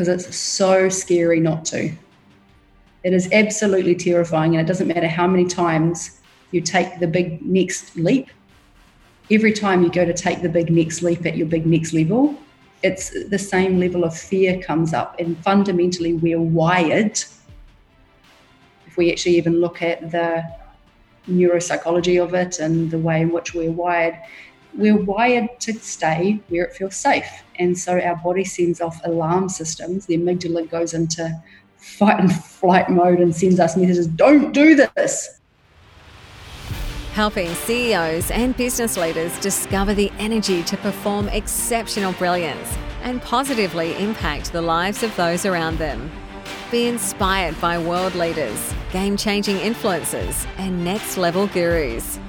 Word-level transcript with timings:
because 0.00 0.24
it's 0.24 0.34
so 0.34 0.88
scary 0.88 1.40
not 1.40 1.62
to. 1.62 1.92
It 3.04 3.12
is 3.12 3.28
absolutely 3.32 3.94
terrifying, 3.94 4.56
and 4.56 4.64
it 4.64 4.66
doesn't 4.66 4.88
matter 4.88 5.06
how 5.06 5.26
many 5.26 5.44
times 5.44 6.22
you 6.52 6.62
take 6.62 7.00
the 7.00 7.06
big 7.06 7.42
next 7.42 7.94
leap. 7.96 8.30
Every 9.30 9.52
time 9.52 9.82
you 9.82 9.90
go 9.90 10.06
to 10.06 10.14
take 10.14 10.40
the 10.40 10.48
big 10.48 10.70
next 10.70 11.02
leap 11.02 11.26
at 11.26 11.36
your 11.36 11.46
big 11.46 11.66
next 11.66 11.92
level, 11.92 12.34
it's 12.82 13.10
the 13.28 13.38
same 13.38 13.78
level 13.78 14.04
of 14.04 14.16
fear 14.16 14.58
comes 14.62 14.94
up. 14.94 15.20
And 15.20 15.36
fundamentally, 15.44 16.14
we're 16.14 16.40
wired. 16.40 17.22
If 18.86 18.96
we 18.96 19.12
actually 19.12 19.36
even 19.36 19.60
look 19.60 19.82
at 19.82 20.10
the 20.10 20.50
neuropsychology 21.28 22.24
of 22.24 22.32
it 22.32 22.58
and 22.58 22.90
the 22.90 22.98
way 22.98 23.20
in 23.20 23.32
which 23.32 23.52
we're 23.52 23.70
wired, 23.70 24.14
we're 24.74 24.96
wired 24.96 25.48
to 25.60 25.72
stay 25.74 26.40
where 26.48 26.64
it 26.64 26.74
feels 26.74 26.96
safe. 26.96 27.28
And 27.58 27.76
so 27.78 28.00
our 28.00 28.16
body 28.16 28.44
sends 28.44 28.80
off 28.80 29.00
alarm 29.04 29.48
systems. 29.48 30.06
The 30.06 30.16
amygdala 30.16 30.70
goes 30.70 30.94
into 30.94 31.30
fight 31.76 32.20
and 32.20 32.34
flight 32.34 32.88
mode 32.88 33.20
and 33.20 33.34
sends 33.34 33.58
us 33.60 33.76
messages 33.76 34.06
don't 34.06 34.52
do 34.52 34.74
this. 34.74 35.40
Helping 37.12 37.52
CEOs 37.54 38.30
and 38.30 38.56
business 38.56 38.96
leaders 38.96 39.36
discover 39.40 39.94
the 39.94 40.12
energy 40.18 40.62
to 40.62 40.76
perform 40.76 41.28
exceptional 41.28 42.12
brilliance 42.12 42.76
and 43.02 43.20
positively 43.22 43.96
impact 43.96 44.52
the 44.52 44.62
lives 44.62 45.02
of 45.02 45.14
those 45.16 45.44
around 45.44 45.78
them. 45.78 46.10
Be 46.70 46.86
inspired 46.86 47.60
by 47.60 47.78
world 47.78 48.14
leaders, 48.14 48.72
game 48.92 49.16
changing 49.16 49.56
influencers, 49.56 50.46
and 50.56 50.84
next 50.84 51.16
level 51.16 51.48
gurus. 51.48 52.20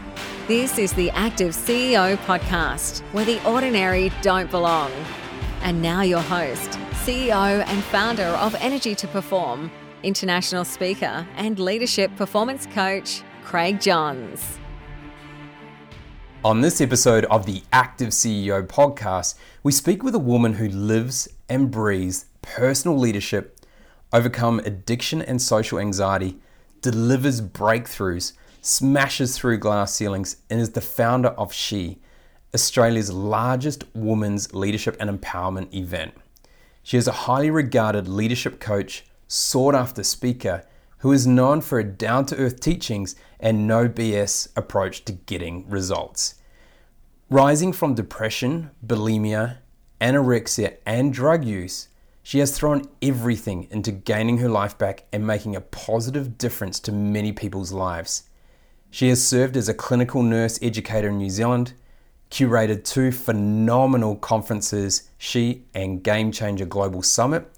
This 0.52 0.78
is 0.78 0.92
the 0.92 1.10
Active 1.12 1.54
CEO 1.54 2.18
podcast, 2.26 3.00
where 3.14 3.24
the 3.24 3.42
ordinary 3.50 4.12
don't 4.22 4.52
belong. 4.52 4.92
And 5.62 5.82
now, 5.82 6.02
your 6.02 6.20
host, 6.20 6.72
CEO 7.06 7.66
and 7.66 7.82
founder 7.86 8.24
of 8.24 8.54
Energy 8.56 8.94
to 8.96 9.08
Perform, 9.08 9.72
international 10.04 10.66
speaker 10.66 11.26
and 11.38 11.58
leadership 11.58 12.14
performance 12.18 12.66
coach, 12.66 13.24
Craig 13.46 13.80
Johns. 13.80 14.60
On 16.44 16.60
this 16.60 16.82
episode 16.82 17.24
of 17.28 17.46
the 17.46 17.64
Active 17.72 18.10
CEO 18.10 18.68
podcast, 18.68 19.36
we 19.64 19.72
speak 19.72 20.04
with 20.04 20.16
a 20.16 20.20
woman 20.20 20.56
who 20.56 20.68
lives 20.68 21.30
and 21.48 21.72
breathes 21.72 22.26
personal 22.42 23.00
leadership 23.00 23.58
overcome 24.12 24.60
addiction 24.66 25.22
and 25.22 25.42
social 25.42 25.80
anxiety, 25.80 26.40
delivers 26.82 27.40
breakthroughs, 27.40 28.34
smashes 28.62 29.38
through 29.38 29.58
glass 29.58 29.94
ceilings, 29.94 30.38
and 30.50 30.62
is 30.62 30.72
the 30.72 30.82
founder 30.82 31.30
of 31.30 31.52
She, 31.52 32.00
Australia's 32.54 33.12
largest 33.12 33.84
women's 33.94 34.54
leadership 34.54 34.96
and 35.00 35.10
empowerment 35.10 35.74
event. 35.74 36.14
She 36.84 36.98
is 36.98 37.08
a 37.08 37.12
highly 37.12 37.50
regarded 37.50 38.08
leadership 38.08 38.60
coach, 38.60 39.06
sought 39.28 39.76
after 39.76 40.04
speaker, 40.04 40.64
who 41.00 41.12
is 41.12 41.26
known 41.26 41.62
for 41.62 41.78
her 41.78 41.84
down 41.84 42.26
to 42.28 42.38
earth 42.38 42.60
teachings 42.60 43.16
and 43.40 43.68
no 43.68 43.90
BS 43.90 44.50
approach 44.56 45.04
to 45.06 45.14
getting 45.14 45.68
results. 45.68 46.36
Rising 47.30 47.74
from 47.74 47.96
depression, 47.96 48.72
bulimia, 48.86 49.58
anorexia, 50.00 50.78
and 50.86 51.14
drug 51.14 51.44
use, 51.44 51.88
she 52.24 52.40
has 52.40 52.56
thrown 52.56 52.84
everything 53.02 53.68
into 53.72 53.92
gaining 53.92 54.38
her 54.40 54.50
life 54.50 54.78
back 54.78 55.06
and 55.12 55.26
making 55.26 55.56
a 55.56 55.62
positive 55.62 56.38
difference 56.38 56.80
to 56.82 56.92
many 56.92 57.32
people's 57.32 57.72
lives. 57.72 58.24
She 58.92 59.08
has 59.08 59.26
served 59.26 59.56
as 59.56 59.70
a 59.70 59.74
clinical 59.74 60.22
nurse 60.22 60.60
educator 60.62 61.08
in 61.08 61.18
New 61.18 61.30
Zealand, 61.30 61.74
curated 62.30 62.84
two 62.84 63.12
phenomenal 63.12 64.18
conferences, 64.18 65.10
She 65.18 65.64
and 65.74 66.04
Game 66.04 66.32
Changer 66.32 66.66
Global 66.66 67.02
Summit, 67.02 67.50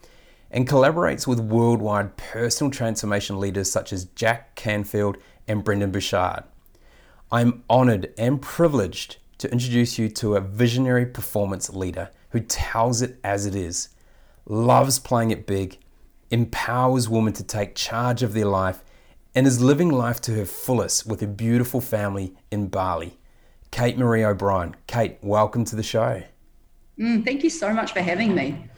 and 0.51 0.69
collaborates 0.69 1.25
with 1.25 1.39
worldwide 1.39 2.15
personal 2.15 2.69
transformation 2.69 3.39
leaders 3.39 3.71
such 3.71 3.91
as 3.91 4.05
Jack 4.05 4.55
Canfield 4.55 5.17
and 5.47 5.63
Brendon 5.63 5.91
Burchard. 5.91 6.43
I'm 7.31 7.63
honored 7.67 8.13
and 8.15 8.39
privileged 8.39 9.17
to 9.39 9.51
introduce 9.51 9.97
you 9.97 10.09
to 10.09 10.35
a 10.35 10.41
visionary 10.41 11.07
performance 11.07 11.71
leader 11.71 12.11
who 12.29 12.39
tells 12.39 13.01
it 13.01 13.19
as 13.23 13.47
it 13.47 13.55
is 13.55 13.89
loves 14.45 14.99
playing 14.99 15.31
it 15.31 15.47
big, 15.47 15.77
empowers 16.29 17.09
women 17.09 17.33
to 17.33 17.43
take 17.43 17.75
charge 17.75 18.23
of 18.23 18.33
their 18.33 18.45
life, 18.45 18.83
and 19.35 19.47
is 19.47 19.61
living 19.61 19.89
life 19.89 20.21
to 20.21 20.33
her 20.35 20.45
fullest 20.45 21.07
with 21.07 21.21
a 21.21 21.27
beautiful 21.27 21.81
family 21.81 22.35
in 22.51 22.67
Bali. 22.67 23.17
Kate 23.71 23.97
Marie 23.97 24.23
O'Brien. 24.23 24.75
Kate, 24.85 25.17
welcome 25.21 25.65
to 25.65 25.75
the 25.75 25.83
show. 25.83 26.23
Mm, 26.99 27.25
thank 27.25 27.43
you 27.43 27.49
so 27.49 27.73
much 27.73 27.91
for 27.91 28.01
having 28.01 28.35
me. 28.35 28.69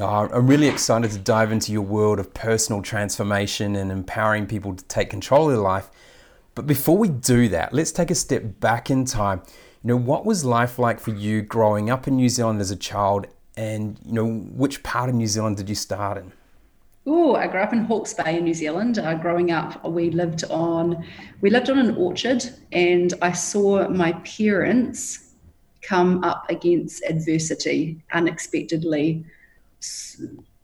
Uh, 0.00 0.26
I'm 0.32 0.48
really 0.48 0.66
excited 0.66 1.12
to 1.12 1.18
dive 1.18 1.52
into 1.52 1.70
your 1.70 1.82
world 1.82 2.18
of 2.18 2.34
personal 2.34 2.82
transformation 2.82 3.76
and 3.76 3.92
empowering 3.92 4.46
people 4.46 4.74
to 4.74 4.84
take 4.86 5.08
control 5.08 5.48
of 5.48 5.54
their 5.54 5.62
life. 5.62 5.88
But 6.56 6.66
before 6.66 6.98
we 6.98 7.08
do 7.08 7.48
that, 7.50 7.72
let's 7.72 7.92
take 7.92 8.10
a 8.10 8.14
step 8.16 8.58
back 8.58 8.90
in 8.90 9.04
time. 9.04 9.42
You 9.84 9.88
know, 9.88 9.96
what 9.96 10.24
was 10.24 10.44
life 10.44 10.78
like 10.80 10.98
for 10.98 11.12
you 11.12 11.42
growing 11.42 11.90
up 11.90 12.08
in 12.08 12.16
New 12.16 12.28
Zealand 12.28 12.60
as 12.60 12.72
a 12.72 12.76
child 12.76 13.28
and 13.56 14.00
you 14.04 14.12
know, 14.12 14.26
which 14.26 14.82
part 14.82 15.08
of 15.08 15.14
New 15.14 15.28
Zealand 15.28 15.56
did 15.56 15.68
you 15.68 15.74
start 15.76 16.18
in? 16.18 16.32
Oh, 17.06 17.34
I 17.34 17.48
grew 17.48 17.60
up 17.60 17.74
in 17.74 17.84
Hawke's 17.84 18.14
Bay 18.14 18.38
in 18.38 18.44
New 18.44 18.54
Zealand. 18.54 18.98
Uh, 18.98 19.14
growing 19.14 19.50
up, 19.50 19.84
we 19.84 20.10
lived 20.10 20.42
on 20.44 21.04
we 21.42 21.50
lived 21.50 21.68
on 21.68 21.78
an 21.78 21.96
orchard, 21.96 22.42
and 22.72 23.12
I 23.20 23.32
saw 23.32 23.86
my 23.88 24.12
parents 24.12 25.34
come 25.82 26.24
up 26.24 26.46
against 26.48 27.04
adversity 27.04 28.02
unexpectedly 28.12 29.26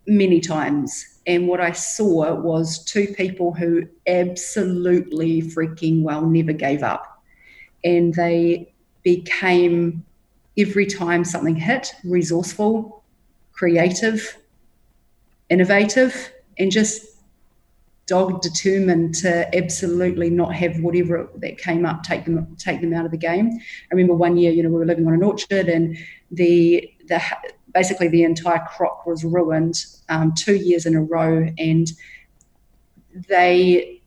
many 0.07 0.41
times. 0.41 1.19
And 1.27 1.47
what 1.47 1.61
I 1.61 1.73
saw 1.73 2.35
was 2.35 2.83
two 2.85 3.09
people 3.09 3.53
who 3.53 3.87
absolutely 4.07 5.43
freaking 5.43 6.03
well 6.03 6.25
never 6.25 6.55
gave 6.55 6.83
up, 6.83 7.23
and 7.85 8.15
they 8.15 8.73
became 9.03 10.07
every 10.57 10.87
time 10.87 11.23
something 11.23 11.57
hit, 11.57 11.93
resourceful, 12.03 13.05
creative, 13.53 14.40
innovative, 15.51 16.33
and 16.59 16.71
just 16.71 17.05
dogged, 18.07 18.43
determined 18.43 19.15
to 19.15 19.57
absolutely 19.57 20.31
not 20.31 20.53
have 20.53 20.81
whatever 20.81 21.31
that 21.37 21.57
came 21.59 21.87
up 21.87 22.03
take 22.03 22.25
them 22.25 22.57
take 22.57 22.81
them 22.81 22.93
out 22.93 23.05
of 23.05 23.13
the 23.13 23.17
game. 23.17 23.51
I 23.53 23.95
remember 23.95 24.15
one 24.15 24.37
year, 24.37 24.51
you 24.51 24.63
know, 24.63 24.69
we 24.69 24.77
were 24.77 24.87
living 24.87 25.07
on 25.07 25.15
an 25.15 25.23
orchard, 25.23 25.69
and 25.69 25.97
the 26.31 26.91
the 27.07 27.23
basically 27.73 28.09
the 28.09 28.25
entire 28.25 28.67
crop 28.69 29.07
was 29.07 29.25
ruined 29.25 29.85
um, 30.09 30.33
two 30.35 30.57
years 30.57 30.87
in 30.87 30.97
a 30.97 31.03
row, 31.03 31.49
and 31.59 31.87
they 33.29 34.03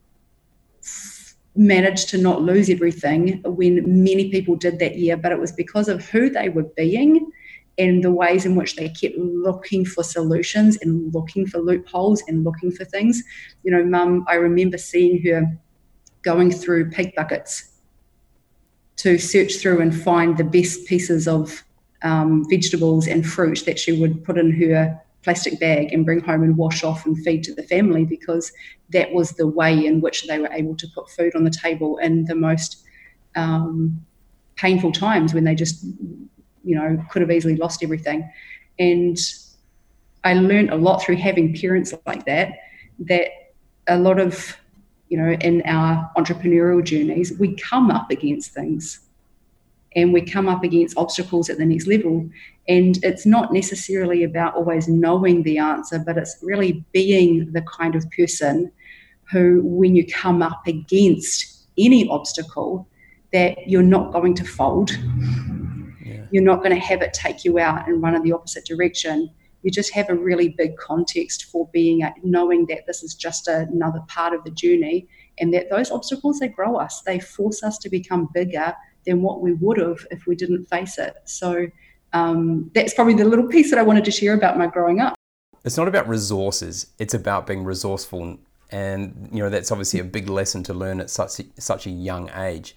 managed 1.56 2.10
to 2.10 2.18
not 2.18 2.42
lose 2.42 2.70
everything 2.70 3.42
when 3.46 4.04
many 4.04 4.32
people 4.32 4.56
did 4.56 4.80
that 4.80 4.98
year, 4.98 5.16
but 5.16 5.32
it 5.32 5.40
was 5.40 5.52
because 5.52 5.88
of 5.88 6.10
who 6.10 6.30
they 6.30 6.50
were 6.50 6.64
being 6.76 7.32
and 7.78 8.04
the 8.04 8.12
ways 8.12 8.46
in 8.46 8.56
which 8.56 8.76
they 8.76 8.90
kept 8.90 9.18
looking 9.18 9.86
for 9.86 10.04
solutions 10.04 10.78
and 10.82 11.14
looking 11.14 11.48
for 11.48 11.60
loopholes 11.60 12.24
and 12.28 12.44
looking 12.44 12.72
for 12.72 12.86
things. 12.86 13.24
You 13.64 13.72
know, 13.72 13.84
mum, 13.84 14.26
I 14.28 14.36
remember 14.36 14.78
seeing 14.78 15.22
her 15.24 15.46
going 16.22 16.52
through 16.52 16.92
pig 16.92 17.14
buckets 17.16 17.70
to 18.98 19.18
search 19.18 19.58
through 19.58 19.82
and 19.82 19.96
find 19.96 20.38
the 20.38 20.44
best 20.44 20.86
pieces 20.86 21.28
of 21.28 21.64
um, 22.04 22.46
vegetables 22.50 23.08
and 23.08 23.26
fruit 23.26 23.64
that 23.66 23.80
she 23.80 23.92
would 23.92 24.24
put 24.24 24.38
in 24.38 24.52
her 24.52 25.00
plastic 25.24 25.60
bag 25.60 25.92
and 25.94 26.06
bring 26.06 26.20
home 26.20 26.44
and 26.44 26.58
wash 26.58 26.84
off 26.84 27.06
and 27.06 27.18
feed 27.24 27.44
to 27.44 27.56
the 27.56 27.64
family 27.64 28.06
because 28.06 28.52
that 28.90 29.12
was 29.14 29.32
the 29.32 29.48
way 29.48 29.86
in 29.86 30.02
which 30.02 30.28
they 30.28 30.38
were 30.38 30.52
able 30.52 30.76
to 30.76 30.88
put 30.94 31.10
food 31.10 31.34
on 31.36 31.44
the 31.44 31.50
table 31.50 31.98
in 31.98 32.26
the 32.26 32.36
most 32.36 32.84
um, 33.36 34.06
painful 34.56 34.92
times 34.92 35.34
when 35.34 35.46
they 35.46 35.56
just, 35.56 35.86
you 36.64 36.76
know, 36.76 37.04
could 37.10 37.22
have 37.22 37.32
easily 37.32 37.56
lost 37.56 37.84
everything. 37.84 38.30
And 38.80 39.18
I 40.24 40.34
learned 40.34 40.72
a 40.72 40.76
lot 40.76 41.04
through 41.04 41.18
having 41.18 41.54
parents 41.54 41.94
like 42.06 42.26
that, 42.26 42.54
that 43.00 43.28
a 43.88 43.98
lot 43.98 44.20
of, 44.20 44.58
you 45.10 45.18
know, 45.18 45.32
in 45.32 45.62
our 45.64 46.10
entrepreneurial 46.18 46.84
journeys, 46.84 47.38
we 47.38 47.56
come 47.56 47.92
up 47.92 48.10
against 48.10 48.52
things 48.52 49.02
and 49.96 50.14
we 50.14 50.22
come 50.22 50.50
up 50.50 50.64
against 50.64 50.98
obstacles 50.98 51.50
at 51.50 51.58
the 51.58 51.66
next 51.66 51.88
level. 51.88 52.30
And 52.68 52.98
it's 53.04 53.26
not 53.26 53.54
necessarily 53.54 54.24
about 54.24 54.56
always 54.56 54.88
knowing 54.88 55.44
the 55.44 55.58
answer, 55.58 56.00
but 56.00 56.18
it's 56.18 56.38
really 56.42 56.84
being 56.94 57.52
the 57.52 57.62
kind 57.62 57.96
of 57.96 58.10
person 58.12 58.72
who, 59.32 59.62
when 59.64 59.96
you 59.96 60.06
come 60.08 60.42
up 60.42 60.66
against 60.66 61.68
any 61.78 62.08
obstacle, 62.08 62.88
that 63.34 63.68
you're 63.68 63.84
not 63.84 64.14
going 64.14 64.36
to 64.36 64.46
fold. 64.46 64.92
You're 66.34 66.42
not 66.42 66.64
going 66.64 66.72
to 66.72 66.80
have 66.80 67.04
it 67.04 67.14
take 67.14 67.46
you 67.46 67.60
out 67.60 67.88
and 67.88 68.02
run 68.02 68.16
in 68.16 68.24
the 68.24 68.32
opposite 68.32 68.66
direction. 68.66 69.30
You 69.62 69.70
just 69.70 69.94
have 69.94 70.10
a 70.10 70.16
really 70.16 70.50
big 70.50 70.76
context 70.78 71.46
for 71.46 71.70
being 71.72 72.04
knowing 72.24 72.66
that 72.70 72.88
this 72.88 73.04
is 73.04 73.14
just 73.14 73.48
another 73.48 74.00
part 74.08 74.34
of 74.34 74.44
the 74.44 74.50
journey 74.50 75.08
and 75.38 75.54
that 75.54 75.70
those 75.70 75.92
obstacles 75.92 76.40
they 76.40 76.48
grow 76.48 76.76
us 76.78 77.04
they 77.06 77.20
force 77.20 77.62
us 77.62 77.78
to 77.78 77.88
become 77.88 78.30
bigger 78.34 78.74
than 79.06 79.22
what 79.22 79.42
we 79.42 79.54
would 79.54 79.78
have 79.78 80.08
if 80.10 80.26
we 80.26 80.36
didn't 80.36 80.66
face 80.66 80.98
it. 80.98 81.14
So 81.26 81.68
um, 82.14 82.72
that's 82.74 82.96
probably 82.96 83.14
the 83.14 83.26
little 83.26 83.48
piece 83.48 83.70
that 83.70 83.78
I 83.78 83.84
wanted 83.84 84.04
to 84.06 84.12
share 84.12 84.34
about 84.34 84.58
my 84.58 84.66
growing 84.66 85.02
up. 85.02 85.14
it's 85.64 85.78
not 85.78 85.88
about 85.88 86.08
resources, 86.08 86.88
it's 86.98 87.14
about 87.14 87.46
being 87.46 87.64
resourceful. 87.64 88.40
And, 88.72 89.30
you 89.32 89.44
know, 89.44 89.52
that's 89.52 89.72
obviously 89.72 90.00
a 90.00 90.04
big 90.04 90.30
lesson 90.30 90.64
to 90.64 90.74
learn 90.74 91.00
at 91.00 91.12
such 91.12 91.42
such 91.60 91.86
a 91.86 91.92
young 91.92 92.32
age. 92.36 92.76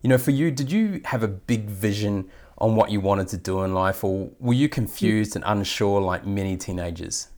You 0.00 0.08
know, 0.08 0.16
for 0.16 0.30
you, 0.30 0.50
did 0.50 0.72
you 0.72 1.02
have 1.04 1.22
a 1.22 1.28
big 1.28 1.66
vision 1.66 2.30
on 2.58 2.74
what 2.74 2.90
you 2.90 3.00
wanted 3.00 3.28
to 3.28 3.36
do 3.36 3.62
in 3.62 3.74
life, 3.74 4.02
or 4.02 4.30
were 4.40 4.54
you 4.54 4.68
confused 4.68 5.36
and 5.36 5.44
unsure 5.46 6.00
like 6.00 6.26
many 6.26 6.56
teenagers? 6.56 7.28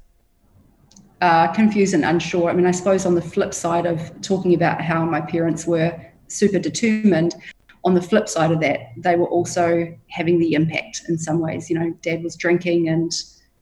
Uh, 1.21 1.49
confused 1.53 1.95
and 1.95 2.05
unsure. 2.05 2.49
I 2.49 2.53
mean, 2.53 2.67
I 2.67 2.71
suppose 2.71 3.05
on 3.05 3.15
the 3.15 3.23
flip 3.23 3.53
side 3.53 3.87
of 3.87 4.21
talking 4.21 4.55
about 4.55 4.81
how 4.81 5.05
my 5.05 5.21
parents 5.21 5.67
were 5.67 5.99
super 6.29 6.61
determined, 6.61 7.35
on 7.85 7.95
the 7.95 8.03
flip 8.03 8.29
side 8.29 8.53
of 8.53 8.61
that, 8.61 8.81
they 8.97 9.17
were 9.17 9.29
also 9.29 9.93
having 10.09 10.39
the 10.39 10.53
impact 10.55 11.03
in 11.09 11.19
some 11.19 11.41
ways. 11.41 11.71
You 11.71 11.79
know, 11.79 11.95
dad 12.03 12.23
was 12.23 12.37
drinking 12.37 12.89
and 12.89 13.11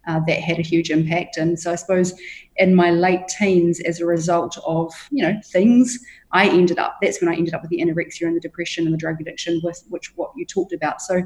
uh, 0.06 0.20
that 0.26 0.40
had 0.40 0.58
a 0.58 0.62
huge 0.62 0.90
impact. 0.90 1.36
And 1.36 1.58
so 1.58 1.72
I 1.72 1.76
suppose 1.76 2.14
in 2.56 2.74
my 2.74 2.90
late 2.90 3.28
teens, 3.28 3.80
as 3.80 4.00
a 4.00 4.06
result 4.06 4.58
of, 4.66 4.92
you 5.10 5.22
know, 5.22 5.38
things, 5.44 5.98
I 6.36 6.48
ended 6.48 6.78
up, 6.78 6.98
that's 7.00 7.20
when 7.20 7.32
I 7.32 7.36
ended 7.36 7.54
up 7.54 7.62
with 7.62 7.70
the 7.70 7.78
anorexia 7.78 8.26
and 8.26 8.36
the 8.36 8.40
depression 8.40 8.84
and 8.84 8.92
the 8.92 8.98
drug 8.98 9.20
addiction, 9.20 9.60
with 9.64 9.82
which 9.88 10.12
what 10.16 10.30
you 10.36 10.44
talked 10.44 10.72
about. 10.72 11.00
So, 11.00 11.22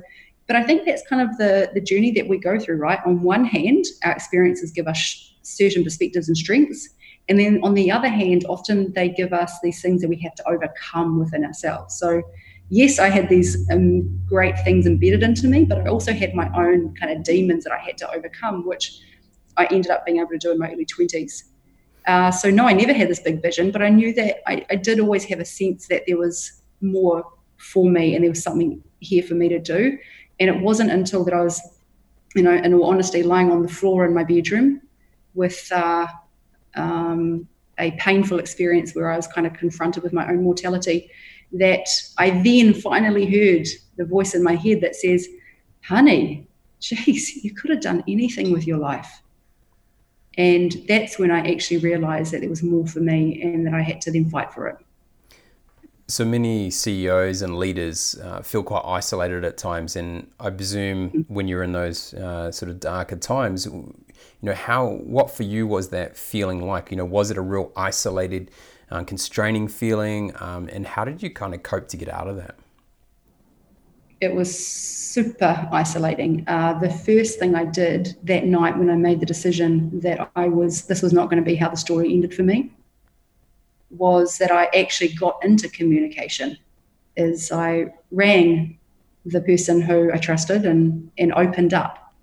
but 0.47 0.57
I 0.57 0.63
think 0.63 0.85
that's 0.85 1.07
kind 1.07 1.23
of 1.23 1.37
the, 1.39 1.71
the 1.75 1.81
journey 1.81 2.13
that 2.13 2.29
we 2.29 2.39
go 2.39 2.59
through, 2.59 2.77
right? 2.77 2.99
On 3.05 3.23
one 3.23 3.45
hand, 3.45 3.85
our 4.05 4.13
experiences 4.13 4.71
give 4.71 4.87
us 4.87 5.35
certain 5.43 5.85
perspectives 5.85 6.29
and 6.29 6.37
strengths. 6.37 6.89
And 7.29 7.39
then 7.39 7.61
on 7.63 7.75
the 7.75 7.91
other 7.91 8.09
hand, 8.09 8.45
often 8.49 8.93
they 8.93 9.09
give 9.09 9.33
us 9.33 9.53
these 9.63 9.81
things 9.81 10.01
that 10.01 10.09
we 10.09 10.21
have 10.23 10.35
to 10.37 10.49
overcome 10.49 11.19
within 11.19 11.45
ourselves. 11.45 11.99
So, 11.99 12.23
yes, 12.69 12.99
I 12.99 13.09
had 13.09 13.29
these 13.29 13.69
um, 13.71 14.21
great 14.27 14.59
things 14.65 14.87
embedded 14.87 15.23
into 15.23 15.47
me, 15.47 15.65
but 15.65 15.79
I 15.79 15.87
also 15.87 16.13
had 16.13 16.35
my 16.35 16.51
own 16.57 16.95
kind 16.97 17.17
of 17.17 17.23
demons 17.23 17.65
that 17.65 17.73
I 17.73 17.79
had 17.79 17.99
to 17.99 18.11
overcome, 18.13 18.67
which 18.67 19.01
I 19.57 19.67
ended 19.67 19.91
up 19.91 20.05
being 20.07 20.19
able 20.19 20.31
to 20.31 20.39
do 20.39 20.51
in 20.53 20.59
my 20.59 20.73
early 20.73 20.87
20s. 20.87 21.50
Uh, 22.07 22.31
so, 22.31 22.51
no, 22.51 22.67
I 22.67 22.73
never 22.73 22.93
had 22.93 23.09
this 23.09 23.21
big 23.21 23.43
vision, 23.43 23.71
but 23.71 23.83
I 23.83 23.89
knew 23.89 24.13
that 24.15 24.37
I, 24.47 24.65
I 24.71 24.77
did 24.77 25.01
always 25.01 25.25
have 25.25 25.41
a 25.41 25.45
sense 25.45 25.89
that 25.89 26.05
there 26.07 26.19
was 26.19 26.63
more 26.81 27.25
for 27.57 27.89
me 27.91 28.15
and 28.15 28.25
there 28.25 28.31
was 28.31 28.43
something 28.43 28.83
here 29.01 29.23
for 29.23 29.35
me 29.35 29.49
to 29.49 29.59
do. 29.59 29.99
And 30.39 30.49
it 30.49 30.61
wasn't 30.61 30.91
until 30.91 31.25
that 31.25 31.35
I 31.35 31.43
was, 31.43 31.61
you 32.35 32.43
know, 32.43 32.55
in 32.55 32.73
all 32.73 32.85
honesty, 32.85 33.23
lying 33.23 33.51
on 33.51 33.63
the 33.63 33.69
floor 33.69 34.07
in 34.07 34.15
my 34.15 34.25
bedroom 34.25 34.81
with 35.35 35.71
uh, 35.73 36.07
um, 36.75 37.47
a 37.79 37.93
painful 37.93 38.39
experience 38.39 38.95
where 38.95 39.11
I 39.11 39.17
was 39.17 39.27
kind 39.27 39.47
of 39.47 39.53
confronted 39.55 40.03
with 40.03 40.13
my 40.13 40.29
own 40.29 40.43
mortality 40.43 41.11
that 41.53 41.89
I 42.19 42.31
then 42.43 42.75
finally 42.75 43.27
heard 43.27 43.67
the 43.97 44.05
voice 44.05 44.35
in 44.35 44.43
my 44.43 44.55
head 44.55 44.81
that 44.83 44.97
says, 44.97 45.29
honey, 45.83 46.47
geez, 46.81 47.45
you 47.45 47.53
could 47.55 47.71
have 47.71 47.81
done 47.81 48.03
anything 48.09 48.53
with 48.53 48.67
your 48.67 48.79
life. 48.79 49.23
And 50.41 50.73
that's 50.89 51.19
when 51.19 51.31
I 51.31 51.53
actually 51.53 51.77
realized 51.77 52.33
that 52.33 52.41
there 52.41 52.49
was 52.49 52.63
more 52.63 52.87
for 52.87 53.01
me 53.01 53.43
and 53.43 53.67
that 53.67 53.75
I 53.75 53.83
had 53.83 54.01
to 54.03 54.11
then 54.11 54.31
fight 54.31 54.55
for 54.55 54.69
it. 54.69 54.79
So 56.09 56.25
many 56.25 56.71
CEOs 56.71 57.43
and 57.43 57.59
leaders 57.59 58.19
uh, 58.25 58.41
feel 58.41 58.63
quite 58.63 58.83
isolated 58.87 59.45
at 59.45 59.59
times, 59.59 59.97
and 59.97 60.27
I 60.41 60.49
presume 60.49 61.11
mm-hmm. 61.11 61.35
when 61.35 61.47
you're 61.47 61.63
in 61.63 61.73
those 61.73 62.15
uh, 62.15 62.51
sort 62.51 62.71
of 62.71 62.81
darker 62.81 63.17
times, 63.17 63.67
you 63.67 63.95
know 64.41 64.55
how 64.55 64.87
what 64.87 65.31
for 65.31 65.43
you 65.43 65.67
was 65.67 65.91
that 65.91 66.17
feeling 66.17 66.67
like? 66.67 66.91
You 66.91 66.97
know, 66.97 67.05
was 67.05 67.31
it 67.31 67.37
a 67.37 67.43
real 67.43 67.71
isolated 67.77 68.51
uh, 68.91 69.05
constraining 69.05 69.69
feeling? 69.69 70.33
Um, 70.41 70.71
and 70.73 70.87
how 70.87 71.05
did 71.05 71.23
you 71.23 71.29
kind 71.29 71.55
of 71.55 71.63
cope 71.63 71.87
to 71.89 71.99
get 71.99 72.09
out 72.09 72.29
of 72.29 72.37
that? 72.37 72.57
It 74.21 74.35
was 74.35 74.51
super 75.11 75.69
isolating. 75.73 76.45
Uh, 76.47 76.79
the 76.79 76.91
first 76.91 77.39
thing 77.39 77.55
I 77.55 77.65
did 77.65 78.17
that 78.25 78.45
night 78.45 78.79
when 78.79 78.91
I 78.91 78.97
made 78.97 79.21
the 79.21 79.27
decision 79.27 79.99
that 80.01 80.31
I 80.37 80.47
was 80.47 80.83
this 80.83 81.03
was 81.03 81.13
not 81.13 81.31
going 81.31 81.43
to 81.43 81.51
be 81.51 81.57
how 81.57 81.69
the 81.69 81.77
story 81.77 82.13
ended 82.13 82.35
for 82.35 82.43
me 82.43 82.71
was 83.91 84.39
that 84.39 84.53
I 84.53 84.69
actually 84.79 85.13
got 85.15 85.45
into 85.45 85.69
communication. 85.69 86.57
Is 87.17 87.51
I 87.51 87.93
rang 88.13 88.79
the 89.27 89.41
person 89.41 89.81
who 89.81 90.13
I 90.13 90.19
trusted 90.19 90.65
and 90.65 91.11
and 91.19 91.33
opened 91.33 91.75
up, 91.75 92.15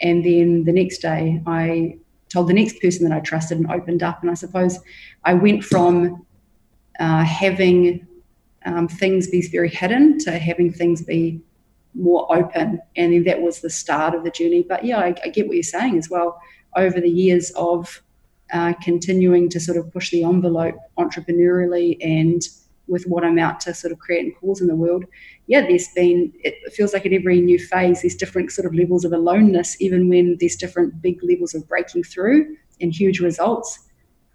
and 0.00 0.24
then 0.24 0.64
the 0.64 0.72
next 0.72 0.98
day 0.98 1.42
I 1.46 1.96
told 2.28 2.48
the 2.48 2.54
next 2.54 2.80
person 2.80 3.08
that 3.08 3.14
I 3.14 3.20
trusted 3.20 3.58
and 3.58 3.70
opened 3.70 4.02
up. 4.02 4.22
And 4.22 4.30
I 4.30 4.34
suppose 4.34 4.78
I 5.24 5.34
went 5.34 5.62
from 5.62 6.26
uh, 6.98 7.24
having 7.24 8.06
um, 8.64 8.88
things 8.88 9.28
be 9.28 9.46
very 9.48 9.68
hidden 9.68 10.18
to 10.20 10.38
having 10.38 10.72
things 10.72 11.02
be 11.02 11.40
more 11.94 12.26
open. 12.34 12.80
And 12.96 13.12
then 13.12 13.24
that 13.24 13.42
was 13.42 13.60
the 13.60 13.70
start 13.70 14.14
of 14.14 14.24
the 14.24 14.30
journey. 14.30 14.64
But 14.66 14.84
yeah, 14.84 14.98
I, 14.98 15.14
I 15.24 15.28
get 15.28 15.46
what 15.46 15.56
you're 15.56 15.62
saying 15.62 15.98
as 15.98 16.08
well. 16.08 16.40
Over 16.76 17.00
the 17.00 17.10
years 17.10 17.50
of 17.52 18.02
uh, 18.52 18.72
continuing 18.82 19.48
to 19.50 19.60
sort 19.60 19.78
of 19.78 19.92
push 19.92 20.10
the 20.10 20.24
envelope 20.24 20.76
entrepreneurially 20.98 21.98
and 22.00 22.42
with 22.88 23.04
what 23.04 23.24
I'm 23.24 23.38
out 23.38 23.60
to 23.60 23.74
sort 23.74 23.92
of 23.92 23.98
create 23.98 24.24
and 24.24 24.36
cause 24.36 24.60
in 24.60 24.66
the 24.66 24.74
world, 24.74 25.04
yeah, 25.46 25.62
there's 25.62 25.88
been, 25.94 26.32
it 26.40 26.72
feels 26.72 26.92
like 26.92 27.06
at 27.06 27.12
every 27.12 27.40
new 27.40 27.58
phase, 27.58 28.02
there's 28.02 28.14
different 28.14 28.50
sort 28.50 28.66
of 28.66 28.74
levels 28.74 29.04
of 29.04 29.12
aloneness, 29.12 29.80
even 29.80 30.08
when 30.08 30.36
there's 30.40 30.56
different 30.56 31.00
big 31.00 31.18
levels 31.22 31.54
of 31.54 31.66
breaking 31.68 32.04
through 32.04 32.56
and 32.80 32.92
huge 32.92 33.20
results. 33.20 33.78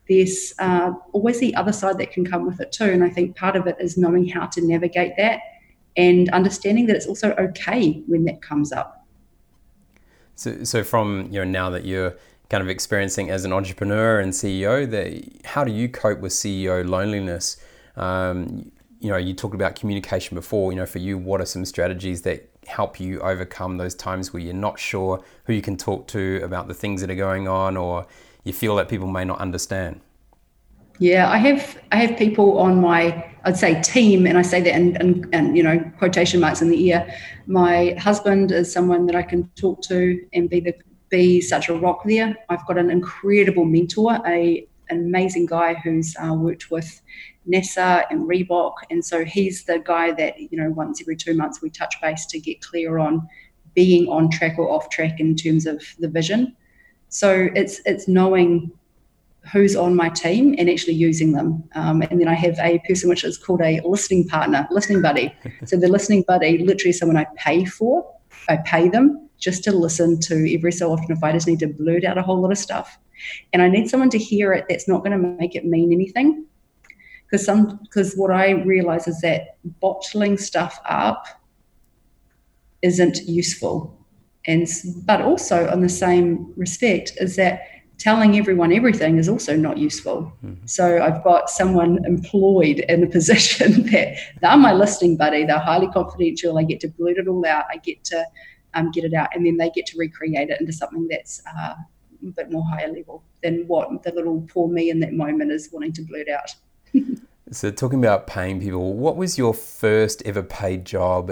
There's 0.09 0.53
uh, 0.59 0.93
always 1.11 1.39
the 1.39 1.53
other 1.55 1.73
side 1.73 1.97
that 1.97 2.11
can 2.11 2.25
come 2.25 2.45
with 2.45 2.61
it 2.61 2.71
too. 2.71 2.85
And 2.85 3.03
I 3.03 3.09
think 3.09 3.35
part 3.35 3.55
of 3.55 3.67
it 3.67 3.75
is 3.79 3.97
knowing 3.97 4.27
how 4.27 4.45
to 4.47 4.61
navigate 4.61 5.17
that 5.17 5.41
and 5.97 6.29
understanding 6.29 6.85
that 6.85 6.95
it's 6.95 7.07
also 7.07 7.31
okay 7.33 8.03
when 8.07 8.23
that 8.25 8.41
comes 8.41 8.71
up. 8.71 9.05
So, 10.35 10.63
so 10.63 10.83
from 10.83 11.27
you 11.31 11.39
know 11.39 11.43
now 11.43 11.69
that 11.71 11.83
you're 11.83 12.15
kind 12.49 12.61
of 12.61 12.69
experiencing 12.69 13.29
as 13.29 13.43
an 13.43 13.51
entrepreneur 13.51 14.19
and 14.19 14.31
CEO, 14.31 14.89
that 14.89 15.45
how 15.45 15.63
do 15.63 15.71
you 15.71 15.89
cope 15.89 16.19
with 16.19 16.31
CEO 16.31 16.87
loneliness? 16.87 17.57
Um, 17.97 18.71
you 18.99 19.09
know, 19.09 19.17
you 19.17 19.33
talked 19.33 19.55
about 19.55 19.75
communication 19.75 20.35
before. 20.35 20.71
You 20.71 20.77
know, 20.77 20.85
for 20.85 20.99
you, 20.99 21.17
what 21.17 21.41
are 21.41 21.45
some 21.45 21.65
strategies 21.65 22.21
that 22.21 22.49
help 22.67 22.99
you 22.99 23.19
overcome 23.21 23.77
those 23.77 23.95
times 23.95 24.33
where 24.33 24.41
you're 24.41 24.53
not 24.53 24.79
sure 24.79 25.23
who 25.45 25.53
you 25.53 25.61
can 25.61 25.77
talk 25.77 26.07
to 26.07 26.41
about 26.43 26.67
the 26.67 26.73
things 26.73 27.01
that 27.01 27.09
are 27.09 27.15
going 27.15 27.47
on, 27.47 27.75
or 27.75 28.05
you 28.47 28.53
feel 28.53 28.75
that 28.77 28.89
people 28.89 29.07
may 29.07 29.25
not 29.25 29.39
understand? 29.39 30.01
Yeah, 30.99 31.29
I 31.29 31.37
have 31.37 31.79
I 31.91 31.97
have 31.97 32.17
people 32.17 32.57
on 32.57 32.81
my 32.81 33.31
I'd 33.43 33.57
say 33.57 33.79
team, 33.81 34.25
and 34.25 34.37
I 34.37 34.41
say 34.41 34.61
that 34.61 34.73
and 34.73 34.99
and, 34.99 35.27
and 35.31 35.55
you 35.55 35.63
know 35.63 35.79
quotation 35.99 36.39
marks 36.39 36.61
in 36.61 36.69
the 36.69 36.83
ear. 36.87 37.07
My 37.45 37.95
husband 37.99 38.51
is 38.51 38.71
someone 38.71 39.05
that 39.05 39.15
I 39.15 39.21
can 39.21 39.47
talk 39.55 39.81
to 39.83 40.19
and 40.33 40.49
be 40.49 40.59
the 40.59 40.73
be 41.09 41.39
such 41.39 41.69
a 41.69 41.73
rock 41.73 42.03
there. 42.05 42.35
I've 42.49 42.65
got 42.65 42.77
an 42.77 42.89
incredible 42.89 43.65
mentor, 43.65 44.19
a 44.25 44.67
an 44.89 44.99
amazing 44.99 45.45
guy 45.45 45.75
who's 45.75 46.15
uh, 46.17 46.33
worked 46.33 46.71
with 46.71 47.01
NASA 47.49 48.05
and 48.09 48.27
Reebok. 48.27 48.73
And 48.89 49.03
so 49.03 49.25
he's 49.25 49.65
the 49.65 49.79
guy 49.79 50.11
that, 50.13 50.39
you 50.39 50.57
know, 50.57 50.69
once 50.69 51.01
every 51.01 51.15
two 51.15 51.33
months 51.33 51.61
we 51.61 51.69
touch 51.69 51.95
base 52.01 52.25
to 52.27 52.39
get 52.39 52.61
clear 52.61 52.97
on 52.97 53.27
being 53.73 54.07
on 54.07 54.29
track 54.29 54.57
or 54.57 54.69
off 54.69 54.89
track 54.89 55.19
in 55.19 55.35
terms 55.35 55.65
of 55.65 55.83
the 55.99 56.07
vision. 56.07 56.55
So 57.09 57.49
it's 57.55 57.81
it's 57.85 58.07
knowing 58.07 58.71
who's 59.51 59.75
on 59.75 59.95
my 59.95 60.09
team 60.09 60.55
and 60.57 60.69
actually 60.69 60.93
using 60.93 61.31
them. 61.31 61.63
Um, 61.73 62.01
and 62.01 62.19
then 62.19 62.27
I 62.27 62.33
have 62.33 62.59
a 62.59 62.79
person 62.79 63.09
which 63.09 63.23
is 63.23 63.37
called 63.37 63.61
a 63.61 63.79
listening 63.85 64.27
partner, 64.27 64.67
listening 64.71 65.01
buddy. 65.01 65.33
so 65.65 65.77
the 65.77 65.87
listening 65.87 66.23
buddy, 66.27 66.57
literally 66.57 66.91
someone 66.91 67.17
I 67.17 67.25
pay 67.37 67.63
for. 67.63 68.13
I 68.49 68.57
pay 68.57 68.89
them 68.89 69.29
just 69.37 69.63
to 69.63 69.71
listen 69.71 70.19
to 70.21 70.53
every 70.53 70.71
so 70.71 70.91
often 70.91 71.11
if 71.11 71.23
I 71.23 71.31
just 71.31 71.47
need 71.47 71.59
to 71.59 71.67
blurt 71.67 72.03
out 72.03 72.17
a 72.17 72.21
whole 72.21 72.41
lot 72.41 72.51
of 72.51 72.57
stuff. 72.57 72.97
And 73.53 73.61
I 73.61 73.69
need 73.69 73.89
someone 73.89 74.09
to 74.11 74.17
hear 74.17 74.53
it 74.53 74.65
that's 74.67 74.87
not 74.87 75.03
going 75.03 75.11
to 75.11 75.17
make 75.17 75.55
it 75.55 75.65
mean 75.65 75.91
anything 75.91 76.45
because 77.25 77.45
some 77.45 77.79
because 77.83 78.13
what 78.15 78.31
I 78.31 78.51
realize 78.51 79.07
is 79.07 79.21
that 79.21 79.57
bottling 79.79 80.37
stuff 80.37 80.79
up 80.85 81.25
isn't 82.81 83.17
useful, 83.23 83.96
and 84.47 84.67
but 85.05 85.21
also 85.21 85.69
on 85.69 85.81
the 85.81 85.89
same 85.89 86.53
respect 86.55 87.13
is 87.19 87.35
that 87.35 87.67
telling 87.97 88.37
everyone 88.37 88.71
everything 88.71 89.17
is 89.17 89.27
also 89.27 89.55
not 89.55 89.77
useful. 89.77 90.31
Mm-hmm. 90.43 90.65
So 90.65 91.01
I've 91.01 91.23
got 91.23 91.49
someone 91.49 92.03
employed 92.05 92.79
in 92.79 93.03
a 93.03 93.07
position 93.17 93.83
that 93.87 94.17
they're 94.41 94.57
my 94.57 94.73
listening 94.73 95.17
buddy. 95.17 95.45
They're 95.45 95.59
highly 95.59 95.87
confidential. 95.87 96.57
I 96.57 96.63
get 96.63 96.79
to 96.81 96.87
blurt 96.87 97.17
it 97.17 97.27
all 97.27 97.45
out. 97.45 97.65
I 97.71 97.77
get 97.77 98.03
to 98.05 98.25
um, 98.73 98.91
get 98.91 99.03
it 99.03 99.13
out, 99.13 99.29
and 99.33 99.45
then 99.45 99.57
they 99.57 99.69
get 99.71 99.85
to 99.87 99.97
recreate 99.97 100.49
it 100.49 100.59
into 100.59 100.73
something 100.73 101.07
that's 101.09 101.41
uh, 101.47 101.73
a 102.23 102.31
bit 102.35 102.51
more 102.51 102.63
higher 102.69 102.91
level 102.91 103.23
than 103.41 103.65
what 103.67 104.03
the 104.03 104.11
little 104.11 104.41
poor 104.51 104.67
me 104.67 104.89
in 104.89 104.99
that 104.99 105.13
moment 105.13 105.51
is 105.51 105.69
wanting 105.71 105.93
to 105.93 106.01
blurt 106.03 106.27
out. 106.29 106.53
so, 107.51 107.71
talking 107.71 107.99
about 107.99 108.27
paying 108.27 108.59
people, 108.59 108.93
what 108.93 109.15
was 109.15 109.37
your 109.37 109.53
first 109.53 110.21
ever 110.25 110.43
paid 110.43 110.85
job? 110.85 111.31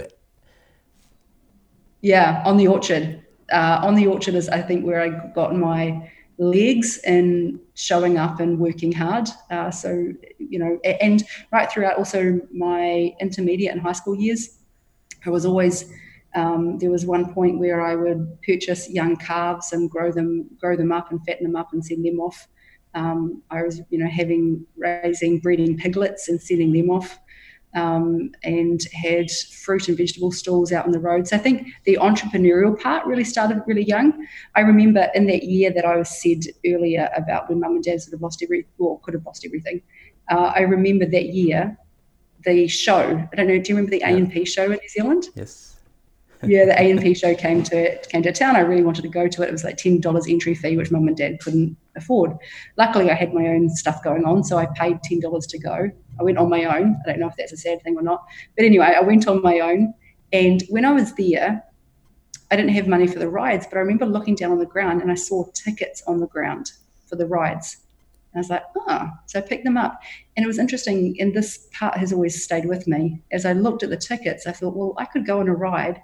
Yeah, 2.06 2.44
on 2.46 2.58
the 2.58 2.68
orchard. 2.68 3.06
Uh, 3.52 3.80
on 3.88 3.96
the 3.96 4.08
orchard 4.08 4.36
is, 4.36 4.48
I 4.50 4.62
think, 4.62 4.86
where 4.86 5.02
I 5.02 5.10
got 5.34 5.56
my 5.56 6.12
legs 6.38 7.00
and 7.06 7.60
showing 7.74 8.18
up 8.18 8.40
and 8.40 8.60
working 8.60 8.92
hard. 8.92 9.28
Uh, 9.50 9.72
so, 9.72 9.90
you 10.38 10.60
know, 10.60 10.80
and 11.02 11.24
right 11.52 11.72
throughout 11.72 11.98
also 11.98 12.40
my 12.54 13.16
intermediate 13.20 13.72
and 13.74 13.82
high 13.82 13.98
school 14.02 14.16
years, 14.16 14.60
I 15.26 15.30
was 15.30 15.46
always 15.46 15.78
Um, 16.44 16.78
there 16.80 16.92
was 16.92 17.06
one 17.06 17.26
point 17.34 17.60
where 17.64 17.80
I 17.92 17.96
would 17.96 18.22
purchase 18.48 18.82
young 18.90 19.16
calves 19.16 19.72
and 19.74 19.90
grow 19.90 20.12
them, 20.12 20.32
grow 20.62 20.76
them 20.76 20.92
up 20.92 21.08
and 21.12 21.20
fatten 21.26 21.46
them 21.48 21.56
up 21.62 21.70
and 21.74 21.82
send 21.90 22.04
them 22.04 22.20
off. 22.20 22.40
Um, 22.94 23.42
I 23.50 23.64
was, 23.64 23.76
you 23.90 24.00
know, 24.00 24.10
having 24.20 24.42
raising 24.76 25.40
breeding 25.40 25.78
piglets 25.78 26.28
and 26.30 26.38
sending 26.42 26.74
them 26.74 26.90
off 26.90 27.10
um, 27.76 28.32
and 28.44 28.82
had 28.94 29.30
fruit 29.30 29.88
and 29.88 29.98
vegetable 29.98 30.32
stalls 30.32 30.72
out 30.72 30.86
on 30.86 30.92
the 30.92 31.00
road. 31.00 31.28
So 31.28 31.36
I 31.36 31.40
think 31.40 31.68
the 31.84 31.98
entrepreneurial 32.02 32.80
part 32.80 33.06
really 33.06 33.24
started 33.24 33.62
really 33.68 33.84
young. 33.84 34.26
I 34.56 34.62
remember 34.62 35.10
in 35.14 35.28
that 35.28 35.44
year 35.44 35.72
that 35.72 35.86
I 35.86 35.98
was 35.98 36.10
said 36.22 36.44
earlier 36.66 37.10
about 37.16 37.50
when 37.50 37.60
mum 37.60 37.76
and 37.76 37.84
dad 37.84 38.02
sort 38.02 38.14
of 38.14 38.22
lost 38.22 38.42
every, 38.42 38.66
or 38.80 39.00
could 39.02 39.14
have 39.14 39.26
lost 39.26 39.46
everything. 39.46 39.82
Uh, 40.32 40.52
I 40.56 40.62
remember 40.62 41.06
that 41.06 41.28
year, 41.28 41.78
the 42.46 42.68
show. 42.68 43.28
I 43.32 43.36
don't 43.36 43.48
know. 43.48 43.60
Do 43.60 43.70
you 43.70 43.76
remember 43.76 43.92
the 43.92 44.00
yeah. 44.00 44.10
A&P 44.10 44.46
show 44.46 44.66
in 44.66 44.72
New 44.72 44.90
Zealand? 44.90 45.26
Yes 45.36 45.76
yeah, 46.44 46.66
the 46.66 46.80
A&P 46.80 47.14
show 47.14 47.34
came 47.34 47.64
to 47.64 47.98
came 48.08 48.24
to 48.24 48.32
town. 48.32 48.56
I 48.56 48.60
really 48.60 48.84
wanted 48.84 49.04
to 49.04 49.10
go 49.10 49.28
to 49.28 49.42
it. 49.42 49.50
It 49.50 49.52
was 49.52 49.64
like 49.64 49.78
ten 49.78 50.00
dollars 50.00 50.28
entry 50.28 50.54
fee, 50.54 50.78
which 50.78 50.92
mum 50.92 51.08
and 51.08 51.16
dad 51.16 51.40
couldn't 51.40 51.78
afford. 51.96 52.36
Luckily, 52.78 53.10
I 53.10 53.14
had 53.14 53.34
my 53.34 53.48
own 53.48 53.70
stuff 53.70 54.04
going 54.04 54.26
on, 54.26 54.44
so 54.44 54.58
I 54.58 54.68
paid 54.76 55.02
ten 55.04 55.20
dollars 55.20 55.48
to 55.48 55.60
go. 55.60 55.90
I 56.20 56.24
went 56.24 56.38
on 56.38 56.50
my 56.50 56.66
own. 56.66 56.98
I 57.06 57.10
don't 57.10 57.20
know 57.20 57.28
if 57.28 57.36
that's 57.36 57.52
a 57.52 57.58
sad 57.58 57.82
thing 57.84 57.98
or 57.98 58.02
not, 58.02 58.24
but 58.56 58.66
anyway, 58.66 58.94
I 58.96 59.02
went 59.02 59.28
on 59.28 59.42
my 59.42 59.60
own. 59.60 59.94
And 60.34 60.64
when 60.70 60.86
I 60.86 60.92
was 60.92 61.14
there, 61.14 61.64
I 62.52 62.56
didn't 62.56 62.74
have 62.74 62.88
money 62.88 63.08
for 63.08 63.20
the 63.20 63.30
rides, 63.30 63.66
but 63.68 63.78
I 63.78 63.82
remember 63.82 64.06
looking 64.06 64.36
down 64.36 64.52
on 64.52 64.60
the 64.60 64.66
ground 64.66 65.02
and 65.02 65.12
I 65.12 65.16
saw 65.16 65.46
tickets 65.54 66.04
on 66.08 66.20
the 66.20 66.28
ground 66.28 66.72
for 67.08 67.16
the 67.16 67.26
rides. 67.26 67.78
And 68.34 68.40
I 68.40 68.42
was 68.42 68.50
like, 68.50 68.64
oh, 68.76 69.10
so 69.28 69.40
I 69.40 69.42
picked 69.42 69.64
them 69.64 69.78
up. 69.78 70.02
And 70.36 70.44
it 70.44 70.48
was 70.48 70.60
interesting, 70.60 71.16
and 71.20 71.34
this 71.34 71.68
part 71.74 71.98
has 71.98 72.12
always 72.12 72.44
stayed 72.44 72.66
with 72.66 72.88
me. 72.88 73.22
As 73.32 73.46
I 73.46 73.54
looked 73.54 73.84
at 73.84 73.90
the 73.90 73.98
tickets, 73.98 74.46
I 74.46 74.52
thought, 74.52 74.76
well, 74.76 74.94
I 74.98 75.06
could 75.06 75.26
go 75.26 75.40
on 75.40 75.48
a 75.48 75.54
ride 75.54 76.02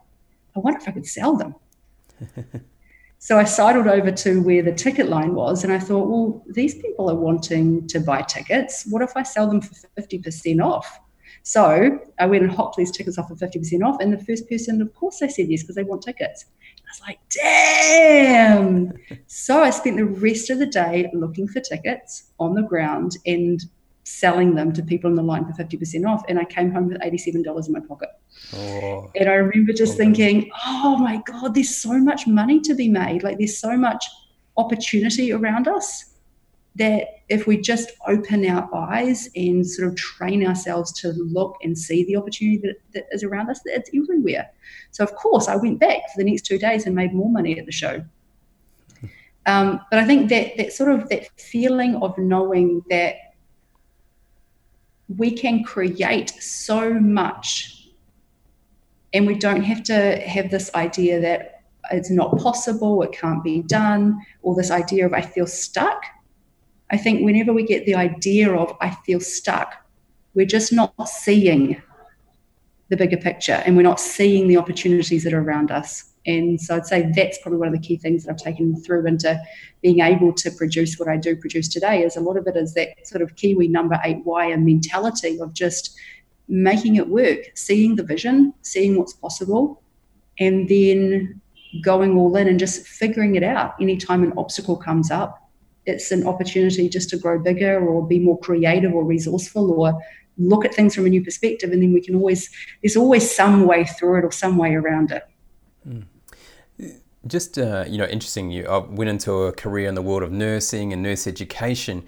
I 0.55 0.59
wonder 0.59 0.79
if 0.79 0.87
I 0.87 0.91
could 0.91 1.07
sell 1.07 1.35
them. 1.35 1.55
so 3.23 3.37
I 3.37 3.43
sidled 3.43 3.85
over 3.85 4.11
to 4.11 4.41
where 4.41 4.63
the 4.63 4.73
ticket 4.73 5.07
line 5.07 5.35
was 5.35 5.63
and 5.63 5.71
I 5.71 5.77
thought, 5.77 6.07
well, 6.07 6.43
these 6.49 6.73
people 6.73 7.07
are 7.07 7.15
wanting 7.15 7.87
to 7.89 7.99
buy 7.99 8.23
tickets. 8.23 8.87
What 8.89 9.03
if 9.03 9.15
I 9.15 9.21
sell 9.21 9.47
them 9.47 9.61
for 9.61 9.75
50% 9.95 10.59
off? 10.59 10.99
So 11.43 11.99
I 12.17 12.25
went 12.25 12.41
and 12.41 12.51
hopped 12.51 12.77
these 12.77 12.89
tickets 12.89 13.19
off 13.19 13.27
for 13.27 13.35
50% 13.35 13.85
off. 13.85 14.01
And 14.01 14.11
the 14.11 14.25
first 14.25 14.49
person, 14.49 14.81
of 14.81 14.91
course, 14.95 15.19
they 15.19 15.27
said 15.27 15.49
yes 15.49 15.61
because 15.61 15.75
they 15.75 15.83
want 15.83 16.01
tickets. 16.01 16.45
I 16.79 16.89
was 16.89 17.01
like, 17.07 17.19
damn. 17.29 18.91
so 19.27 19.61
I 19.61 19.69
spent 19.69 19.97
the 19.97 20.05
rest 20.05 20.49
of 20.49 20.57
the 20.57 20.65
day 20.65 21.07
looking 21.13 21.47
for 21.47 21.59
tickets 21.59 22.31
on 22.39 22.55
the 22.55 22.63
ground 22.63 23.17
and 23.27 23.59
selling 24.03 24.55
them 24.55 24.73
to 24.73 24.81
people 24.83 25.09
in 25.09 25.15
the 25.15 25.23
line 25.23 25.45
for 25.45 25.53
50% 25.53 26.07
off. 26.07 26.23
And 26.27 26.39
I 26.39 26.45
came 26.45 26.71
home 26.71 26.87
with 26.87 26.99
$87 27.01 27.67
in 27.67 27.73
my 27.73 27.79
pocket. 27.79 28.09
Oh, 28.55 29.11
and 29.15 29.29
I 29.29 29.33
remember 29.33 29.73
just 29.73 29.97
thinking, 29.97 30.49
oh 30.65 30.97
my 30.97 31.21
God, 31.25 31.53
there's 31.53 31.75
so 31.75 31.97
much 31.99 32.27
money 32.27 32.59
to 32.61 32.73
be 32.73 32.89
made. 32.89 33.23
Like 33.23 33.37
there's 33.37 33.57
so 33.57 33.77
much 33.77 34.05
opportunity 34.57 35.31
around 35.31 35.67
us 35.67 36.11
that 36.75 37.07
if 37.27 37.47
we 37.47 37.57
just 37.57 37.91
open 38.07 38.45
our 38.47 38.73
eyes 38.73 39.29
and 39.35 39.67
sort 39.67 39.89
of 39.89 39.95
train 39.95 40.45
ourselves 40.45 40.91
to 40.93 41.09
look 41.09 41.57
and 41.63 41.77
see 41.77 42.05
the 42.05 42.15
opportunity 42.15 42.57
that, 42.59 42.75
that 42.93 43.05
is 43.11 43.23
around 43.23 43.49
us, 43.49 43.59
it's 43.65 43.89
everywhere. 43.93 44.49
So, 44.91 45.03
of 45.03 45.13
course, 45.15 45.47
I 45.47 45.55
went 45.57 45.79
back 45.79 45.99
for 46.13 46.17
the 46.17 46.23
next 46.23 46.45
two 46.45 46.57
days 46.57 46.85
and 46.85 46.95
made 46.95 47.13
more 47.13 47.29
money 47.29 47.59
at 47.59 47.65
the 47.65 47.71
show. 47.71 48.03
Um, 49.45 49.81
but 49.89 49.99
I 49.99 50.05
think 50.05 50.29
that 50.29 50.55
that 50.57 50.71
sort 50.71 50.91
of 50.91 51.09
that 51.09 51.27
feeling 51.39 51.95
of 51.95 52.17
knowing 52.17 52.83
that 52.89 53.15
we 55.17 55.31
can 55.31 55.63
create 55.63 56.29
so 56.41 56.93
much 56.93 57.87
and 59.13 59.27
we 59.27 59.35
don't 59.35 59.63
have 59.63 59.83
to 59.83 60.19
have 60.21 60.51
this 60.51 60.73
idea 60.73 61.19
that 61.19 61.63
it's 61.91 62.09
not 62.09 62.37
possible, 62.37 63.01
it 63.01 63.11
can't 63.11 63.43
be 63.43 63.61
done, 63.61 64.17
or 64.41 64.55
this 64.55 64.71
idea 64.71 65.05
of 65.05 65.13
I 65.13 65.21
feel 65.21 65.47
stuck. 65.47 66.03
I 66.91 66.97
think 66.97 67.23
whenever 67.25 67.51
we 67.51 67.63
get 67.63 67.85
the 67.85 67.95
idea 67.95 68.53
of 68.53 68.75
I 68.79 68.91
feel 69.05 69.19
stuck, 69.19 69.75
we're 70.33 70.45
just 70.45 70.71
not 70.71 70.93
seeing 71.09 71.81
the 72.89 72.97
bigger 72.97 73.17
picture 73.17 73.61
and 73.65 73.75
we're 73.75 73.83
not 73.83 73.99
seeing 73.99 74.47
the 74.47 74.57
opportunities 74.57 75.23
that 75.23 75.33
are 75.33 75.41
around 75.41 75.71
us. 75.71 76.10
And 76.25 76.61
so 76.61 76.75
I'd 76.75 76.85
say 76.85 77.11
that's 77.15 77.39
probably 77.41 77.59
one 77.59 77.67
of 77.67 77.73
the 77.73 77.79
key 77.79 77.97
things 77.97 78.23
that 78.23 78.31
I've 78.31 78.37
taken 78.37 78.75
through 78.81 79.07
into 79.07 79.41
being 79.81 80.01
able 80.01 80.33
to 80.33 80.51
produce 80.51 80.97
what 80.99 81.09
I 81.09 81.17
do 81.17 81.35
produce 81.35 81.67
today 81.67 82.03
is 82.03 82.15
a 82.15 82.21
lot 82.21 82.37
of 82.37 82.45
it 82.47 82.55
is 82.55 82.73
that 82.75 82.89
sort 83.07 83.21
of 83.21 83.35
Kiwi 83.35 83.67
number 83.67 83.99
eight 84.03 84.23
wire 84.23 84.57
mentality 84.57 85.39
of 85.39 85.53
just 85.53 85.97
making 86.47 86.97
it 86.97 87.07
work, 87.07 87.39
seeing 87.55 87.95
the 87.95 88.03
vision, 88.03 88.53
seeing 88.61 88.97
what's 88.97 89.13
possible, 89.13 89.81
and 90.39 90.67
then 90.69 91.41
going 91.83 92.17
all 92.17 92.35
in 92.35 92.47
and 92.47 92.59
just 92.59 92.85
figuring 92.85 93.35
it 93.35 93.43
out. 93.43 93.73
Anytime 93.79 94.23
an 94.23 94.33
obstacle 94.37 94.75
comes 94.75 95.09
up, 95.09 95.49
it's 95.85 96.11
an 96.11 96.27
opportunity 96.27 96.89
just 96.89 97.09
to 97.09 97.17
grow 97.17 97.39
bigger 97.39 97.79
or 97.79 98.05
be 98.05 98.19
more 98.19 98.37
creative 98.39 98.93
or 98.93 99.03
resourceful 99.03 99.71
or 99.71 99.99
look 100.37 100.65
at 100.65 100.73
things 100.73 100.93
from 100.93 101.05
a 101.05 101.09
new 101.09 101.23
perspective. 101.23 101.71
And 101.71 101.81
then 101.81 101.93
we 101.93 102.01
can 102.01 102.15
always, 102.15 102.49
there's 102.83 102.97
always 102.97 103.33
some 103.33 103.65
way 103.65 103.85
through 103.85 104.19
it 104.19 104.25
or 104.25 104.31
some 104.31 104.57
way 104.57 104.75
around 104.75 105.11
it. 105.11 105.23
Mm. 105.87 106.05
Just 107.27 107.59
uh, 107.59 107.85
you 107.87 107.97
know, 107.97 108.05
interesting. 108.05 108.49
You 108.49 108.65
I 108.65 108.77
went 108.79 109.09
into 109.09 109.31
a 109.43 109.51
career 109.51 109.87
in 109.87 109.95
the 109.95 110.01
world 110.01 110.23
of 110.23 110.31
nursing 110.31 110.91
and 110.91 111.03
nurse 111.03 111.27
education. 111.27 112.03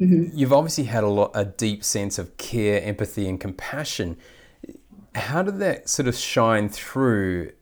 Mm-hmm. 0.00 0.36
You've 0.36 0.52
obviously 0.52 0.84
had 0.84 1.04
a 1.04 1.08
lot, 1.08 1.30
a 1.34 1.44
deep 1.44 1.84
sense 1.84 2.18
of 2.18 2.36
care, 2.36 2.82
empathy, 2.82 3.28
and 3.28 3.40
compassion. 3.40 4.16
How 5.14 5.42
did 5.42 5.60
that 5.60 5.88
sort 5.88 6.08
of 6.08 6.16
shine 6.16 6.68
through 6.68 7.52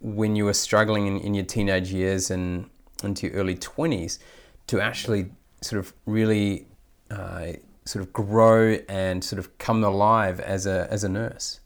when 0.00 0.36
you 0.36 0.44
were 0.44 0.52
struggling 0.52 1.06
in, 1.06 1.18
in 1.20 1.34
your 1.34 1.44
teenage 1.44 1.92
years 1.92 2.30
and 2.30 2.68
into 3.02 3.28
your 3.28 3.36
early 3.36 3.54
twenties 3.54 4.18
to 4.66 4.80
actually 4.80 5.30
sort 5.62 5.78
of 5.78 5.94
really 6.04 6.66
uh, 7.10 7.52
sort 7.84 8.04
of 8.04 8.12
grow 8.12 8.78
and 8.88 9.24
sort 9.24 9.38
of 9.38 9.56
come 9.58 9.82
alive 9.84 10.40
as 10.40 10.66
a 10.66 10.88
as 10.90 11.04
a 11.04 11.08
nurse? 11.08 11.60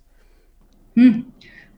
Hmm. 0.94 1.20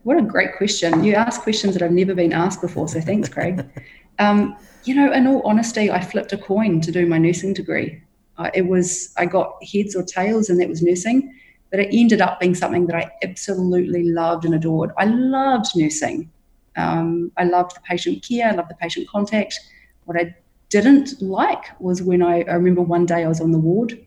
What 0.03 0.17
a 0.17 0.21
great 0.21 0.57
question. 0.57 1.03
You 1.03 1.15
ask 1.15 1.41
questions 1.41 1.73
that 1.73 1.81
I've 1.81 1.91
never 1.91 2.13
been 2.13 2.33
asked 2.33 2.61
before, 2.61 2.87
so 2.89 2.99
thanks, 2.99 3.29
Craig. 3.29 3.65
um, 4.19 4.55
you 4.83 4.93
know, 4.93 5.11
in 5.13 5.27
all 5.27 5.41
honesty, 5.45 5.89
I 5.89 6.01
flipped 6.01 6.33
a 6.33 6.37
coin 6.37 6.81
to 6.81 6.91
do 6.91 7.05
my 7.05 7.17
nursing 7.17 7.53
degree. 7.53 8.01
Uh, 8.37 8.49
it 8.53 8.67
was, 8.67 9.13
I 9.17 9.25
got 9.25 9.55
heads 9.63 9.95
or 9.95 10.03
tails, 10.03 10.49
and 10.49 10.59
that 10.59 10.67
was 10.67 10.81
nursing, 10.81 11.33
but 11.71 11.79
it 11.79 11.89
ended 11.93 12.21
up 12.21 12.39
being 12.39 12.53
something 12.53 12.85
that 12.87 12.95
I 12.95 13.11
absolutely 13.23 14.03
loved 14.09 14.43
and 14.43 14.53
adored. 14.53 14.91
I 14.97 15.05
loved 15.05 15.67
nursing. 15.75 16.29
Um, 16.75 17.31
I 17.37 17.45
loved 17.45 17.75
the 17.75 17.81
patient 17.81 18.27
care, 18.27 18.49
I 18.49 18.55
loved 18.55 18.69
the 18.69 18.75
patient 18.75 19.07
contact. 19.07 19.57
What 20.03 20.17
I 20.17 20.35
didn't 20.69 21.21
like 21.21 21.79
was 21.79 22.01
when 22.01 22.21
I, 22.21 22.41
I 22.41 22.55
remember 22.55 22.81
one 22.81 23.05
day 23.05 23.23
I 23.23 23.27
was 23.27 23.39
on 23.39 23.51
the 23.51 23.59
ward 23.59 23.97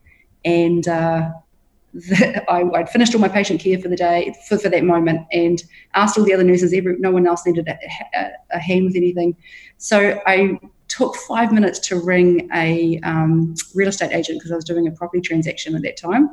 and 0.44 0.86
uh, 0.86 1.30
I, 2.48 2.62
would 2.62 2.88
finished 2.88 3.14
all 3.14 3.20
my 3.20 3.28
patient 3.28 3.60
care 3.60 3.78
for 3.78 3.88
the 3.88 3.96
day 3.96 4.34
for, 4.48 4.58
for 4.58 4.68
that 4.68 4.84
moment 4.84 5.26
and 5.32 5.62
asked 5.94 6.18
all 6.18 6.24
the 6.24 6.34
other 6.34 6.44
nurses 6.44 6.72
every 6.72 6.96
no 6.98 7.10
one 7.10 7.26
else 7.26 7.46
needed 7.46 7.68
a, 7.68 7.78
a, 8.18 8.30
a 8.52 8.58
hand 8.58 8.86
with 8.86 8.96
anything. 8.96 9.36
So 9.78 10.20
i 10.26 10.58
took 10.88 11.16
five 11.16 11.52
minutes 11.52 11.80
to 11.80 11.98
ring 12.00 12.48
a 12.54 13.00
um, 13.02 13.54
real 13.74 13.88
estate 13.88 14.12
agent 14.12 14.38
because 14.38 14.52
i 14.52 14.54
was 14.54 14.64
doing 14.64 14.86
a 14.86 14.92
property 14.92 15.20
transaction 15.20 15.74
at 15.74 15.82
that 15.82 15.96
time. 15.96 16.28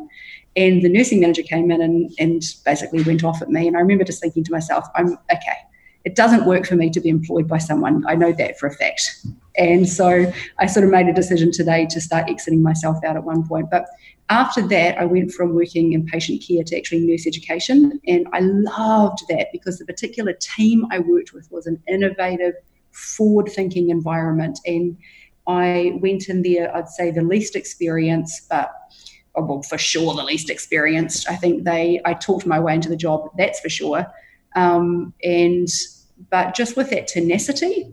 And 0.55 0.83
the 0.83 0.89
nursing 0.89 1.19
manager 1.21 1.41
came 1.41 1.71
in 1.71 1.81
and, 1.81 2.11
and 2.19 2.43
basically 2.63 3.01
went 3.01 3.23
off 3.23 3.41
at 3.41 3.49
me. 3.49 3.67
And 3.67 3.75
i 3.75 3.79
remember 3.79 4.03
just 4.03 4.21
thinking 4.21 4.43
to 4.43 4.51
myself 4.51 4.85
i'm 4.95 5.17
okay 5.31 5.57
it 6.05 6.15
doesn't 6.15 6.45
work 6.45 6.65
for 6.65 6.75
me 6.75 6.89
to 6.89 6.99
be 6.99 7.09
employed 7.09 7.47
by 7.47 7.57
someone 7.57 8.03
i 8.07 8.15
know 8.15 8.31
that 8.31 8.57
for 8.59 8.67
a 8.67 8.73
fact 8.73 9.25
and 9.55 9.87
so 9.87 10.31
I 10.59 10.65
sort 10.65 10.85
of 10.85 10.91
made 10.91 11.07
a 11.07 11.13
decision 11.13 11.51
today 11.51 11.85
to 11.87 12.01
start 12.01 12.29
exiting 12.29 12.63
myself 12.63 12.97
out 13.03 13.15
at 13.15 13.23
one 13.23 13.47
point. 13.47 13.69
But 13.69 13.85
after 14.29 14.61
that, 14.67 14.97
I 14.97 15.05
went 15.05 15.31
from 15.31 15.53
working 15.53 15.93
in 15.93 16.05
patient 16.05 16.43
care 16.45 16.63
to 16.63 16.77
actually 16.77 17.05
nurse 17.05 17.27
education. 17.27 17.99
And 18.07 18.27
I 18.33 18.39
loved 18.39 19.19
that 19.29 19.49
because 19.51 19.77
the 19.77 19.85
particular 19.85 20.33
team 20.33 20.87
I 20.91 20.99
worked 20.99 21.33
with 21.33 21.51
was 21.51 21.67
an 21.67 21.81
innovative, 21.87 22.55
forward 22.91 23.49
thinking 23.49 23.89
environment. 23.89 24.59
And 24.65 24.97
I 25.45 25.99
went 26.01 26.29
in 26.29 26.41
there, 26.41 26.75
I'd 26.75 26.89
say 26.89 27.11
the 27.11 27.21
least 27.21 27.55
experienced, 27.55 28.49
but 28.49 28.71
oh, 29.35 29.43
well, 29.43 29.61
for 29.61 29.77
sure 29.77 30.13
the 30.15 30.23
least 30.23 30.49
experienced. 30.49 31.29
I 31.29 31.35
think 31.35 31.63
they, 31.63 32.01
I 32.05 32.13
talked 32.13 32.45
my 32.45 32.59
way 32.59 32.75
into 32.75 32.89
the 32.89 32.95
job, 32.95 33.29
that's 33.37 33.59
for 33.59 33.69
sure. 33.69 34.05
Um, 34.55 35.13
and, 35.23 35.67
but 36.29 36.55
just 36.55 36.77
with 36.77 36.89
that 36.91 37.07
tenacity, 37.07 37.91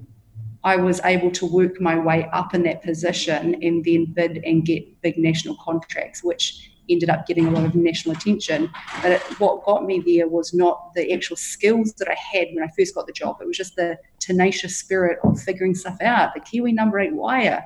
I 0.63 0.77
was 0.77 1.01
able 1.05 1.31
to 1.33 1.47
work 1.47 1.81
my 1.81 1.99
way 1.99 2.29
up 2.33 2.55
in 2.55 2.63
that 2.65 2.83
position 2.83 3.63
and 3.63 3.85
then 3.85 4.07
bid 4.07 4.43
and 4.45 4.65
get 4.65 5.01
big 5.01 5.17
national 5.17 5.57
contracts, 5.57 6.23
which 6.23 6.71
ended 6.91 7.09
up 7.09 7.27
getting 7.27 7.47
a 7.47 7.51
lot 7.51 7.65
of 7.65 7.75
national 7.75 8.17
attention. 8.17 8.71
But 9.01 9.13
it, 9.13 9.23
what 9.41 9.65
got 9.65 9.85
me 9.87 10.03
there 10.05 10.29
was 10.29 10.53
not 10.53 10.93
the 10.95 11.13
actual 11.13 11.37
skills 11.37 11.95
that 11.95 12.09
I 12.09 12.15
had 12.15 12.49
when 12.53 12.65
I 12.65 12.69
first 12.77 12.95
got 12.95 13.07
the 13.07 13.13
job. 13.13 13.39
It 13.41 13.47
was 13.47 13.57
just 13.57 13.77
the 13.77 13.99
tenacious 14.19 14.77
spirit 14.77 15.19
of 15.25 15.41
figuring 15.41 15.75
stuff 15.75 16.01
out, 16.03 16.35
the 16.35 16.41
Kiwi 16.41 16.73
number 16.73 16.99
eight 16.99 17.15
wire. 17.15 17.65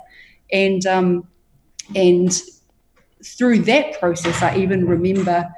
And 0.52 0.86
um, 0.86 1.26
and 1.96 2.38
through 3.24 3.60
that 3.60 3.98
process, 3.98 4.42
I 4.42 4.56
even 4.56 4.86
remember 4.86 5.52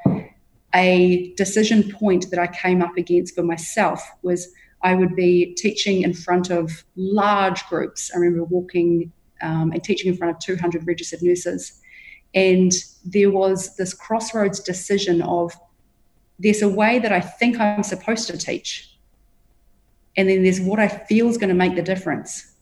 a 0.74 1.34
decision 1.36 1.90
point 1.92 2.30
that 2.30 2.38
I 2.38 2.46
came 2.46 2.82
up 2.82 2.96
against 2.96 3.34
for 3.34 3.42
myself 3.42 4.02
was 4.22 4.52
I 4.86 4.94
would 4.94 5.16
be 5.16 5.52
teaching 5.54 6.02
in 6.02 6.14
front 6.14 6.48
of 6.48 6.84
large 6.94 7.66
groups. 7.66 8.12
I 8.14 8.18
remember 8.18 8.44
walking 8.44 9.10
um, 9.42 9.72
and 9.72 9.82
teaching 9.82 10.12
in 10.12 10.16
front 10.16 10.36
of 10.36 10.38
200 10.38 10.86
registered 10.86 11.22
nurses. 11.22 11.80
And 12.36 12.70
there 13.04 13.32
was 13.32 13.74
this 13.74 13.92
crossroads 13.92 14.60
decision 14.60 15.22
of 15.22 15.52
there's 16.38 16.62
a 16.62 16.68
way 16.68 17.00
that 17.00 17.10
I 17.10 17.18
think 17.18 17.58
I'm 17.58 17.82
supposed 17.82 18.28
to 18.28 18.38
teach, 18.38 18.96
and 20.16 20.28
then 20.28 20.44
there's 20.44 20.60
what 20.60 20.78
I 20.78 20.86
feel 20.86 21.28
is 21.28 21.36
going 21.36 21.48
to 21.48 21.54
make 21.54 21.74
the 21.74 21.82
difference. 21.82 22.52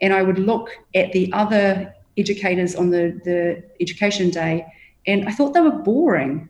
And 0.00 0.14
I 0.14 0.22
would 0.22 0.38
look 0.38 0.70
at 0.94 1.12
the 1.12 1.30
other 1.34 1.92
educators 2.16 2.74
on 2.74 2.88
the, 2.90 3.20
the 3.24 3.62
education 3.78 4.30
day, 4.30 4.64
and 5.06 5.28
I 5.28 5.32
thought 5.32 5.52
they 5.52 5.60
were 5.60 5.82
boring. 5.82 6.48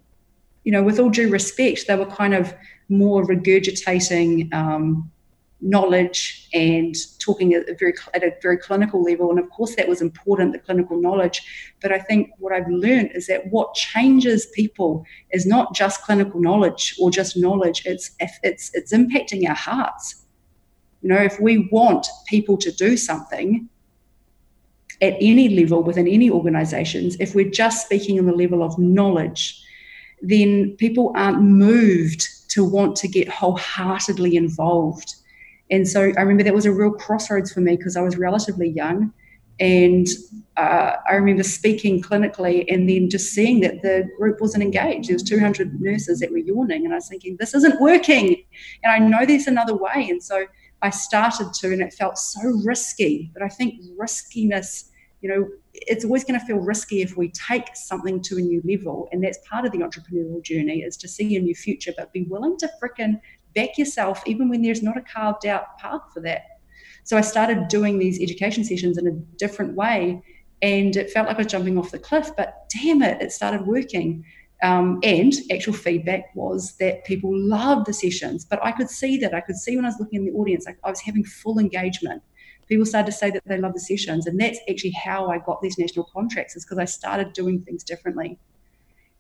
You 0.63 0.73
know, 0.73 0.83
with 0.85 1.01
all 1.01 1.11
due 1.11 1.31
respect, 1.31 1.87
they 1.89 1.97
were 1.97 2.07
kind 2.07 2.35
of 2.35 2.55
more 2.91 3.25
regurgitating 3.25 4.53
um, 4.53 5.11
knowledge 5.63 6.49
and 6.55 6.95
talking 7.19 7.55
at 7.55 7.69
a 7.69 7.75
very 7.75 7.95
at 8.15 8.23
a 8.23 8.33
very 8.43 8.57
clinical 8.57 9.03
level. 9.03 9.31
And 9.31 9.39
of 9.39 9.49
course 9.51 9.77
that 9.77 9.89
was 9.89 10.01
important 10.01 10.53
the 10.53 10.59
clinical 10.59 11.01
knowledge. 11.01 11.43
But 11.83 11.93
i 11.93 11.99
think 11.99 12.31
what 12.39 12.53
i've 12.53 12.69
learned 12.69 13.11
is 13.15 13.27
that 13.27 13.47
what 13.49 13.75
changes 13.75 14.47
people 14.55 15.05
is 15.31 15.47
not 15.47 15.75
just 15.75 16.03
clinical 16.03 16.41
knowledge 16.41 16.95
or 17.01 17.11
just 17.11 17.37
knowledge. 17.37 17.83
It's 17.85 18.11
it's 18.21 18.71
it's 18.75 18.93
impacting 18.93 19.49
our 19.49 19.55
hearts. 19.55 20.25
You 21.03 21.11
know 21.11 21.23
if 21.23 21.39
we 21.41 21.69
want 21.71 22.07
people 22.27 22.57
to 22.59 22.73
do 22.73 22.97
something 22.97 23.69
at 25.03 25.15
any 25.21 25.49
level 25.49 25.83
within 25.83 26.07
any 26.07 26.31
organizations 26.31 27.17
if 27.21 27.35
we're 27.35 27.51
just 27.51 27.87
speaking 27.87 28.19
on 28.19 28.27
the 28.27 28.35
level 28.35 28.63
of 28.63 28.79
knowledge 28.79 29.65
then 30.21 30.77
people 30.77 31.11
aren't 31.17 31.41
moved 31.41 32.29
to 32.51 32.65
want 32.65 32.97
to 32.97 33.09
get 33.09 33.29
wholeheartedly 33.29 34.37
involved 34.37 35.15
and 35.71 35.89
so 35.89 36.13
I 36.17 36.21
remember 36.21 36.43
that 36.43 36.55
was 36.55 36.67
a 36.67 36.73
real 36.73 36.91
crossroads 36.91 37.53
for 37.53 37.61
me 37.61 37.77
because 37.77 37.97
I 37.97 38.03
was 38.03 38.17
relatively 38.17 38.69
young. 38.69 39.13
And 39.61 40.07
uh, 40.57 40.97
I 41.09 41.15
remember 41.15 41.43
speaking 41.43 42.03
clinically 42.03 42.65
and 42.73 42.89
then 42.89 43.11
just 43.11 43.33
seeing 43.33 43.61
that 43.61 43.83
the 43.83 44.09
group 44.17 44.41
wasn't 44.41 44.65
engaged. 44.65 45.09
There 45.09 45.15
was 45.15 45.23
200 45.23 45.81
nurses 45.81 46.21
that 46.21 46.31
were 46.31 46.39
yawning, 46.39 46.85
and 46.85 46.95
I 46.95 46.97
was 46.97 47.09
thinking, 47.09 47.37
this 47.39 47.55
isn't 47.55 47.81
working. 47.81 48.43
And 48.83 48.93
I 48.93 48.99
know 48.99 49.27
there's 49.27 49.47
another 49.47 49.77
way. 49.77 50.09
And 50.09 50.23
so 50.23 50.47
I 50.81 50.91
started 50.91 51.53
to, 51.53 51.73
and 51.73 51.83
it 51.83 51.93
felt 51.93 52.17
so 52.17 52.41
risky. 52.65 53.31
But 53.35 53.43
I 53.43 53.49
think 53.49 53.75
riskiness, 53.99 54.90
you 55.21 55.29
know, 55.29 55.49
it's 55.75 56.05
always 56.05 56.25
going 56.25 56.39
to 56.39 56.47
feel 56.47 56.57
risky 56.57 57.03
if 57.03 57.17
we 57.17 57.31
take 57.31 57.75
something 57.75 58.23
to 58.23 58.39
a 58.39 58.41
new 58.41 58.63
level. 58.65 59.09
And 59.13 59.23
that's 59.23 59.39
part 59.49 59.67
of 59.67 59.73
the 59.73 59.79
entrepreneurial 59.79 60.43
journey 60.43 60.81
is 60.81 60.97
to 60.99 61.09
see 61.09 61.37
a 61.37 61.41
new 61.41 61.55
future, 61.55 61.93
but 61.97 62.13
be 62.13 62.25
willing 62.25 62.57
to 62.59 62.71
fricking 62.83 63.21
back 63.55 63.77
yourself 63.77 64.23
even 64.27 64.49
when 64.49 64.63
there's 64.63 64.83
not 64.83 64.97
a 64.97 65.03
carved 65.03 65.47
out 65.47 65.79
path 65.79 66.03
for 66.15 66.21
that. 66.21 66.43
So 67.05 67.17
I 67.17 67.23
started 67.23 67.69
doing 67.69 67.99
these 67.99 68.21
education 68.21 68.65
sessions 68.65 68.99
in 68.99 69.07
a 69.07 69.13
different 69.37 69.75
way, 69.75 70.23
and 70.63 70.95
it 70.97 71.11
felt 71.11 71.27
like 71.27 71.37
I 71.37 71.39
was 71.39 71.47
jumping 71.47 71.79
off 71.79 71.91
the 71.91 71.99
cliff. 71.99 72.31
But 72.37 72.67
damn 72.83 73.03
it, 73.03 73.21
it 73.21 73.33
started 73.33 73.67
working. 73.67 74.25
Um, 74.63 75.01
and 75.03 75.33
actual 75.51 75.73
feedback 75.73 76.35
was 76.35 76.77
that 76.77 77.05
people 77.05 77.31
loved 77.35 77.87
the 77.87 77.95
sessions, 77.95 78.45
but 78.45 78.63
I 78.63 78.73
could 78.73 78.91
see 78.91 79.17
that. 79.19 79.35
I 79.35 79.41
could 79.41 79.57
see 79.57 79.75
when 79.75 79.87
I 79.87 79.89
was 79.89 79.99
looking 79.99 80.21
in 80.21 80.27
the 80.27 80.39
audience, 80.39 80.67
like 80.67 80.79
I 80.85 80.91
was 80.91 81.01
having 81.01 81.25
full 81.25 81.59
engagement. 81.59 82.23
People 82.71 82.87
started 82.87 83.11
to 83.11 83.13
say 83.13 83.31
that 83.31 83.43
they 83.47 83.59
love 83.59 83.75
the 83.75 83.81
sessions, 83.81 84.27
and 84.29 84.41
that's 84.41 84.61
actually 84.71 84.93
how 84.93 85.29
I 85.29 85.39
got 85.39 85.61
these 85.61 85.77
national 85.77 86.05
contracts. 86.05 86.57
Is 86.57 86.65
because 86.65 86.79
I 86.79 86.85
started 86.87 87.33
doing 87.33 87.61
things 87.63 87.85
differently. 87.85 88.39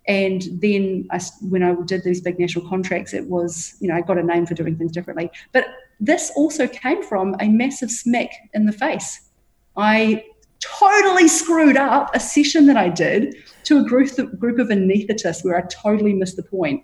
And 0.07 0.43
then 0.63 1.07
I, 1.11 1.21
when 1.43 1.63
I 1.63 1.75
did 1.85 2.05
these 2.05 2.21
big 2.21 2.39
national 2.39 2.69
contracts, 2.69 3.13
it 3.13 3.27
was, 3.27 3.77
you 3.81 3.89
know, 3.89 3.95
I 3.95 4.01
got 4.01 4.19
a 4.19 4.23
name 4.23 4.47
for 4.47 4.55
doing 4.55 4.77
things 4.77 4.93
differently. 4.93 5.31
But 5.53 5.67
this 5.99 6.33
also 6.37 6.67
came 6.67 7.03
from 7.03 7.37
a 7.41 7.49
massive 7.49 7.91
smack 7.91 8.31
in 8.55 8.67
the 8.67 8.73
face. 8.73 9.29
I 9.77 10.25
totally 10.61 11.29
screwed 11.29 11.77
up 11.77 12.15
a 12.15 12.21
session 12.21 12.67
that 12.67 12.77
I 12.77 12.89
did 12.89 13.37
to 13.65 13.79
a 13.79 13.85
group, 13.85 14.11
group 14.39 14.59
of 14.59 14.69
anaesthetists 14.69 15.45
where 15.45 15.59
I 15.59 15.63
totally 15.63 16.15
missed 16.15 16.37
the 16.37 16.43
point. 16.45 16.83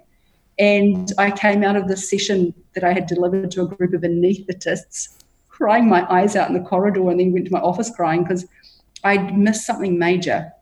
And 0.58 1.12
I 1.16 1.30
came 1.30 1.62
out 1.62 1.76
of 1.76 1.88
this 1.88 2.10
session 2.10 2.54
that 2.74 2.84
I 2.84 2.92
had 2.92 3.06
delivered 3.06 3.50
to 3.52 3.62
a 3.62 3.66
group 3.66 3.94
of 3.94 4.02
anaesthetists 4.02 5.22
crying 5.56 5.88
my 5.88 6.06
eyes 6.12 6.36
out 6.36 6.48
in 6.48 6.54
the 6.54 6.68
corridor 6.68 7.08
and 7.08 7.18
then 7.18 7.32
went 7.32 7.46
to 7.46 7.52
my 7.52 7.60
office 7.60 7.90
crying 7.90 8.22
because 8.22 8.44
I'd 9.04 9.36
missed 9.36 9.64
something 9.64 9.98
major. 9.98 10.52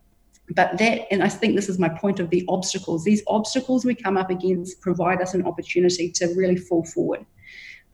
But 0.51 0.79
that 0.79 1.07
and 1.11 1.23
i 1.23 1.29
think 1.29 1.57
this 1.57 1.71
is 1.71 1.79
my 1.79 1.89
point 1.89 2.21
of 2.21 2.31
the 2.31 2.45
obstacles. 2.49 3.03
These 3.03 3.23
obstacles 3.27 3.85
we 3.85 3.95
come 3.95 4.17
up 4.17 4.31
against 4.31 4.81
provide 4.81 5.21
us 5.23 5.35
an 5.35 5.47
opportunity 5.47 6.13
to 6.13 6.27
really 6.37 6.57
fall 6.57 6.85
forward. 6.85 7.25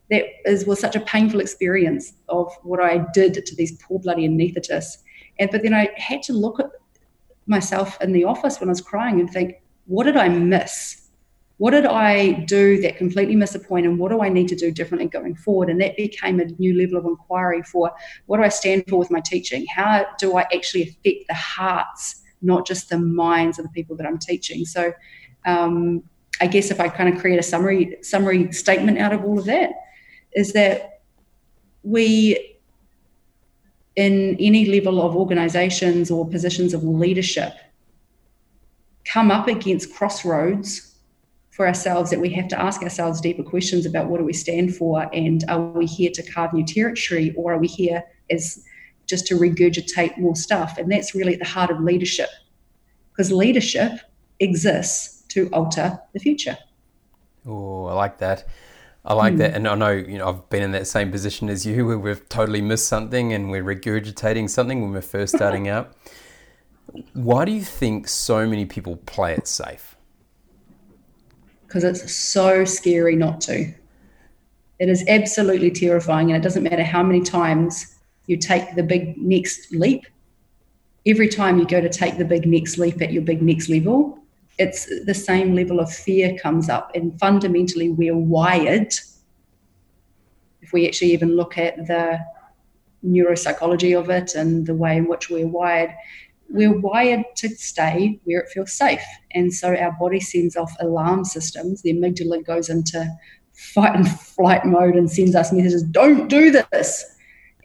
That 0.09 0.25
is 0.45 0.65
was 0.65 0.79
such 0.79 0.97
a 0.97 0.99
painful 0.99 1.39
experience 1.39 2.13
of 2.27 2.53
what 2.63 2.81
i 2.81 3.05
did 3.13 3.33
to 3.45 3.55
these 3.55 3.81
poor 3.81 3.99
bloody 3.99 4.27
anaesthetists. 4.27 4.97
And 5.39 5.49
but 5.49 5.63
then 5.63 5.73
i 5.73 5.89
had 5.95 6.21
to 6.23 6.33
look 6.33 6.59
at 6.59 6.67
myself 7.47 7.99
in 8.01 8.11
the 8.11 8.25
office 8.25 8.59
when 8.59 8.69
i 8.69 8.71
was 8.71 8.81
crying 8.81 9.21
and 9.21 9.29
think 9.29 9.55
what 9.85 10.03
did 10.03 10.17
i 10.17 10.27
miss 10.27 11.00
what 11.61 11.71
did 11.71 11.85
I 11.85 12.31
do 12.31 12.81
that 12.81 12.97
completely 12.97 13.35
missed 13.35 13.53
a 13.53 13.59
point 13.59 13.85
and 13.85 13.99
what 13.99 14.09
do 14.09 14.23
I 14.23 14.29
need 14.29 14.47
to 14.47 14.55
do 14.55 14.71
differently 14.71 15.07
going 15.07 15.35
forward? 15.35 15.69
And 15.69 15.79
that 15.79 15.95
became 15.95 16.39
a 16.39 16.45
new 16.45 16.73
level 16.75 16.97
of 16.97 17.05
inquiry 17.05 17.61
for 17.61 17.91
what 18.25 18.37
do 18.37 18.43
I 18.43 18.49
stand 18.49 18.85
for 18.89 18.97
with 18.97 19.11
my 19.11 19.19
teaching? 19.19 19.67
How 19.67 20.07
do 20.17 20.37
I 20.37 20.41
actually 20.55 20.81
affect 20.83 21.27
the 21.27 21.35
hearts 21.35 22.21
not 22.41 22.65
just 22.65 22.89
the 22.89 22.97
minds 22.97 23.59
of 23.59 23.63
the 23.63 23.69
people 23.69 23.95
that 23.97 24.05
I'm 24.05 24.17
teaching. 24.17 24.65
So 24.65 24.91
um, 25.45 26.03
I 26.39 26.47
guess 26.47 26.71
if 26.71 26.79
I 26.79 26.89
kind 26.89 27.13
of 27.13 27.21
create 27.21 27.39
a 27.39 27.43
summary 27.43 27.97
summary 28.01 28.51
statement 28.51 28.97
out 28.97 29.13
of 29.13 29.23
all 29.23 29.37
of 29.37 29.45
that, 29.45 29.71
is 30.33 30.53
that 30.53 31.01
we 31.83 32.57
in 33.95 34.35
any 34.39 34.65
level 34.65 35.01
of 35.01 35.15
organizations 35.15 36.09
or 36.09 36.27
positions 36.27 36.73
of 36.73 36.83
leadership 36.83 37.53
come 39.05 39.29
up 39.29 39.47
against 39.47 39.93
crossroads 39.93 40.90
for 41.51 41.67
ourselves 41.67 42.09
that 42.09 42.19
we 42.19 42.29
have 42.29 42.47
to 42.47 42.59
ask 42.59 42.81
ourselves 42.81 43.21
deeper 43.21 43.43
questions 43.43 43.85
about 43.85 44.07
what 44.07 44.17
do 44.17 44.23
we 44.23 44.33
stand 44.33 44.75
for 44.75 45.09
and 45.13 45.43
are 45.49 45.59
we 45.59 45.85
here 45.85 46.09
to 46.13 46.23
carve 46.31 46.53
new 46.53 46.65
territory 46.65 47.33
or 47.37 47.53
are 47.53 47.59
we 47.59 47.67
here 47.67 48.03
as 48.29 48.63
just 49.11 49.27
to 49.27 49.35
regurgitate 49.35 50.17
more 50.17 50.35
stuff. 50.35 50.77
And 50.77 50.89
that's 50.89 51.13
really 51.13 51.33
at 51.33 51.39
the 51.39 51.45
heart 51.45 51.69
of 51.69 51.81
leadership 51.81 52.29
because 53.11 53.31
leadership 53.31 53.91
exists 54.39 55.23
to 55.29 55.49
alter 55.49 55.99
the 56.13 56.19
future. 56.19 56.57
Oh, 57.45 57.85
I 57.85 57.93
like 57.93 58.19
that. 58.19 58.47
I 59.03 59.13
like 59.13 59.33
mm. 59.33 59.39
that, 59.39 59.55
and 59.55 59.67
I 59.67 59.75
know 59.75 59.89
you 59.89 60.19
know 60.19 60.29
I've 60.29 60.47
been 60.49 60.61
in 60.61 60.71
that 60.71 60.85
same 60.85 61.11
position 61.11 61.49
as 61.49 61.65
you, 61.65 61.87
where 61.87 61.97
we've 61.97 62.29
totally 62.29 62.61
missed 62.61 62.87
something 62.87 63.33
and 63.33 63.49
we're 63.49 63.63
regurgitating 63.63 64.49
something 64.49 64.81
when 64.81 64.91
we're 64.91 65.01
first 65.01 65.35
starting 65.35 65.67
out. 65.75 65.93
Why 67.13 67.45
do 67.45 67.51
you 67.51 67.63
think 67.63 68.07
so 68.07 68.47
many 68.47 68.65
people 68.65 68.97
play 68.97 69.33
it 69.33 69.47
safe? 69.47 69.90
Because 71.71 71.85
it's 71.85 72.13
so 72.13 72.65
scary 72.65 73.15
not 73.15 73.39
to. 73.41 73.73
It 74.79 74.89
is 74.89 75.05
absolutely 75.07 75.71
terrifying, 75.71 76.29
and 76.29 76.37
it 76.37 76.43
doesn't 76.43 76.63
matter 76.63 76.83
how 76.83 77.01
many 77.01 77.21
times 77.21 77.95
you 78.27 78.35
take 78.35 78.75
the 78.75 78.83
big 78.83 79.17
next 79.17 79.71
leap, 79.71 80.05
every 81.07 81.29
time 81.29 81.57
you 81.57 81.65
go 81.65 81.79
to 81.79 81.87
take 81.87 82.17
the 82.17 82.25
big 82.25 82.45
next 82.45 82.77
leap 82.77 83.01
at 83.01 83.13
your 83.13 83.21
big 83.21 83.41
next 83.41 83.69
level, 83.69 84.19
it's 84.57 84.85
the 85.05 85.13
same 85.13 85.55
level 85.55 85.79
of 85.79 85.89
fear 85.89 86.37
comes 86.37 86.67
up. 86.67 86.91
And 86.93 87.17
fundamentally, 87.19 87.89
we're 87.89 88.17
wired, 88.17 88.93
if 90.61 90.73
we 90.73 90.89
actually 90.89 91.13
even 91.13 91.37
look 91.37 91.57
at 91.57 91.77
the 91.87 92.19
neuropsychology 93.05 93.97
of 93.97 94.09
it 94.09 94.35
and 94.35 94.67
the 94.67 94.75
way 94.75 94.97
in 94.97 95.07
which 95.07 95.29
we're 95.29 95.47
wired, 95.47 95.93
we're 96.53 96.77
wired 96.79 97.23
to 97.37 97.49
stay 97.49 98.19
where 98.23 98.41
it 98.41 98.49
feels 98.49 98.73
safe. 98.73 99.03
And 99.31 99.53
so 99.53 99.75
our 99.75 99.95
body 99.99 100.19
sends 100.19 100.55
off 100.55 100.71
alarm 100.79 101.25
systems. 101.25 101.81
The 101.81 101.93
amygdala 101.93 102.45
goes 102.45 102.69
into 102.69 103.07
fight 103.53 103.95
and 103.95 104.09
flight 104.09 104.65
mode 104.65 104.95
and 104.95 105.09
sends 105.09 105.35
us 105.35 105.51
messages 105.53 105.83
don't 105.83 106.27
do 106.27 106.51
this 106.51 107.05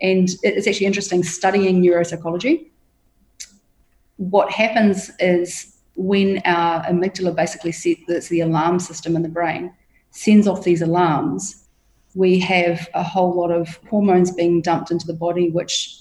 and 0.00 0.28
it's 0.42 0.66
actually 0.66 0.86
interesting 0.86 1.22
studying 1.22 1.82
neuropsychology. 1.82 2.70
What 4.16 4.50
happens 4.50 5.10
is 5.18 5.74
when 5.94 6.42
our 6.44 6.82
amygdala 6.84 7.34
basically 7.34 7.72
sets 7.72 8.28
the 8.28 8.40
alarm 8.40 8.78
system 8.78 9.16
in 9.16 9.22
the 9.22 9.28
brain, 9.28 9.72
sends 10.10 10.46
off 10.46 10.64
these 10.64 10.82
alarms, 10.82 11.66
we 12.14 12.38
have 12.40 12.88
a 12.94 13.02
whole 13.02 13.34
lot 13.34 13.50
of 13.50 13.78
hormones 13.88 14.30
being 14.30 14.62
dumped 14.62 14.90
into 14.90 15.06
the 15.06 15.14
body, 15.14 15.50
which 15.50 15.98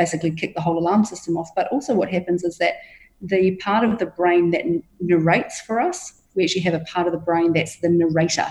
basically 0.00 0.30
kick 0.30 0.54
the 0.54 0.62
whole 0.62 0.78
alarm 0.78 1.04
system 1.04 1.36
off. 1.36 1.50
But 1.54 1.68
also, 1.70 1.94
what 1.94 2.08
happens 2.08 2.42
is 2.42 2.56
that 2.56 2.76
the 3.20 3.56
part 3.56 3.84
of 3.84 3.98
the 3.98 4.06
brain 4.06 4.50
that 4.52 4.64
narrates 4.98 5.60
for 5.60 5.78
us, 5.78 6.22
we 6.34 6.42
actually 6.42 6.62
have 6.62 6.72
a 6.72 6.80
part 6.80 7.06
of 7.06 7.12
the 7.12 7.18
brain 7.18 7.52
that's 7.52 7.80
the 7.80 7.90
narrator. 7.90 8.46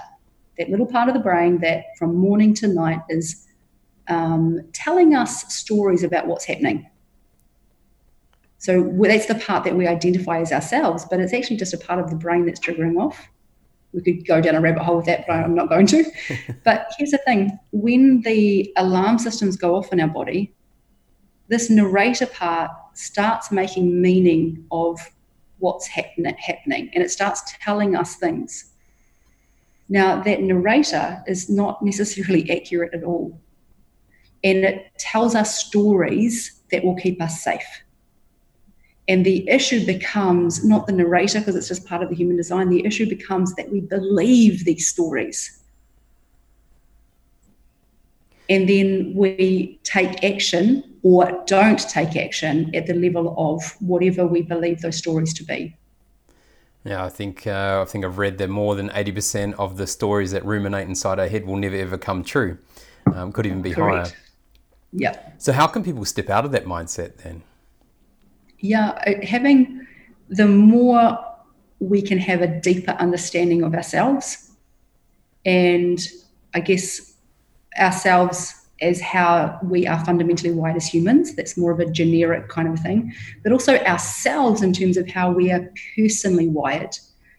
That 0.59 0.69
little 0.69 0.85
part 0.85 1.07
of 1.07 1.15
the 1.15 1.21
brain 1.21 1.57
that 1.61 1.85
from 1.97 2.15
morning 2.15 2.53
to 2.55 2.67
night 2.67 2.99
is 3.09 3.47
um, 4.09 4.59
telling 4.73 5.15
us 5.15 5.51
stories 5.51 6.03
about 6.03 6.27
what's 6.27 6.45
happening. 6.45 6.87
So 8.59 8.93
that's 9.01 9.25
the 9.25 9.35
part 9.35 9.63
that 9.63 9.75
we 9.75 9.87
identify 9.87 10.41
as 10.41 10.51
ourselves, 10.51 11.07
but 11.09 11.19
it's 11.19 11.33
actually 11.33 11.57
just 11.57 11.73
a 11.73 11.77
part 11.77 11.99
of 11.99 12.11
the 12.11 12.15
brain 12.15 12.45
that's 12.45 12.59
triggering 12.59 13.01
off. 13.01 13.27
We 13.91 14.03
could 14.03 14.27
go 14.27 14.39
down 14.39 14.53
a 14.53 14.61
rabbit 14.61 14.83
hole 14.83 14.97
with 14.97 15.07
that, 15.07 15.25
but 15.25 15.37
I'm 15.37 15.55
not 15.55 15.69
going 15.69 15.87
to. 15.87 16.03
but 16.63 16.91
here's 16.99 17.09
the 17.09 17.17
thing 17.25 17.57
when 17.71 18.21
the 18.21 18.71
alarm 18.77 19.17
systems 19.17 19.57
go 19.57 19.75
off 19.75 19.91
in 19.91 19.99
our 19.99 20.07
body, 20.07 20.53
this 21.49 21.69
narrator 21.69 22.27
part 22.27 22.71
starts 22.93 23.51
making 23.51 24.01
meaning 24.01 24.65
of 24.71 24.99
what's 25.57 25.87
happen- 25.87 26.25
happening 26.25 26.89
and 26.93 27.03
it 27.03 27.11
starts 27.11 27.41
telling 27.61 27.95
us 27.95 28.15
things. 28.15 28.71
Now, 29.89 30.21
that 30.21 30.41
narrator 30.41 31.23
is 31.27 31.49
not 31.49 31.83
necessarily 31.83 32.49
accurate 32.55 32.93
at 32.93 33.03
all. 33.03 33.39
And 34.43 34.59
it 34.59 34.91
tells 34.97 35.35
us 35.35 35.65
stories 35.65 36.61
that 36.71 36.83
will 36.83 36.95
keep 36.95 37.21
us 37.21 37.43
safe. 37.43 37.83
And 39.07 39.25
the 39.25 39.49
issue 39.49 39.85
becomes 39.85 40.63
not 40.63 40.85
the 40.85 40.93
narrator, 40.93 41.39
because 41.39 41.55
it's 41.55 41.67
just 41.67 41.87
part 41.87 42.03
of 42.03 42.09
the 42.09 42.15
human 42.15 42.37
design, 42.37 42.69
the 42.69 42.85
issue 42.85 43.09
becomes 43.09 43.55
that 43.55 43.71
we 43.71 43.81
believe 43.81 44.65
these 44.65 44.87
stories. 44.87 45.58
And 48.49 48.67
then 48.67 49.13
we 49.15 49.79
take 49.83 50.23
action 50.23 50.83
or 51.03 51.43
don't 51.45 51.79
take 51.79 52.15
action 52.15 52.75
at 52.75 52.87
the 52.87 52.93
level 52.93 53.35
of 53.37 53.75
whatever 53.79 54.25
we 54.25 54.41
believe 54.41 54.81
those 54.81 54.97
stories 54.97 55.33
to 55.35 55.43
be. 55.43 55.75
Yeah, 56.83 57.03
I 57.03 57.09
think 57.09 57.45
uh, 57.45 57.83
I 57.85 57.89
think 57.89 58.05
I've 58.05 58.17
read 58.17 58.37
that 58.37 58.49
more 58.49 58.73
than 58.73 58.89
eighty 58.95 59.11
percent 59.11 59.55
of 59.59 59.77
the 59.77 59.85
stories 59.85 60.31
that 60.31 60.45
ruminate 60.45 60.87
inside 60.87 61.19
our 61.19 61.27
head 61.27 61.45
will 61.45 61.57
never 61.57 61.75
ever 61.75 61.97
come 61.97 62.23
true. 62.23 62.57
Um, 63.13 63.31
could 63.31 63.45
even 63.45 63.61
be 63.61 63.73
Correct. 63.73 64.09
higher. 64.09 64.17
Yeah. 64.93 65.19
So 65.37 65.51
how 65.51 65.67
can 65.67 65.83
people 65.83 66.05
step 66.05 66.29
out 66.29 66.45
of 66.45 66.51
that 66.51 66.65
mindset 66.65 67.17
then? 67.17 67.43
Yeah, 68.59 68.89
uh, 69.05 69.25
having 69.25 69.85
the 70.29 70.47
more 70.47 71.17
we 71.79 72.01
can 72.01 72.17
have 72.17 72.41
a 72.41 72.47
deeper 72.47 72.91
understanding 72.91 73.61
of 73.63 73.73
ourselves, 73.75 74.51
and 75.45 75.99
I 76.53 76.61
guess 76.61 77.08
ourselves 77.77 78.59
as 78.81 79.01
how 79.01 79.59
we 79.63 79.85
are 79.87 80.03
fundamentally 80.05 80.51
wired 80.51 80.77
as 80.77 80.87
humans. 80.87 81.35
That's 81.35 81.57
more 81.57 81.71
of 81.71 81.79
a 81.79 81.91
generic 81.91 82.49
kind 82.49 82.67
of 82.67 82.79
thing, 82.79 83.13
but 83.43 83.51
also 83.51 83.77
ourselves 83.79 84.61
in 84.61 84.73
terms 84.73 84.97
of 84.97 85.09
how 85.09 85.31
we 85.31 85.51
are 85.51 85.71
personally 85.95 86.47
wired. 86.47 86.97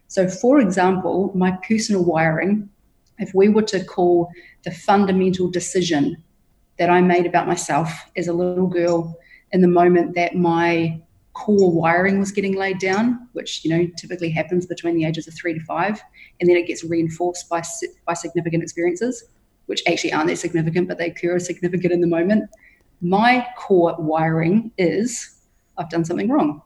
So, 0.09 0.29
for 0.29 0.61
example, 0.61 1.33
my 1.35 1.53
personal 1.67 2.05
wiring, 2.05 2.69
if 3.19 3.33
we 3.35 3.49
were 3.49 3.63
to 3.63 3.85
call 3.85 4.31
the 4.65 4.71
fundamental 4.71 5.49
decision 5.51 6.23
that 6.79 6.91
I 6.91 7.01
made 7.01 7.27
about 7.27 7.47
myself 7.47 7.91
as 8.17 8.29
a 8.29 8.33
little 8.33 8.67
girl 8.67 9.17
in 9.53 9.61
the 9.61 9.69
moment 9.69 10.15
that 10.15 10.35
my 10.35 11.01
core 11.33 11.73
wiring 11.73 12.19
was 12.19 12.33
getting 12.33 12.57
laid 12.57 12.79
down, 12.79 13.29
which 13.33 13.65
you 13.65 13.71
know 13.71 13.89
typically 13.97 14.31
happens 14.31 14.67
between 14.67 14.97
the 14.97 15.05
ages 15.05 15.29
of 15.29 15.35
three 15.35 15.55
to 15.55 15.61
five, 15.61 16.03
and 16.41 16.51
then 16.51 16.57
it 16.57 16.67
gets 16.67 16.85
reinforced 16.85 17.49
by 17.49 17.63
by 18.07 18.15
significant 18.15 18.63
experiences 18.63 19.25
which 19.71 19.85
actually 19.87 20.13
aren't 20.13 20.27
that 20.27 20.37
significant, 20.37 20.89
but 20.89 20.99
they 20.99 21.15
as 21.33 21.47
significant 21.47 21.93
in 21.93 22.01
the 22.01 22.07
moment. 22.09 22.51
My 23.01 23.47
core 23.57 23.95
wiring 24.01 24.73
is 24.77 25.37
I've 25.79 25.89
done 25.89 26.05
something 26.05 26.29
wrong. 26.29 26.61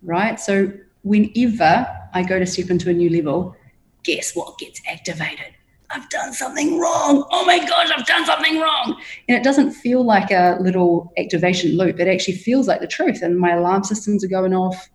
Right? 0.00 0.38
So 0.38 0.72
whenever 1.02 1.88
I 2.14 2.22
go 2.22 2.38
to 2.38 2.46
step 2.46 2.70
into 2.70 2.88
a 2.88 2.92
new 2.92 3.10
level, 3.10 3.56
guess 4.04 4.36
what 4.36 4.56
gets 4.58 4.80
activated? 4.88 5.56
I've 5.90 6.08
done 6.08 6.32
something 6.32 6.78
wrong. 6.78 7.26
Oh 7.32 7.44
my 7.44 7.58
gosh, 7.58 7.90
I've 7.90 8.06
done 8.06 8.24
something 8.24 8.60
wrong. 8.60 8.96
And 9.28 9.36
it 9.36 9.42
doesn't 9.42 9.72
feel 9.72 10.04
like 10.04 10.30
a 10.30 10.56
little 10.60 11.12
activation 11.18 11.76
loop. 11.76 11.98
It 11.98 12.06
actually 12.06 12.36
feels 12.36 12.68
like 12.68 12.80
the 12.80 12.86
truth. 12.86 13.22
And 13.22 13.36
my 13.40 13.54
alarm 13.54 13.82
systems 13.82 14.22
are 14.22 14.28
going 14.28 14.54
off. 14.54 14.88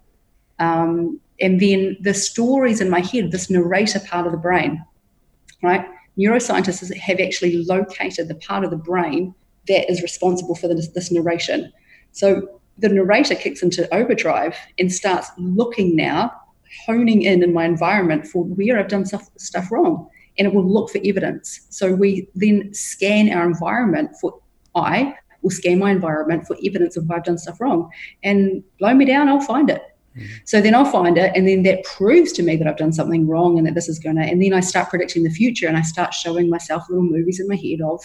Um, 0.59 1.19
and 1.41 1.59
then 1.59 1.97
the 1.99 2.13
stories 2.13 2.79
in 2.79 2.89
my 2.89 3.01
head, 3.01 3.31
this 3.33 3.49
narrator 3.49 3.99
part 3.99 4.25
of 4.25 4.31
the 4.31 4.37
brain, 4.37 4.85
right? 5.63 5.85
Neuroscientists 6.17 6.95
have 6.95 7.19
actually 7.19 7.63
located 7.63 8.27
the 8.27 8.35
part 8.35 8.63
of 8.63 8.69
the 8.69 8.77
brain 8.77 9.33
that 9.67 9.89
is 9.89 10.01
responsible 10.01 10.55
for 10.55 10.67
this, 10.67 10.89
this 10.89 11.11
narration. 11.11 11.71
So 12.11 12.59
the 12.77 12.89
narrator 12.89 13.35
kicks 13.35 13.63
into 13.63 13.91
overdrive 13.93 14.55
and 14.77 14.91
starts 14.91 15.31
looking 15.37 15.95
now, 15.95 16.31
honing 16.85 17.21
in 17.21 17.43
in 17.43 17.53
my 17.53 17.65
environment 17.65 18.27
for 18.27 18.43
where 18.43 18.79
I've 18.79 18.87
done 18.87 19.05
stuff, 19.05 19.29
stuff 19.37 19.71
wrong. 19.71 20.07
And 20.37 20.47
it 20.47 20.53
will 20.53 20.67
look 20.67 20.89
for 20.89 20.99
evidence. 21.03 21.65
So 21.69 21.93
we 21.93 22.27
then 22.35 22.73
scan 22.73 23.31
our 23.31 23.45
environment 23.45 24.11
for, 24.19 24.39
I 24.75 25.15
will 25.43 25.51
scan 25.51 25.79
my 25.79 25.91
environment 25.91 26.47
for 26.47 26.57
evidence 26.65 26.97
of 26.97 27.05
if 27.05 27.11
I've 27.11 27.23
done 27.23 27.37
stuff 27.37 27.61
wrong. 27.61 27.89
And 28.23 28.63
blow 28.79 28.93
me 28.93 29.05
down, 29.05 29.29
I'll 29.29 29.41
find 29.41 29.69
it. 29.69 29.83
So 30.45 30.61
then 30.61 30.75
I'll 30.75 30.85
find 30.85 31.17
it, 31.17 31.31
and 31.35 31.47
then 31.47 31.63
that 31.63 31.83
proves 31.83 32.31
to 32.33 32.43
me 32.43 32.55
that 32.55 32.67
I've 32.67 32.77
done 32.77 32.93
something 32.93 33.27
wrong 33.27 33.57
and 33.57 33.65
that 33.67 33.73
this 33.73 33.89
is 33.89 33.99
going 33.99 34.15
to. 34.17 34.21
And 34.21 34.41
then 34.41 34.53
I 34.53 34.59
start 34.59 34.89
predicting 34.89 35.23
the 35.23 35.29
future, 35.29 35.67
and 35.67 35.77
I 35.77 35.81
start 35.81 36.13
showing 36.13 36.49
myself 36.49 36.83
little 36.89 37.03
movies 37.03 37.39
in 37.39 37.47
my 37.47 37.55
head 37.55 37.81
of 37.81 38.01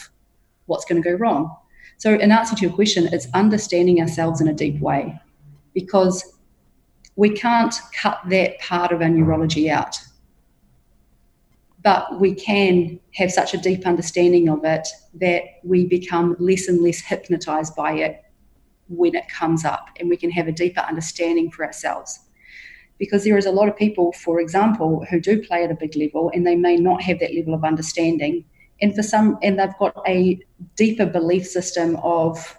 what's 0.66 0.84
going 0.84 1.02
to 1.02 1.08
go 1.08 1.16
wrong. 1.16 1.54
So, 1.98 2.14
in 2.14 2.32
answer 2.32 2.54
to 2.54 2.62
your 2.62 2.72
question, 2.72 3.08
it's 3.12 3.26
understanding 3.34 4.00
ourselves 4.00 4.40
in 4.40 4.48
a 4.48 4.54
deep 4.54 4.80
way 4.80 5.20
because 5.74 6.38
we 7.16 7.30
can't 7.30 7.74
cut 7.92 8.20
that 8.28 8.58
part 8.60 8.92
of 8.92 9.02
our 9.02 9.08
neurology 9.08 9.68
out. 9.68 9.98
But 11.82 12.20
we 12.20 12.34
can 12.34 13.00
have 13.14 13.30
such 13.32 13.54
a 13.54 13.58
deep 13.58 13.86
understanding 13.86 14.48
of 14.48 14.64
it 14.64 14.86
that 15.14 15.42
we 15.64 15.86
become 15.86 16.36
less 16.38 16.68
and 16.68 16.80
less 16.80 17.00
hypnotized 17.00 17.74
by 17.74 17.94
it 17.94 18.22
when 18.88 19.14
it 19.14 19.28
comes 19.28 19.64
up 19.64 19.88
and 19.98 20.08
we 20.08 20.16
can 20.16 20.30
have 20.30 20.48
a 20.48 20.52
deeper 20.52 20.80
understanding 20.80 21.50
for 21.50 21.64
ourselves. 21.64 22.20
Because 22.98 23.24
there 23.24 23.38
is 23.38 23.46
a 23.46 23.52
lot 23.52 23.68
of 23.68 23.76
people, 23.76 24.12
for 24.12 24.40
example, 24.40 25.04
who 25.08 25.20
do 25.20 25.42
play 25.42 25.62
at 25.62 25.70
a 25.70 25.74
big 25.74 25.94
level 25.94 26.30
and 26.34 26.46
they 26.46 26.56
may 26.56 26.76
not 26.76 27.02
have 27.02 27.20
that 27.20 27.34
level 27.34 27.54
of 27.54 27.64
understanding. 27.64 28.44
And 28.80 28.94
for 28.94 29.02
some, 29.02 29.38
and 29.42 29.58
they've 29.58 29.78
got 29.78 29.96
a 30.06 30.40
deeper 30.74 31.06
belief 31.06 31.46
system 31.46 31.96
of 31.96 32.58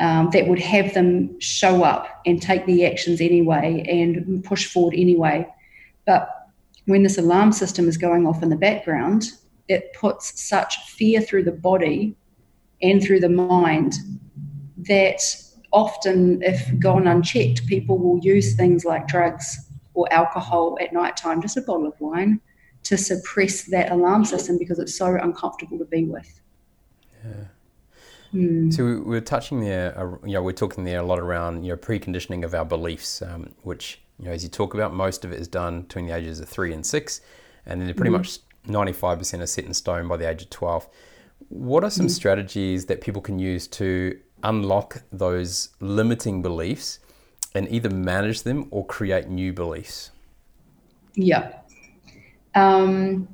um, 0.00 0.30
that 0.30 0.48
would 0.48 0.58
have 0.58 0.94
them 0.94 1.38
show 1.40 1.84
up 1.84 2.22
and 2.26 2.40
take 2.40 2.66
the 2.66 2.84
actions 2.86 3.20
anyway 3.20 3.84
and 3.88 4.42
push 4.42 4.66
forward 4.66 4.94
anyway. 4.94 5.46
But 6.06 6.28
when 6.86 7.02
this 7.02 7.18
alarm 7.18 7.52
system 7.52 7.88
is 7.88 7.96
going 7.96 8.26
off 8.26 8.42
in 8.42 8.48
the 8.48 8.56
background, 8.56 9.30
it 9.68 9.94
puts 9.94 10.42
such 10.42 10.76
fear 10.90 11.20
through 11.20 11.44
the 11.44 11.52
body 11.52 12.16
and 12.84 13.02
through 13.02 13.20
the 13.20 13.28
mind 13.28 13.94
that 14.88 15.20
often, 15.72 16.42
if 16.42 16.78
gone 16.78 17.06
unchecked, 17.06 17.66
people 17.66 17.98
will 17.98 18.18
use 18.18 18.54
things 18.54 18.84
like 18.84 19.08
drugs 19.08 19.68
or 19.94 20.10
alcohol 20.12 20.76
at 20.80 20.92
night 20.92 21.16
time, 21.16 21.40
just 21.40 21.56
a 21.56 21.62
bottle 21.62 21.86
of 21.86 21.98
wine, 22.00 22.40
to 22.82 22.98
suppress 22.98 23.64
that 23.64 23.90
alarm 23.90 24.24
system 24.24 24.58
because 24.58 24.78
it's 24.78 24.96
so 24.96 25.16
uncomfortable 25.16 25.78
to 25.78 25.86
be 25.86 26.04
with. 26.04 26.40
Yeah. 27.24 27.44
Hmm. 28.32 28.70
So 28.70 29.02
we're 29.04 29.20
touching 29.20 29.60
there, 29.60 29.98
uh, 29.98 30.16
you 30.26 30.34
know, 30.34 30.42
we're 30.42 30.52
talking 30.52 30.84
there 30.84 31.00
a 31.00 31.02
lot 31.04 31.18
around, 31.18 31.64
you 31.64 31.70
know, 31.70 31.76
preconditioning 31.76 32.44
of 32.44 32.54
our 32.54 32.64
beliefs, 32.64 33.22
um, 33.22 33.54
which, 33.62 34.00
you 34.18 34.26
know, 34.26 34.32
as 34.32 34.42
you 34.42 34.50
talk 34.50 34.74
about, 34.74 34.92
most 34.92 35.24
of 35.24 35.32
it 35.32 35.40
is 35.40 35.48
done 35.48 35.82
between 35.82 36.06
the 36.06 36.14
ages 36.14 36.40
of 36.40 36.48
three 36.48 36.74
and 36.74 36.84
six, 36.84 37.20
and 37.64 37.80
then 37.80 37.94
pretty 37.94 38.10
mm-hmm. 38.10 38.18
much 38.18 38.40
95% 38.66 39.40
are 39.40 39.46
set 39.46 39.64
in 39.64 39.72
stone 39.72 40.06
by 40.08 40.16
the 40.16 40.28
age 40.28 40.42
of 40.42 40.50
12. 40.50 40.88
What 41.54 41.84
are 41.84 41.90
some 41.90 42.06
mm. 42.06 42.10
strategies 42.10 42.86
that 42.86 43.00
people 43.00 43.22
can 43.22 43.38
use 43.38 43.68
to 43.68 44.18
unlock 44.42 45.04
those 45.12 45.68
limiting 45.78 46.42
beliefs 46.42 46.98
and 47.54 47.70
either 47.70 47.88
manage 47.88 48.42
them 48.42 48.66
or 48.72 48.84
create 48.84 49.28
new 49.28 49.52
beliefs? 49.52 50.10
Yeah. 51.14 51.52
Um, 52.56 53.28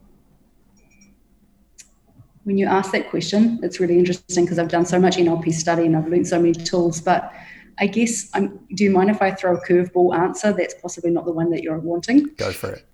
when 2.45 2.59
you 2.59 2.67
ask 2.67 2.93
that 2.93 3.09
question, 3.09 3.59
it's 3.63 3.81
really 3.81 3.99
interesting 3.99 4.45
because 4.45 4.59
I've 4.59 4.69
done 4.69 4.85
so 4.85 5.01
much 5.01 5.17
NLP 5.17 5.55
study 5.55 5.87
and 5.87 5.97
I've 5.97 6.07
learned 6.07 6.29
so 6.29 6.39
many 6.39 6.53
tools. 6.53 7.01
But 7.01 7.33
I 7.79 7.87
guess, 7.87 8.29
I'm, 8.35 8.61
do 8.75 8.85
you 8.85 8.91
mind 8.91 9.09
if 9.09 9.23
I 9.23 9.31
throw 9.31 9.57
a 9.57 9.67
curveball 9.67 10.15
answer 10.15 10.53
that's 10.53 10.75
possibly 10.75 11.11
not 11.11 11.25
the 11.25 11.33
one 11.33 11.51
that 11.53 11.63
you're 11.63 11.79
wanting? 11.79 12.27
Go 12.37 12.53
for 12.53 12.73
it. 12.73 12.85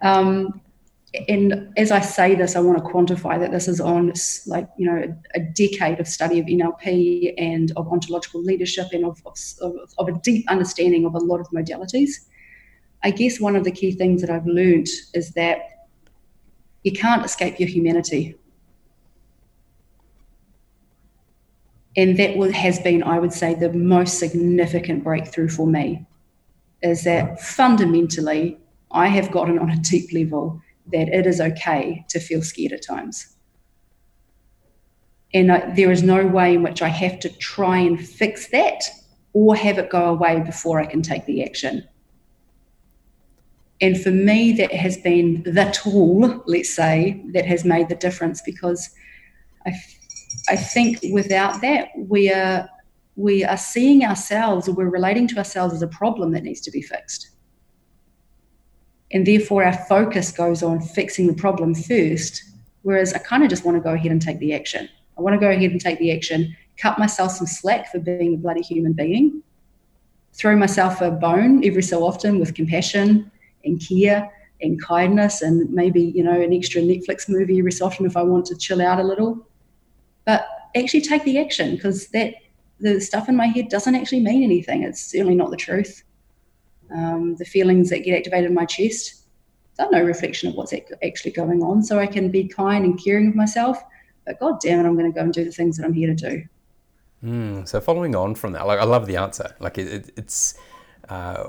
Um, 0.00 0.62
and 1.28 1.72
as 1.76 1.90
I 1.90 2.00
say 2.00 2.34
this, 2.34 2.56
I 2.56 2.60
want 2.60 2.78
to 2.78 2.84
quantify 2.84 3.38
that 3.38 3.52
this 3.52 3.68
is 3.68 3.80
on 3.80 4.12
like 4.46 4.68
you 4.76 4.86
know 4.86 5.16
a, 5.34 5.40
decade 5.40 6.00
of 6.00 6.08
study 6.08 6.40
of 6.40 6.46
NLP 6.46 7.34
and 7.38 7.72
of 7.76 7.86
ontological 7.88 8.42
leadership 8.42 8.88
and 8.92 9.04
of, 9.04 9.22
of, 9.26 9.38
of, 9.98 10.08
a 10.08 10.12
deep 10.20 10.50
understanding 10.50 11.04
of 11.06 11.14
a 11.14 11.18
lot 11.18 11.40
of 11.40 11.48
modalities. 11.50 12.10
I 13.02 13.10
guess 13.10 13.38
one 13.38 13.54
of 13.54 13.64
the 13.64 13.70
key 13.70 13.92
things 13.92 14.22
that 14.22 14.30
I've 14.30 14.46
learned 14.46 14.88
is 15.12 15.30
that 15.32 15.88
you 16.82 16.92
can't 16.92 17.24
escape 17.24 17.60
your 17.60 17.68
humanity. 17.68 18.36
And 21.96 22.18
that 22.18 22.36
has 22.52 22.80
been, 22.80 23.04
I 23.04 23.20
would 23.20 23.32
say, 23.32 23.54
the 23.54 23.72
most 23.72 24.18
significant 24.18 25.04
breakthrough 25.04 25.48
for 25.48 25.66
me 25.66 26.04
is 26.82 27.04
that 27.04 27.40
fundamentally, 27.40 28.58
I 28.90 29.06
have 29.08 29.30
gotten 29.30 29.58
on 29.58 29.70
a 29.70 29.76
deep 29.76 30.12
level 30.12 30.60
that 30.92 31.08
it 31.08 31.26
is 31.26 31.40
okay 31.40 32.04
to 32.08 32.20
feel 32.20 32.42
scared 32.42 32.72
at 32.72 32.84
times. 32.84 33.34
And 35.32 35.50
I, 35.50 35.70
there 35.74 35.90
is 35.90 36.02
no 36.02 36.26
way 36.26 36.54
in 36.54 36.62
which 36.62 36.82
I 36.82 36.88
have 36.88 37.18
to 37.20 37.28
try 37.28 37.78
and 37.78 37.98
fix 37.98 38.48
that 38.48 38.84
or 39.32 39.56
have 39.56 39.78
it 39.78 39.90
go 39.90 40.04
away 40.04 40.40
before 40.40 40.80
I 40.80 40.86
can 40.86 41.02
take 41.02 41.26
the 41.26 41.44
action. 41.44 41.86
And 43.80 44.00
for 44.00 44.12
me, 44.12 44.52
that 44.52 44.72
has 44.72 44.96
been 44.96 45.42
the 45.42 45.70
tool, 45.74 46.42
let's 46.46 46.74
say, 46.74 47.20
that 47.32 47.44
has 47.44 47.64
made 47.64 47.88
the 47.88 47.96
difference 47.96 48.40
because 48.40 48.88
I, 49.66 49.74
I 50.48 50.56
think 50.56 51.00
without 51.12 51.60
that, 51.62 51.88
we 51.96 52.32
are, 52.32 52.68
we 53.16 53.44
are 53.44 53.56
seeing 53.56 54.04
ourselves 54.04 54.68
or 54.68 54.72
we're 54.72 54.88
relating 54.88 55.26
to 55.28 55.38
ourselves 55.38 55.74
as 55.74 55.82
a 55.82 55.88
problem 55.88 56.30
that 56.32 56.44
needs 56.44 56.60
to 56.62 56.70
be 56.70 56.80
fixed. 56.80 57.30
And 59.14 59.24
therefore, 59.24 59.64
our 59.64 59.72
focus 59.72 60.32
goes 60.32 60.62
on 60.62 60.80
fixing 60.80 61.28
the 61.28 61.34
problem 61.34 61.74
first, 61.74 62.42
whereas 62.82 63.14
I 63.14 63.18
kind 63.18 63.44
of 63.44 63.48
just 63.48 63.64
want 63.64 63.76
to 63.76 63.80
go 63.80 63.94
ahead 63.94 64.10
and 64.10 64.20
take 64.20 64.40
the 64.40 64.52
action. 64.52 64.88
I 65.16 65.22
want 65.22 65.34
to 65.34 65.40
go 65.40 65.50
ahead 65.50 65.70
and 65.70 65.80
take 65.80 66.00
the 66.00 66.12
action, 66.12 66.54
cut 66.76 66.98
myself 66.98 67.30
some 67.30 67.46
slack 67.46 67.90
for 67.92 68.00
being 68.00 68.34
a 68.34 68.36
bloody 68.36 68.60
human 68.60 68.92
being, 68.92 69.40
throw 70.32 70.56
myself 70.56 71.00
a 71.00 71.12
bone 71.12 71.64
every 71.64 71.82
so 71.82 72.04
often 72.04 72.40
with 72.40 72.54
compassion 72.54 73.30
and 73.64 73.80
care 73.80 74.28
and 74.60 74.82
kindness 74.82 75.42
and 75.42 75.70
maybe, 75.70 76.02
you 76.02 76.24
know, 76.24 76.40
an 76.40 76.52
extra 76.52 76.82
Netflix 76.82 77.28
movie 77.28 77.60
every 77.60 77.70
so 77.70 77.86
often 77.86 78.06
if 78.06 78.16
I 78.16 78.22
want 78.22 78.46
to 78.46 78.56
chill 78.56 78.82
out 78.82 78.98
a 78.98 79.04
little. 79.04 79.46
But 80.24 80.46
actually 80.74 81.02
take 81.02 81.22
the 81.22 81.38
action 81.38 81.76
because 81.76 82.08
that 82.08 82.34
the 82.80 83.00
stuff 83.00 83.28
in 83.28 83.36
my 83.36 83.46
head 83.46 83.68
doesn't 83.68 83.94
actually 83.94 84.20
mean 84.20 84.42
anything. 84.42 84.82
It's 84.82 85.00
certainly 85.00 85.36
not 85.36 85.50
the 85.50 85.56
truth. 85.56 86.02
Um, 86.94 87.36
the 87.36 87.44
feelings 87.44 87.90
that 87.90 88.04
get 88.04 88.16
activated 88.16 88.50
in 88.50 88.54
my 88.54 88.64
chest, 88.64 89.26
they're 89.76 89.90
no 89.90 90.02
reflection 90.02 90.48
of 90.48 90.54
what's 90.54 90.72
actually 91.02 91.32
going 91.32 91.62
on. 91.62 91.82
So 91.82 91.98
I 91.98 92.06
can 92.06 92.30
be 92.30 92.46
kind 92.46 92.84
and 92.84 93.02
caring 93.02 93.28
of 93.28 93.34
myself 93.34 93.82
but 94.24 94.40
God 94.40 94.60
damn 94.60 94.80
it, 94.80 94.88
I'm 94.88 94.96
going 94.96 95.10
to 95.10 95.14
go 95.14 95.22
and 95.22 95.32
do 95.32 95.44
the 95.44 95.52
things 95.52 95.76
that 95.76 95.84
I'm 95.84 95.92
here 95.92 96.14
to 96.14 96.14
do. 96.14 96.44
Mm, 97.24 97.68
so 97.68 97.80
following 97.80 98.14
on 98.14 98.34
from 98.34 98.52
that, 98.52 98.66
like 98.66 98.78
I 98.78 98.84
love 98.84 99.06
the 99.06 99.16
answer. 99.16 99.54
Like 99.60 99.78
it, 99.78 99.88
it, 99.88 100.10
it's 100.16 100.54
uh, 101.08 101.48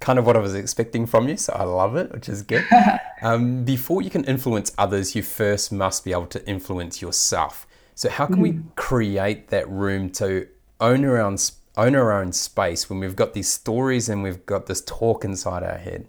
kind 0.00 0.18
of 0.18 0.26
what 0.26 0.36
I 0.36 0.40
was 0.40 0.54
expecting 0.54 1.06
from 1.06 1.28
you, 1.28 1.36
so 1.36 1.52
I 1.54 1.64
love 1.64 1.96
it, 1.96 2.12
which 2.12 2.28
is 2.28 2.42
good. 2.42 2.64
um, 3.22 3.64
before 3.64 4.02
you 4.02 4.10
can 4.10 4.24
influence 4.24 4.72
others, 4.76 5.14
you 5.14 5.22
first 5.22 5.72
must 5.72 6.04
be 6.04 6.12
able 6.12 6.26
to 6.26 6.46
influence 6.46 7.00
yourself. 7.00 7.66
So 7.94 8.10
how 8.10 8.26
can 8.26 8.36
mm. 8.36 8.42
we 8.42 8.50
hmm. 8.50 8.68
create 8.76 9.48
that 9.48 9.68
room 9.68 10.10
to 10.12 10.48
own 10.80 11.04
our 11.04 11.18
own 11.18 11.38
own 11.76 11.94
our 11.94 12.12
own 12.12 12.32
space 12.32 12.88
when 12.88 13.00
we've 13.00 13.16
got 13.16 13.34
these 13.34 13.48
stories 13.48 14.08
and 14.08 14.22
we've 14.22 14.44
got 14.46 14.66
this 14.66 14.80
talk 14.80 15.24
inside 15.24 15.62
our 15.62 15.78
head? 15.78 16.06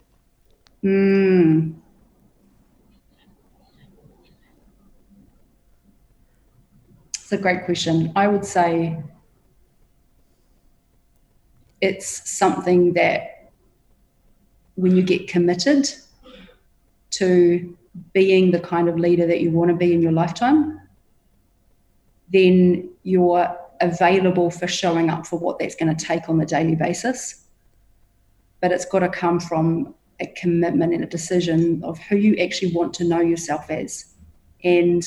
Mm. 0.83 1.75
It's 7.15 7.31
a 7.31 7.37
great 7.37 7.65
question. 7.65 8.11
I 8.15 8.27
would 8.27 8.45
say 8.45 9.01
it's 11.81 12.29
something 12.29 12.93
that 12.93 13.51
when 14.75 14.95
you 14.95 15.01
get 15.01 15.27
committed 15.27 15.89
to 17.11 17.75
being 18.13 18.51
the 18.51 18.59
kind 18.59 18.89
of 18.89 18.99
leader 18.99 19.25
that 19.25 19.41
you 19.41 19.49
want 19.49 19.69
to 19.71 19.75
be 19.75 19.93
in 19.93 20.01
your 20.01 20.11
lifetime, 20.11 20.79
then 22.31 22.89
you're 23.03 23.57
available 23.81 24.51
for 24.51 24.67
showing 24.67 25.09
up 25.09 25.25
for 25.25 25.39
what 25.39 25.59
that's 25.59 25.75
going 25.75 25.95
to 25.95 26.05
take 26.05 26.29
on 26.29 26.37
the 26.37 26.45
daily 26.45 26.75
basis. 26.75 27.45
But 28.61 28.71
it's 28.71 28.85
got 28.85 28.99
to 28.99 29.09
come 29.09 29.39
from 29.39 29.93
a 30.19 30.27
commitment 30.27 30.93
and 30.93 31.03
a 31.03 31.07
decision 31.07 31.83
of 31.83 31.99
who 31.99 32.15
you 32.15 32.35
actually 32.37 32.71
want 32.71 32.93
to 32.95 33.03
know 33.03 33.19
yourself 33.19 33.69
as. 33.69 34.13
And 34.63 35.03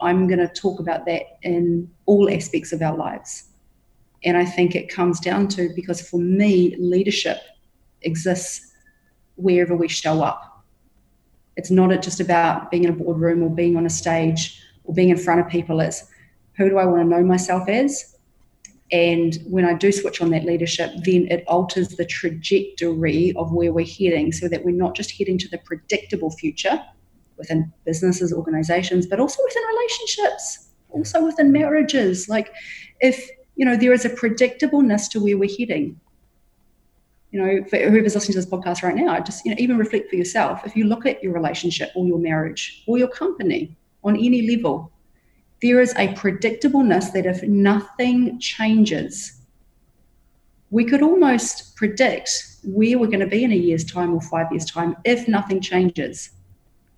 I'm 0.00 0.26
going 0.26 0.40
to 0.40 0.48
talk 0.48 0.80
about 0.80 1.06
that 1.06 1.38
in 1.42 1.90
all 2.06 2.30
aspects 2.30 2.72
of 2.72 2.82
our 2.82 2.96
lives. 2.96 3.44
And 4.24 4.36
I 4.36 4.44
think 4.44 4.74
it 4.74 4.88
comes 4.88 5.20
down 5.20 5.48
to 5.48 5.70
because 5.74 6.00
for 6.00 6.20
me, 6.20 6.76
leadership 6.78 7.38
exists 8.02 8.72
wherever 9.36 9.76
we 9.76 9.88
show 9.88 10.22
up. 10.22 10.64
It's 11.56 11.70
not 11.70 11.90
just 12.02 12.20
about 12.20 12.70
being 12.70 12.84
in 12.84 12.90
a 12.90 12.94
boardroom 12.94 13.42
or 13.42 13.50
being 13.50 13.76
on 13.76 13.86
a 13.86 13.90
stage 13.90 14.62
or 14.84 14.94
being 14.94 15.10
in 15.10 15.16
front 15.16 15.40
of 15.40 15.48
people. 15.48 15.80
It's 15.80 16.04
who 16.56 16.68
do 16.68 16.78
I 16.78 16.84
want 16.84 17.02
to 17.02 17.08
know 17.08 17.22
myself 17.22 17.68
as? 17.68 18.16
And 18.90 19.38
when 19.46 19.64
I 19.64 19.72
do 19.72 19.90
switch 19.90 20.20
on 20.20 20.30
that 20.30 20.44
leadership, 20.44 20.90
then 21.04 21.26
it 21.30 21.44
alters 21.46 21.88
the 21.88 22.04
trajectory 22.04 23.32
of 23.36 23.52
where 23.52 23.72
we're 23.72 23.86
heading 23.86 24.32
so 24.32 24.48
that 24.48 24.64
we're 24.64 24.76
not 24.76 24.94
just 24.94 25.12
heading 25.12 25.38
to 25.38 25.48
the 25.48 25.58
predictable 25.58 26.30
future, 26.30 26.78
within 27.38 27.72
businesses, 27.84 28.32
organizations, 28.32 29.06
but 29.06 29.18
also 29.18 29.42
within 29.44 29.62
relationships, 29.74 30.68
also 30.90 31.24
within 31.24 31.50
marriages. 31.50 32.28
Like 32.28 32.52
if, 33.00 33.28
you 33.56 33.64
know, 33.64 33.76
there 33.76 33.92
is 33.92 34.04
a 34.04 34.10
predictableness 34.10 35.10
to 35.10 35.20
where 35.20 35.38
we're 35.38 35.50
heading. 35.58 35.98
You 37.30 37.42
know, 37.42 37.64
for 37.64 37.78
whoever's 37.78 38.14
listening 38.14 38.34
to 38.34 38.40
this 38.40 38.50
podcast 38.50 38.82
right 38.82 38.94
now, 38.94 39.18
just, 39.20 39.44
you 39.46 39.50
know, 39.50 39.56
even 39.58 39.78
reflect 39.78 40.10
for 40.10 40.16
yourself. 40.16 40.60
If 40.66 40.76
you 40.76 40.84
look 40.84 41.06
at 41.06 41.22
your 41.22 41.32
relationship 41.32 41.90
or 41.96 42.06
your 42.06 42.18
marriage 42.18 42.84
or 42.86 42.98
your 42.98 43.08
company 43.08 43.74
on 44.04 44.16
any 44.16 44.54
level, 44.54 44.91
there 45.62 45.80
is 45.80 45.92
a 45.92 46.08
predictableness 46.08 47.12
that 47.12 47.24
if 47.24 47.42
nothing 47.44 48.38
changes, 48.40 49.40
we 50.70 50.84
could 50.84 51.02
almost 51.02 51.76
predict 51.76 52.30
where 52.64 52.98
we're 52.98 53.06
going 53.06 53.20
to 53.20 53.26
be 53.26 53.44
in 53.44 53.52
a 53.52 53.56
year's 53.56 53.84
time 53.84 54.14
or 54.14 54.20
five 54.20 54.50
years' 54.50 54.64
time 54.64 54.96
if 55.04 55.28
nothing 55.28 55.60
changes 55.60 56.30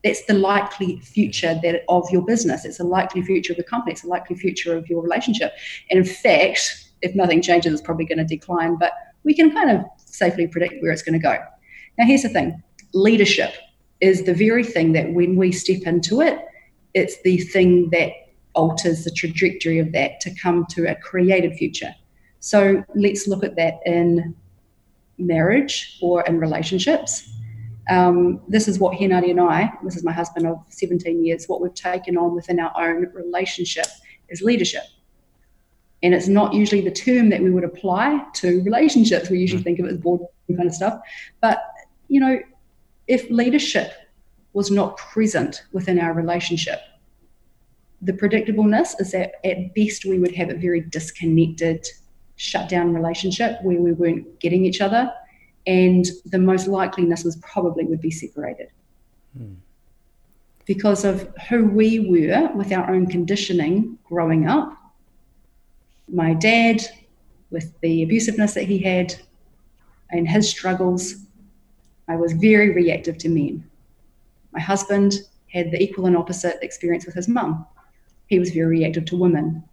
that's 0.05 0.25
the 0.27 0.35
likely 0.35 1.01
future 1.01 1.59
that 1.63 1.83
of 1.89 2.09
your 2.11 2.23
business. 2.23 2.67
It's 2.67 2.79
a 2.79 2.85
likely 2.85 3.23
future 3.23 3.55
of 3.55 3.57
the 3.57 3.65
company. 3.65 3.93
It's 3.93 4.05
a 4.05 4.09
likely 4.09 4.37
future 4.37 4.77
of 4.77 4.87
your 4.89 5.03
relationship. 5.03 5.53
And 5.91 5.99
in 5.99 6.05
fact, 6.05 6.91
if 7.01 7.15
nothing 7.15 7.41
changes, 7.41 7.73
it's 7.73 7.83
probably 7.83 8.05
going 8.05 8.19
to 8.19 8.25
decline. 8.25 8.77
But 8.77 8.93
we 9.25 9.35
can 9.35 9.51
kind 9.51 9.71
of 9.71 9.85
safely 9.97 10.47
predict 10.47 10.83
where 10.83 10.93
it's 10.93 11.03
going 11.03 11.19
to 11.19 11.19
go. 11.19 11.39
Now, 11.97 12.05
here's 12.05 12.23
the 12.23 12.29
thing: 12.29 12.63
leadership 12.93 13.55
is 14.01 14.25
the 14.25 14.35
very 14.35 14.63
thing 14.63 14.93
that 14.93 15.11
when 15.15 15.37
we 15.37 15.51
step 15.51 15.83
into 15.87 16.21
it, 16.21 16.39
it's 16.93 17.21
the 17.23 17.39
thing 17.39 17.89
that 17.91 18.13
alters 18.55 19.05
the 19.05 19.11
trajectory 19.11 19.79
of 19.79 19.93
that 19.93 20.21
to 20.21 20.35
come 20.41 20.67
to 20.71 20.87
a 20.87 20.95
created 20.95 21.55
future. 21.55 21.95
So 22.41 22.85
let's 22.95 23.27
look 23.27 23.43
at 23.45 23.57
that 23.57 23.81
in 23.87 24.35
marriage 25.19 25.99
or 26.03 26.23
in 26.23 26.39
relationships 26.39 27.31
um, 27.91 28.41
this 28.49 28.67
is 28.67 28.79
what 28.79 28.97
Henari 28.97 29.31
and 29.31 29.41
I, 29.41 29.73
this 29.83 29.97
is 29.97 30.05
my 30.05 30.13
husband 30.13 30.47
of 30.47 30.59
17 30.69 31.25
years, 31.25 31.47
what 31.47 31.61
we've 31.61 31.75
taken 31.75 32.17
on 32.17 32.35
within 32.35 32.59
our 32.61 32.73
own 32.77 33.11
relationship 33.13 33.87
is 34.29 34.41
leadership. 34.41 34.85
And 36.03 36.15
it's 36.15 36.29
not 36.29 36.55
usually 36.55 36.81
the 36.81 36.91
term 36.91 37.31
that 37.31 37.43
we 37.43 37.51
would 37.51 37.65
apply 37.65 38.25
to 38.35 38.63
relationships. 38.63 39.31
We 39.31 39.39
usually 39.39 39.63
mm. 39.63 39.65
think 39.65 39.79
of 39.79 39.87
it 39.87 39.93
as 39.93 39.99
board 39.99 40.21
kind 40.55 40.67
of 40.67 40.75
stuff. 40.75 41.01
But, 41.41 41.63
you 42.09 42.21
know, 42.21 42.39
if 43.07 43.29
leadership 43.31 43.93
was 44.53 44.71
not 44.71 44.97
present 44.97 45.65
within 45.73 45.99
our 45.99 46.13
relationship, 46.13 46.81
the 48.05 48.13
predictableness 48.13 49.01
is 49.01 49.13
that 49.13 49.35
at 49.45 49.75
best 49.75 50.05
we 50.05 50.19
would 50.19 50.35
have 50.35 50.51
a 50.51 50.55
very 50.55 50.81
disconnected, 50.81 51.87
shut 52.37 52.69
down 52.69 52.93
relationship 52.93 53.59
where 53.63 53.81
we 53.81 53.93
weren't 53.93 54.41
getting 54.41 54.65
each 54.65 54.81
other 54.81 55.13
and 55.67 56.07
the 56.27 56.39
most 56.39 56.67
likeliness 56.67 57.25
was 57.25 57.37
probably 57.37 57.85
would 57.85 58.01
be 58.01 58.11
separated 58.11 58.69
because 60.67 61.05
of 61.05 61.29
who 61.49 61.67
we 61.67 62.01
were 62.01 62.51
with 62.55 62.73
our 62.73 62.91
own 62.91 63.07
conditioning 63.07 63.99
growing 64.05 64.49
up. 64.49 64.77
My 66.09 66.35
dad, 66.35 66.83
with 67.51 67.79
the 67.81 68.07
abusiveness 68.07 68.55
that 68.55 68.65
he 68.65 68.79
had 68.79 69.15
and 70.11 70.29
his 70.29 70.49
struggles, 70.49 71.17
I 72.09 72.17
was 72.17 72.33
very 72.33 72.71
reactive 72.71 73.19
to 73.19 73.29
men. 73.29 73.69
My 74.53 74.61
husband 74.61 75.15
had 75.53 75.71
the 75.71 75.83
equal 75.83 76.07
and 76.07 76.17
opposite 76.17 76.59
experience 76.63 77.07
with 77.07 77.15
his 77.15 77.29
mum. 77.29 77.67
He 78.27 78.39
was 78.39 78.51
very 78.51 78.79
reactive 78.79 79.05
to 79.07 79.17
women. 79.17 79.65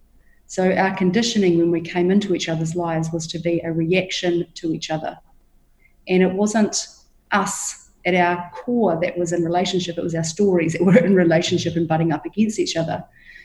So 0.47 0.73
our 0.73 0.95
conditioning 0.95 1.57
when 1.57 1.71
we 1.71 1.81
came 1.81 2.11
into 2.11 2.35
each 2.35 2.49
other's 2.49 2.75
lives 2.75 3.09
was 3.11 3.25
to 3.27 3.39
be 3.39 3.61
a 3.61 3.71
reaction 3.71 4.45
to 4.55 4.73
each 4.73 4.89
other 4.89 5.17
and 6.07 6.23
it 6.23 6.33
wasn't 6.33 6.87
us 7.31 7.89
at 8.05 8.15
our 8.15 8.49
core 8.53 8.99
that 9.01 9.17
was 9.17 9.31
in 9.31 9.43
relationship, 9.43 9.97
it 9.97 10.03
was 10.03 10.15
our 10.15 10.23
stories 10.23 10.73
that 10.73 10.83
were 10.85 10.97
in 10.97 11.15
relationship 11.15 11.75
and 11.75 11.87
butting 11.87 12.11
up 12.11 12.25
against 12.25 12.59
each 12.59 12.75
other. 12.75 13.03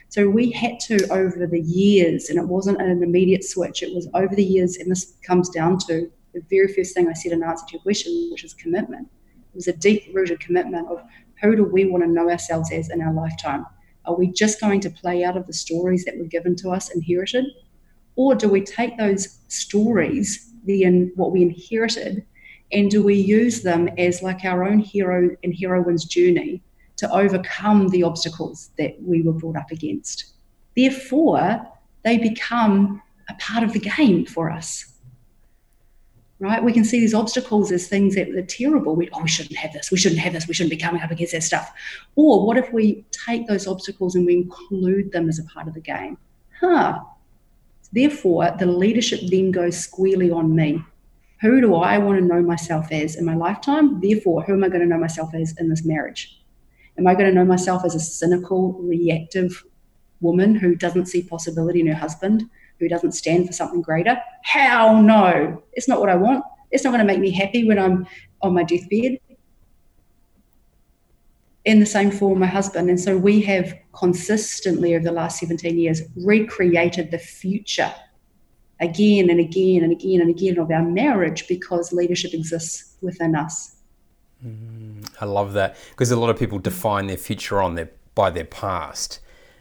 So 0.09 0.29
we 0.29 0.51
had 0.51 0.79
to, 0.81 1.07
over 1.09 1.45
the 1.45 1.59
years, 1.59 2.29
and 2.29 2.39
it 2.39 2.47
wasn't 2.47 2.81
an 2.81 3.03
immediate 3.03 3.43
switch, 3.43 3.83
it 3.83 3.93
was 3.93 4.07
over 4.13 4.33
the 4.33 4.43
years, 4.43 4.77
and 4.77 4.89
this 4.89 5.13
comes 5.21 5.49
down 5.49 5.77
to 5.79 6.09
the 6.33 6.41
very 6.49 6.73
first 6.73 6.93
thing 6.93 7.07
I 7.07 7.13
said 7.13 7.33
in 7.33 7.43
answer 7.43 7.65
to 7.67 7.73
your 7.73 7.81
question, 7.81 8.29
which 8.31 8.43
is 8.43 8.53
commitment. 8.53 9.09
It 9.53 9.55
was 9.55 9.67
a 9.67 9.73
deep 9.73 10.09
rooted 10.13 10.39
commitment 10.39 10.87
of 10.89 11.01
who 11.41 11.55
do 11.55 11.63
we 11.65 11.85
want 11.85 12.03
to 12.03 12.09
know 12.09 12.29
ourselves 12.29 12.71
as 12.71 12.89
in 12.89 13.01
our 13.01 13.13
lifetime? 13.13 13.65
Are 14.07 14.15
we 14.15 14.27
just 14.27 14.59
going 14.59 14.79
to 14.81 14.89
play 14.89 15.23
out 15.23 15.37
of 15.37 15.45
the 15.45 15.53
stories 15.53 16.05
that 16.05 16.17
were 16.17 16.25
given 16.25 16.55
to 16.57 16.71
us, 16.71 16.89
inherited? 16.89 17.45
Or 18.15 18.33
do 18.33 18.49
we 18.49 18.61
take 18.61 18.97
those 18.97 19.37
stories, 19.47 20.51
the 20.65 21.11
what 21.15 21.31
we 21.31 21.43
inherited, 21.43 22.25
and 22.71 22.89
do 22.89 23.03
we 23.03 23.15
use 23.15 23.61
them 23.61 23.89
as 23.97 24.23
like 24.23 24.43
our 24.43 24.63
own 24.63 24.79
hero 24.79 25.35
and 25.43 25.53
heroine's 25.55 26.05
journey 26.05 26.63
to 26.97 27.11
overcome 27.11 27.89
the 27.89 28.03
obstacles 28.03 28.71
that 28.77 28.95
we 29.01 29.21
were 29.21 29.33
brought 29.33 29.55
up 29.55 29.69
against 29.71 30.33
Therefore, 30.77 31.67
they 32.05 32.19
become 32.19 33.01
a 33.29 33.33
part 33.39 33.63
of 33.63 33.73
the 33.73 33.79
game 33.79 34.27
for 34.27 34.51
us. 34.51 34.93
Right? 36.39 36.63
We 36.63 36.71
can 36.71 36.85
see 36.85 36.99
these 36.99 37.15
obstacles 37.15 37.71
as 37.71 37.87
things 37.87 38.13
that 38.13 38.29
are 38.29 38.45
terrible. 38.45 38.95
We, 38.95 39.09
oh, 39.11 39.23
we 39.23 39.27
shouldn't 39.27 39.57
have 39.57 39.73
this. 39.73 39.89
We 39.89 39.97
shouldn't 39.97 40.21
have 40.21 40.33
this. 40.33 40.47
We 40.47 40.53
shouldn't 40.53 40.69
be 40.69 40.77
coming 40.77 41.01
up 41.01 41.09
against 41.09 41.33
that 41.33 41.41
stuff. 41.41 41.71
Or 42.15 42.45
what 42.45 42.57
if 42.57 42.71
we 42.71 43.03
take 43.11 43.47
those 43.47 43.65
obstacles 43.65 44.13
and 44.13 44.25
we 44.25 44.35
include 44.35 45.11
them 45.11 45.29
as 45.29 45.39
a 45.39 45.43
part 45.45 45.67
of 45.67 45.73
the 45.73 45.81
game? 45.81 46.17
Huh. 46.59 46.99
Therefore, 47.91 48.55
the 48.59 48.67
leadership 48.67 49.21
then 49.31 49.51
goes 49.51 49.77
squarely 49.77 50.29
on 50.29 50.55
me. 50.55 50.83
Who 51.41 51.61
do 51.61 51.75
I 51.75 51.97
want 51.97 52.19
to 52.19 52.25
know 52.25 52.41
myself 52.41 52.91
as 52.91 53.15
in 53.15 53.25
my 53.25 53.35
lifetime? 53.35 53.99
Therefore, 54.01 54.43
who 54.43 54.53
am 54.53 54.63
I 54.63 54.69
going 54.69 54.81
to 54.81 54.87
know 54.87 54.97
myself 54.97 55.33
as 55.33 55.55
in 55.57 55.69
this 55.69 55.85
marriage? 55.85 56.39
Am 56.97 57.07
I 57.07 57.13
going 57.13 57.27
to 57.27 57.33
know 57.33 57.45
myself 57.45 57.83
as 57.85 57.95
a 57.95 57.99
cynical, 57.99 58.73
reactive 58.73 59.63
woman 60.19 60.55
who 60.55 60.75
doesn't 60.75 61.05
see 61.05 61.21
possibility 61.21 61.79
in 61.79 61.87
her 61.87 61.93
husband, 61.93 62.49
who 62.79 62.87
doesn't 62.87 63.13
stand 63.13 63.47
for 63.47 63.53
something 63.53 63.81
greater? 63.81 64.17
How 64.43 65.01
no. 65.01 65.63
It's 65.73 65.87
not 65.87 65.99
what 65.99 66.09
I 66.09 66.15
want. 66.15 66.43
It's 66.71 66.83
not 66.83 66.91
going 66.91 66.99
to 66.99 67.05
make 67.05 67.19
me 67.19 67.31
happy 67.31 67.65
when 67.65 67.79
I'm 67.79 68.07
on 68.41 68.53
my 68.53 68.63
deathbed. 68.63 69.19
In 71.65 71.79
the 71.79 71.85
same 71.85 72.11
for 72.11 72.35
my 72.35 72.45
husband. 72.45 72.89
And 72.89 72.99
so 72.99 73.17
we 73.17 73.41
have 73.41 73.73
consistently 73.93 74.95
over 74.95 75.03
the 75.03 75.11
last 75.11 75.39
17 75.39 75.77
years 75.77 76.01
recreated 76.15 77.11
the 77.11 77.19
future 77.19 77.93
again 78.79 79.29
and 79.29 79.39
again 79.39 79.83
and 79.83 79.91
again 79.91 80.21
and 80.21 80.29
again 80.29 80.59
of 80.59 80.71
our 80.71 80.83
marriage 80.83 81.47
because 81.47 81.91
leadership 81.91 82.33
exists 82.33 82.95
within 83.01 83.35
us. 83.35 83.75
Mm, 84.45 85.09
I 85.19 85.25
love 85.25 85.53
that 85.53 85.75
because 85.89 86.11
a 86.11 86.15
lot 86.15 86.29
of 86.29 86.37
people 86.37 86.59
define 86.59 87.07
their 87.07 87.17
future 87.17 87.61
on 87.61 87.75
their 87.75 87.89
by 88.13 88.29
their 88.29 88.45
past. 88.45 89.19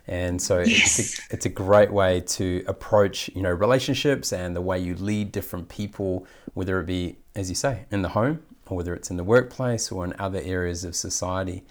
And 0.08 0.40
so 0.40 0.60
yes. 0.60 0.98
it's, 0.98 1.18
a, 1.18 1.22
it's 1.30 1.46
a 1.46 1.50
great 1.50 1.92
way 1.92 2.20
to 2.20 2.64
approach, 2.66 3.28
you 3.34 3.42
know, 3.42 3.50
relationships 3.50 4.32
and 4.32 4.54
the 4.54 4.60
way 4.60 4.78
you 4.78 4.94
lead 4.94 5.32
different 5.32 5.68
people, 5.68 6.26
whether 6.54 6.78
it 6.80 6.86
be, 6.86 7.16
as 7.34 7.48
you 7.48 7.56
say, 7.56 7.86
in 7.90 8.02
the 8.02 8.10
home 8.10 8.42
or 8.66 8.76
whether 8.76 8.94
it's 8.94 9.10
in 9.10 9.16
the 9.16 9.24
workplace 9.24 9.90
or 9.90 10.04
in 10.04 10.14
other 10.18 10.40
areas 10.44 10.84
of 10.84 10.94
society. 10.94 11.64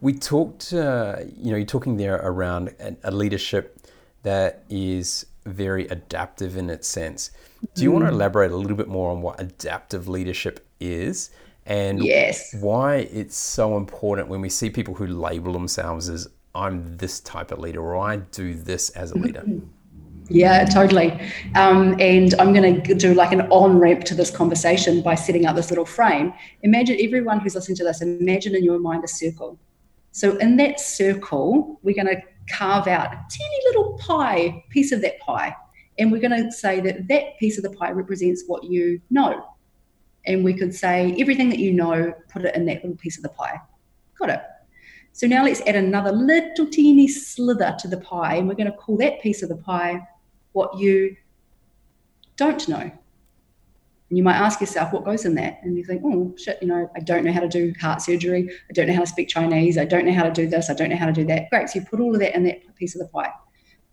We 0.00 0.14
talked, 0.14 0.72
uh, 0.72 1.18
you 1.36 1.52
know, 1.52 1.56
you're 1.56 1.66
talking 1.66 1.96
there 1.96 2.16
around 2.16 2.74
a, 2.80 2.96
a 3.04 3.10
leadership 3.12 3.78
that 4.24 4.64
is 4.68 5.26
very 5.46 5.86
adaptive 5.88 6.56
in 6.56 6.70
its 6.70 6.88
sense. 6.88 7.30
Do 7.74 7.82
you 7.82 7.90
mm. 7.90 7.94
want 7.94 8.04
to 8.06 8.10
elaborate 8.10 8.50
a 8.50 8.56
little 8.56 8.76
bit 8.76 8.88
more 8.88 9.10
on 9.10 9.22
what 9.22 9.40
adaptive 9.40 10.08
leadership 10.08 10.66
is 10.80 11.30
and 11.66 12.02
yes. 12.02 12.54
why 12.60 12.96
it's 12.96 13.36
so 13.36 13.76
important 13.76 14.28
when 14.28 14.40
we 14.40 14.48
see 14.48 14.70
people 14.70 14.94
who 14.94 15.06
label 15.06 15.52
themselves 15.52 16.08
as 16.08 16.28
I'm 16.54 16.96
this 16.96 17.20
type 17.20 17.50
of 17.50 17.58
leader 17.58 17.80
or 17.80 17.96
I 17.96 18.16
do 18.16 18.54
this 18.54 18.90
as 18.90 19.12
a 19.12 19.18
leader. 19.18 19.44
Yeah, 20.28 20.64
totally. 20.64 21.10
Um, 21.56 21.96
and 22.00 22.34
I'm 22.38 22.54
going 22.54 22.82
to 22.82 22.94
do 22.94 23.12
like 23.12 23.32
an 23.32 23.42
on 23.50 23.78
ramp 23.78 24.04
to 24.04 24.14
this 24.14 24.30
conversation 24.30 25.02
by 25.02 25.14
setting 25.14 25.44
up 25.46 25.56
this 25.56 25.70
little 25.70 25.84
frame. 25.84 26.32
Imagine 26.62 26.96
everyone 27.00 27.40
who's 27.40 27.54
listening 27.54 27.76
to 27.76 27.84
this, 27.84 28.00
imagine 28.00 28.54
in 28.54 28.64
your 28.64 28.78
mind 28.78 29.04
a 29.04 29.08
circle. 29.08 29.58
So, 30.12 30.36
in 30.38 30.56
that 30.58 30.80
circle, 30.80 31.78
we're 31.82 31.94
going 31.94 32.14
to 32.14 32.22
carve 32.50 32.86
out 32.86 33.12
a 33.12 33.24
teeny 33.30 33.60
little 33.66 33.98
pie, 33.98 34.64
piece 34.70 34.92
of 34.92 35.02
that 35.02 35.18
pie. 35.20 35.54
And 35.98 36.10
we're 36.10 36.20
going 36.20 36.42
to 36.42 36.50
say 36.50 36.80
that 36.80 37.08
that 37.08 37.38
piece 37.38 37.58
of 37.58 37.64
the 37.64 37.70
pie 37.70 37.90
represents 37.90 38.44
what 38.46 38.64
you 38.64 39.00
know. 39.10 39.48
And 40.26 40.44
we 40.44 40.54
could 40.54 40.74
say 40.74 41.14
everything 41.18 41.50
that 41.50 41.58
you 41.58 41.72
know, 41.72 42.14
put 42.30 42.44
it 42.44 42.54
in 42.54 42.64
that 42.66 42.82
little 42.82 42.96
piece 42.96 43.16
of 43.16 43.22
the 43.22 43.28
pie. 43.30 43.60
Got 44.18 44.30
it. 44.30 44.42
So 45.12 45.26
now 45.26 45.44
let's 45.44 45.60
add 45.62 45.76
another 45.76 46.10
little 46.10 46.66
teeny 46.66 47.06
slither 47.06 47.76
to 47.80 47.88
the 47.88 47.98
pie, 47.98 48.36
and 48.36 48.48
we're 48.48 48.54
going 48.54 48.70
to 48.70 48.76
call 48.76 48.96
that 48.98 49.20
piece 49.20 49.42
of 49.42 49.48
the 49.48 49.56
pie 49.56 50.06
what 50.52 50.78
you 50.78 51.16
don't 52.36 52.66
know. 52.68 52.90
And 54.12 54.18
you 54.18 54.22
might 54.22 54.36
ask 54.36 54.60
yourself, 54.60 54.92
what 54.92 55.04
goes 55.04 55.24
in 55.24 55.34
that? 55.36 55.60
And 55.62 55.76
you 55.76 55.84
think, 55.84 56.02
oh, 56.04 56.34
shit, 56.36 56.58
you 56.60 56.68
know, 56.68 56.90
I 56.94 57.00
don't 57.00 57.24
know 57.24 57.32
how 57.32 57.40
to 57.40 57.48
do 57.48 57.72
heart 57.80 58.02
surgery. 58.02 58.48
I 58.68 58.72
don't 58.72 58.86
know 58.86 58.94
how 58.94 59.00
to 59.00 59.06
speak 59.06 59.28
Chinese. 59.28 59.78
I 59.78 59.86
don't 59.86 60.04
know 60.04 60.12
how 60.12 60.24
to 60.24 60.30
do 60.30 60.46
this. 60.46 60.68
I 60.68 60.74
don't 60.74 60.90
know 60.90 60.96
how 60.96 61.06
to 61.06 61.12
do 61.12 61.24
that. 61.26 61.48
Great. 61.50 61.70
So 61.70 61.78
you 61.78 61.86
put 61.86 62.00
all 62.00 62.12
of 62.12 62.20
that 62.20 62.34
in 62.34 62.44
that 62.44 62.74
piece 62.76 62.94
of 62.94 63.00
the 63.00 63.08
pie. 63.08 63.32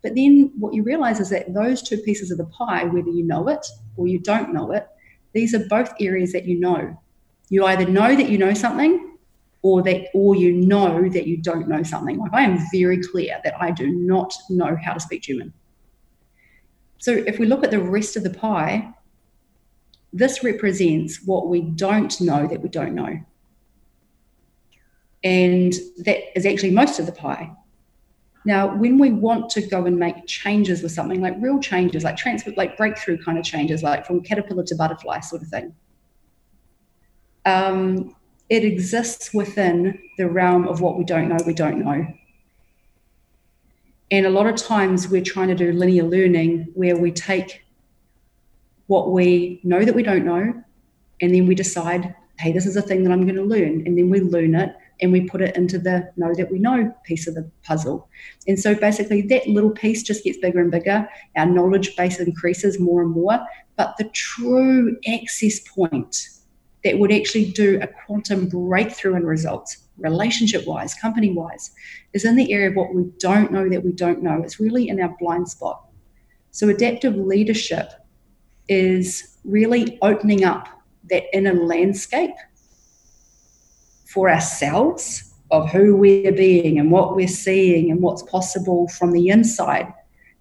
But 0.02 0.14
then 0.14 0.52
what 0.58 0.74
you 0.74 0.82
realize 0.82 1.20
is 1.20 1.30
that 1.30 1.52
those 1.52 1.82
two 1.82 1.98
pieces 1.98 2.30
of 2.30 2.38
the 2.38 2.46
pie, 2.46 2.84
whether 2.84 3.10
you 3.10 3.24
know 3.24 3.48
it 3.48 3.66
or 3.96 4.06
you 4.06 4.18
don't 4.18 4.52
know 4.52 4.72
it, 4.72 4.86
these 5.32 5.54
are 5.54 5.66
both 5.68 5.92
areas 6.00 6.32
that 6.32 6.44
you 6.44 6.58
know. 6.58 6.98
You 7.48 7.64
either 7.66 7.86
know 7.86 8.14
that 8.14 8.28
you 8.28 8.38
know 8.38 8.54
something 8.54 9.09
or 9.62 9.82
that 9.82 10.08
or 10.14 10.34
you 10.34 10.52
know 10.52 11.08
that 11.08 11.26
you 11.26 11.36
don't 11.36 11.68
know 11.68 11.82
something. 11.82 12.18
Like 12.18 12.32
i 12.32 12.42
am 12.42 12.58
very 12.72 13.02
clear 13.02 13.40
that 13.44 13.54
i 13.60 13.70
do 13.70 13.90
not 13.90 14.32
know 14.48 14.76
how 14.82 14.94
to 14.94 15.00
speak 15.00 15.22
german. 15.22 15.52
So 16.98 17.12
if 17.12 17.38
we 17.38 17.46
look 17.46 17.64
at 17.64 17.70
the 17.70 17.80
rest 17.80 18.16
of 18.16 18.22
the 18.22 18.30
pie 18.30 18.94
this 20.12 20.42
represents 20.42 21.24
what 21.24 21.48
we 21.48 21.60
don't 21.60 22.20
know 22.20 22.46
that 22.48 22.60
we 22.62 22.68
don't 22.68 22.94
know. 22.94 23.20
And 25.22 25.72
that 25.98 26.36
is 26.36 26.46
actually 26.46 26.72
most 26.72 26.98
of 26.98 27.06
the 27.06 27.12
pie. 27.12 27.52
Now 28.44 28.74
when 28.74 28.98
we 28.98 29.10
want 29.10 29.50
to 29.50 29.60
go 29.60 29.84
and 29.84 29.98
make 29.98 30.26
changes 30.26 30.82
with 30.82 30.92
something 30.92 31.20
like 31.20 31.36
real 31.38 31.60
changes 31.60 32.04
like 32.04 32.16
transfer 32.16 32.52
like 32.56 32.76
breakthrough 32.76 33.22
kind 33.22 33.38
of 33.38 33.44
changes 33.44 33.82
like 33.82 34.06
from 34.06 34.22
caterpillar 34.22 34.64
to 34.64 34.74
butterfly 34.74 35.20
sort 35.20 35.42
of 35.42 35.48
thing 35.48 35.74
um, 37.44 38.16
it 38.50 38.64
exists 38.64 39.32
within 39.32 39.98
the 40.18 40.28
realm 40.28 40.66
of 40.66 40.80
what 40.80 40.98
we 40.98 41.04
don't 41.04 41.28
know, 41.28 41.38
we 41.46 41.54
don't 41.54 41.78
know. 41.78 42.06
And 44.10 44.26
a 44.26 44.30
lot 44.30 44.48
of 44.48 44.56
times 44.56 45.08
we're 45.08 45.22
trying 45.22 45.48
to 45.48 45.54
do 45.54 45.72
linear 45.72 46.02
learning 46.02 46.66
where 46.74 46.96
we 46.96 47.12
take 47.12 47.62
what 48.88 49.12
we 49.12 49.60
know 49.62 49.84
that 49.84 49.94
we 49.94 50.02
don't 50.02 50.24
know, 50.24 50.52
and 51.20 51.32
then 51.32 51.46
we 51.46 51.54
decide, 51.54 52.12
hey, 52.40 52.50
this 52.50 52.66
is 52.66 52.76
a 52.76 52.82
thing 52.82 53.04
that 53.04 53.12
I'm 53.12 53.22
going 53.22 53.36
to 53.36 53.44
learn. 53.44 53.86
And 53.86 53.96
then 53.96 54.10
we 54.10 54.20
learn 54.20 54.56
it 54.56 54.74
and 55.00 55.12
we 55.12 55.20
put 55.20 55.42
it 55.42 55.54
into 55.56 55.78
the 55.78 56.10
know 56.16 56.34
that 56.34 56.50
we 56.50 56.58
know 56.58 56.92
piece 57.04 57.28
of 57.28 57.36
the 57.36 57.48
puzzle. 57.62 58.08
And 58.48 58.58
so 58.58 58.74
basically, 58.74 59.22
that 59.22 59.46
little 59.46 59.70
piece 59.70 60.02
just 60.02 60.24
gets 60.24 60.38
bigger 60.38 60.60
and 60.60 60.72
bigger. 60.72 61.08
Our 61.36 61.46
knowledge 61.46 61.94
base 61.94 62.18
increases 62.18 62.80
more 62.80 63.02
and 63.02 63.12
more. 63.12 63.38
But 63.76 63.96
the 63.96 64.08
true 64.08 64.96
access 65.06 65.60
point 65.60 66.39
that 66.84 66.98
would 66.98 67.12
actually 67.12 67.50
do 67.52 67.78
a 67.82 67.86
quantum 67.86 68.48
breakthrough 68.48 69.16
in 69.16 69.24
results, 69.24 69.78
relationship 69.98 70.66
wise, 70.66 70.94
company 70.94 71.30
wise, 71.30 71.70
is 72.14 72.24
in 72.24 72.36
the 72.36 72.52
area 72.52 72.70
of 72.70 72.76
what 72.76 72.94
we 72.94 73.04
don't 73.18 73.52
know 73.52 73.68
that 73.68 73.84
we 73.84 73.92
don't 73.92 74.22
know. 74.22 74.42
It's 74.42 74.60
really 74.60 74.88
in 74.88 75.00
our 75.00 75.14
blind 75.18 75.48
spot. 75.48 75.84
So, 76.50 76.68
adaptive 76.68 77.16
leadership 77.16 77.90
is 78.68 79.38
really 79.44 79.98
opening 80.02 80.44
up 80.44 80.68
that 81.10 81.24
inner 81.34 81.54
landscape 81.54 82.34
for 84.06 84.30
ourselves 84.30 85.34
of 85.50 85.68
who 85.70 85.96
we're 85.96 86.32
being 86.32 86.78
and 86.78 86.90
what 86.90 87.16
we're 87.16 87.28
seeing 87.28 87.90
and 87.90 88.00
what's 88.00 88.22
possible 88.24 88.88
from 88.88 89.12
the 89.12 89.28
inside 89.28 89.92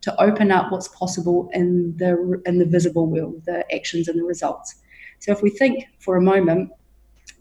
to 0.01 0.21
open 0.21 0.51
up 0.51 0.71
what's 0.71 0.87
possible 0.89 1.49
in 1.53 1.95
the 1.97 2.41
in 2.45 2.57
the 2.59 2.65
visible 2.65 3.07
world, 3.07 3.43
the 3.45 3.65
actions 3.73 4.07
and 4.07 4.19
the 4.19 4.23
results. 4.23 4.75
So 5.19 5.31
if 5.31 5.41
we 5.41 5.49
think 5.49 5.85
for 5.99 6.15
a 6.15 6.21
moment 6.21 6.71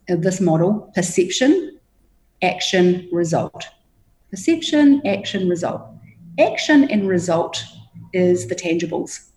of 0.09 0.23
this 0.23 0.41
model, 0.41 0.91
perception, 0.95 1.79
action, 2.43 3.09
result. 3.13 3.67
Perception, 4.31 5.03
action, 5.07 5.49
result. 5.49 5.83
Action 6.39 6.91
and 6.91 7.09
result 7.09 7.63
is 8.13 8.47
the 8.49 8.55
tangibles, 8.55 9.29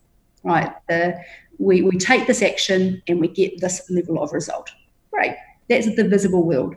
right? 0.44 0.74
The, 0.88 1.20
we, 1.58 1.82
we 1.82 1.98
take 1.98 2.28
this 2.28 2.42
action 2.42 3.02
and 3.08 3.20
we 3.20 3.28
get 3.28 3.60
this 3.60 3.90
level 3.90 4.22
of 4.22 4.34
result. 4.34 4.70
Great. 5.12 5.36
That's 5.70 5.96
the 5.96 6.08
visible 6.08 6.44
world. 6.44 6.76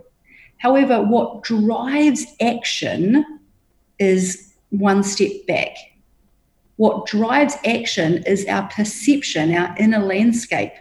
However, 0.59 1.03
what 1.03 1.43
drives 1.43 2.27
action 2.41 3.25
is 3.99 4.55
one 4.71 5.03
step 5.03 5.31
back. 5.47 5.77
What 6.77 7.07
drives 7.07 7.57
action 7.65 8.25
is 8.27 8.47
our 8.47 8.69
perception, 8.69 9.55
our 9.55 9.75
inner 9.79 10.01
landscape 10.01 10.73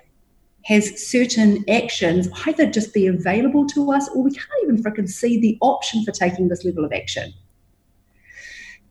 has 0.66 1.08
certain 1.10 1.64
actions 1.70 2.30
either 2.46 2.66
just 2.66 2.94
be 2.94 3.08
available 3.08 3.66
to 3.68 3.92
us 3.92 4.08
or 4.10 4.24
we 4.24 4.32
can't 4.32 4.48
even 4.64 4.82
freaking 4.82 5.10
see 5.10 5.40
the 5.40 5.58
option 5.62 6.04
for 6.06 6.12
taking 6.12 6.48
this 6.48 6.64
level 6.64 6.86
of 6.86 6.94
action. 6.94 7.34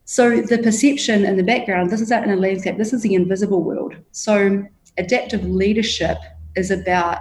So 0.04 0.42
the 0.42 0.58
perception 0.58 1.24
in 1.24 1.36
the 1.36 1.42
background, 1.42 1.90
this 1.90 2.02
is 2.02 2.12
out 2.12 2.24
in 2.24 2.30
a 2.30 2.36
landscape, 2.36 2.76
this 2.76 2.92
is 2.92 3.02
the 3.02 3.14
invisible 3.14 3.62
world. 3.62 3.94
So 4.10 4.66
adaptive 4.98 5.44
leadership 5.44 6.18
is 6.56 6.70
about 6.70 7.18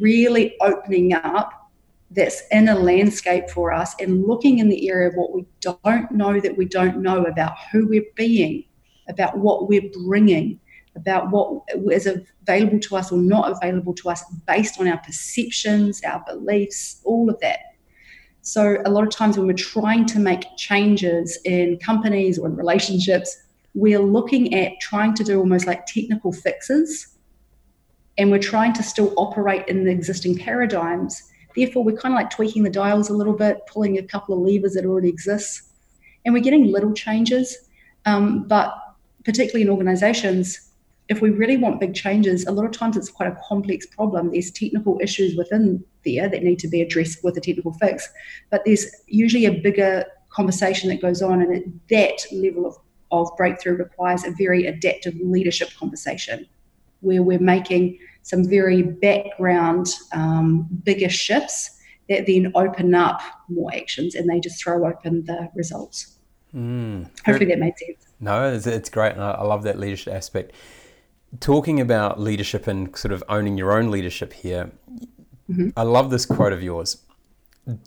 really 0.00 0.56
opening 0.60 1.14
up 1.14 1.70
this 2.10 2.42
inner 2.50 2.74
landscape 2.74 3.48
for 3.48 3.72
us 3.72 3.94
and 4.00 4.26
looking 4.26 4.58
in 4.58 4.68
the 4.68 4.88
area 4.88 5.08
of 5.08 5.14
what 5.14 5.32
we 5.32 5.46
don't 5.60 6.10
know 6.10 6.40
that 6.40 6.56
we 6.56 6.64
don't 6.64 6.98
know 6.98 7.24
about 7.24 7.54
who 7.70 7.86
we're 7.86 8.02
being, 8.16 8.64
about 9.08 9.38
what 9.38 9.68
we're 9.68 9.90
bringing, 10.04 10.58
about 10.94 11.30
what 11.30 11.62
is 11.90 12.06
available 12.42 12.78
to 12.80 12.96
us 12.96 13.10
or 13.12 13.18
not 13.18 13.50
available 13.50 13.94
to 13.94 14.10
us 14.10 14.22
based 14.46 14.78
on 14.80 14.88
our 14.88 14.98
perceptions, 14.98 16.02
our 16.04 16.22
beliefs, 16.26 17.00
all 17.04 17.30
of 17.30 17.38
that. 17.40 17.60
So 18.42 18.78
a 18.84 18.90
lot 18.90 19.04
of 19.04 19.10
times 19.10 19.38
when 19.38 19.46
we're 19.46 19.54
trying 19.54 20.04
to 20.06 20.18
make 20.18 20.44
changes 20.56 21.38
in 21.44 21.78
companies 21.78 22.38
or 22.38 22.48
in 22.48 22.56
relationships, 22.56 23.36
we're 23.74 24.00
looking 24.00 24.52
at 24.54 24.72
trying 24.80 25.14
to 25.14 25.24
do 25.24 25.38
almost 25.38 25.66
like 25.66 25.86
technical 25.86 26.32
fixes 26.32 27.12
and 28.18 28.30
we're 28.30 28.38
trying 28.38 28.72
to 28.74 28.82
still 28.82 29.14
operate 29.16 29.66
in 29.68 29.84
the 29.84 29.90
existing 29.90 30.36
paradigms. 30.36 31.22
Therefore, 31.56 31.84
we're 31.84 31.96
kind 31.96 32.14
of 32.14 32.16
like 32.16 32.30
tweaking 32.30 32.62
the 32.62 32.70
dials 32.70 33.08
a 33.08 33.14
little 33.14 33.32
bit, 33.32 33.60
pulling 33.66 33.98
a 33.98 34.02
couple 34.02 34.34
of 34.34 34.40
levers 34.40 34.74
that 34.74 34.84
already 34.84 35.08
exist, 35.08 35.62
and 36.24 36.34
we're 36.34 36.42
getting 36.42 36.70
little 36.70 36.92
changes. 36.92 37.56
Um, 38.04 38.46
but 38.48 38.74
particularly 39.24 39.62
in 39.62 39.70
organizations, 39.70 40.71
if 41.08 41.20
we 41.20 41.30
really 41.30 41.56
want 41.56 41.80
big 41.80 41.94
changes, 41.94 42.46
a 42.46 42.52
lot 42.52 42.64
of 42.64 42.72
times 42.72 42.96
it's 42.96 43.10
quite 43.10 43.28
a 43.28 43.38
complex 43.46 43.86
problem. 43.86 44.30
There's 44.30 44.50
technical 44.50 44.98
issues 45.02 45.36
within 45.36 45.84
there 46.04 46.28
that 46.28 46.42
need 46.42 46.58
to 46.60 46.68
be 46.68 46.80
addressed 46.80 47.22
with 47.22 47.36
a 47.36 47.40
technical 47.40 47.72
fix, 47.74 48.08
but 48.50 48.62
there's 48.64 48.86
usually 49.06 49.44
a 49.46 49.60
bigger 49.60 50.04
conversation 50.30 50.88
that 50.88 51.02
goes 51.02 51.20
on, 51.20 51.42
and 51.42 51.54
at 51.54 51.64
that 51.88 52.24
level 52.32 52.66
of, 52.66 52.76
of 53.10 53.36
breakthrough 53.36 53.76
requires 53.76 54.24
a 54.24 54.30
very 54.30 54.66
adaptive 54.66 55.14
leadership 55.20 55.68
conversation 55.78 56.46
where 57.00 57.22
we're 57.22 57.38
making 57.38 57.98
some 58.22 58.48
very 58.48 58.82
background 58.82 59.88
um, 60.12 60.68
bigger 60.84 61.08
shifts 61.08 61.78
that 62.08 62.26
then 62.26 62.52
open 62.54 62.94
up 62.94 63.20
more 63.48 63.70
actions 63.74 64.14
and 64.14 64.28
they 64.28 64.40
just 64.40 64.62
throw 64.62 64.86
open 64.86 65.24
the 65.24 65.48
results. 65.54 66.18
Mm. 66.54 67.10
Hopefully 67.24 67.46
that 67.46 67.58
made 67.58 67.76
sense. 67.78 68.06
No, 68.20 68.52
it's, 68.52 68.66
it's 68.66 68.88
great. 68.88 69.12
And 69.12 69.22
I 69.22 69.42
love 69.42 69.64
that 69.64 69.78
leadership 69.78 70.12
aspect. 70.14 70.52
Talking 71.40 71.80
about 71.80 72.20
leadership 72.20 72.66
and 72.66 72.96
sort 72.96 73.12
of 73.12 73.24
owning 73.28 73.56
your 73.56 73.72
own 73.72 73.90
leadership 73.90 74.32
here, 74.32 74.70
mm-hmm. 75.50 75.70
I 75.76 75.82
love 75.82 76.10
this 76.10 76.26
quote 76.26 76.52
of 76.52 76.62
yours. 76.62 76.98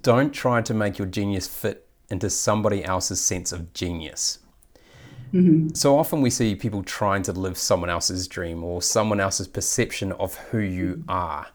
Don't 0.01 0.31
try 0.31 0.61
to 0.61 0.73
make 0.73 0.97
your 0.97 1.07
genius 1.07 1.47
fit 1.47 1.87
into 2.09 2.29
somebody 2.29 2.83
else's 2.83 3.21
sense 3.21 3.51
of 3.51 3.73
genius. 3.73 4.39
Mm-hmm. 5.33 5.69
So 5.73 5.97
often 5.97 6.21
we 6.21 6.29
see 6.29 6.55
people 6.55 6.81
trying 6.83 7.23
to 7.23 7.33
live 7.33 7.57
someone 7.57 7.89
else's 7.89 8.27
dream 8.27 8.63
or 8.63 8.81
someone 8.81 9.19
else's 9.19 9.47
perception 9.47 10.11
of 10.13 10.35
who 10.35 10.59
you 10.59 11.03
are. 11.07 11.47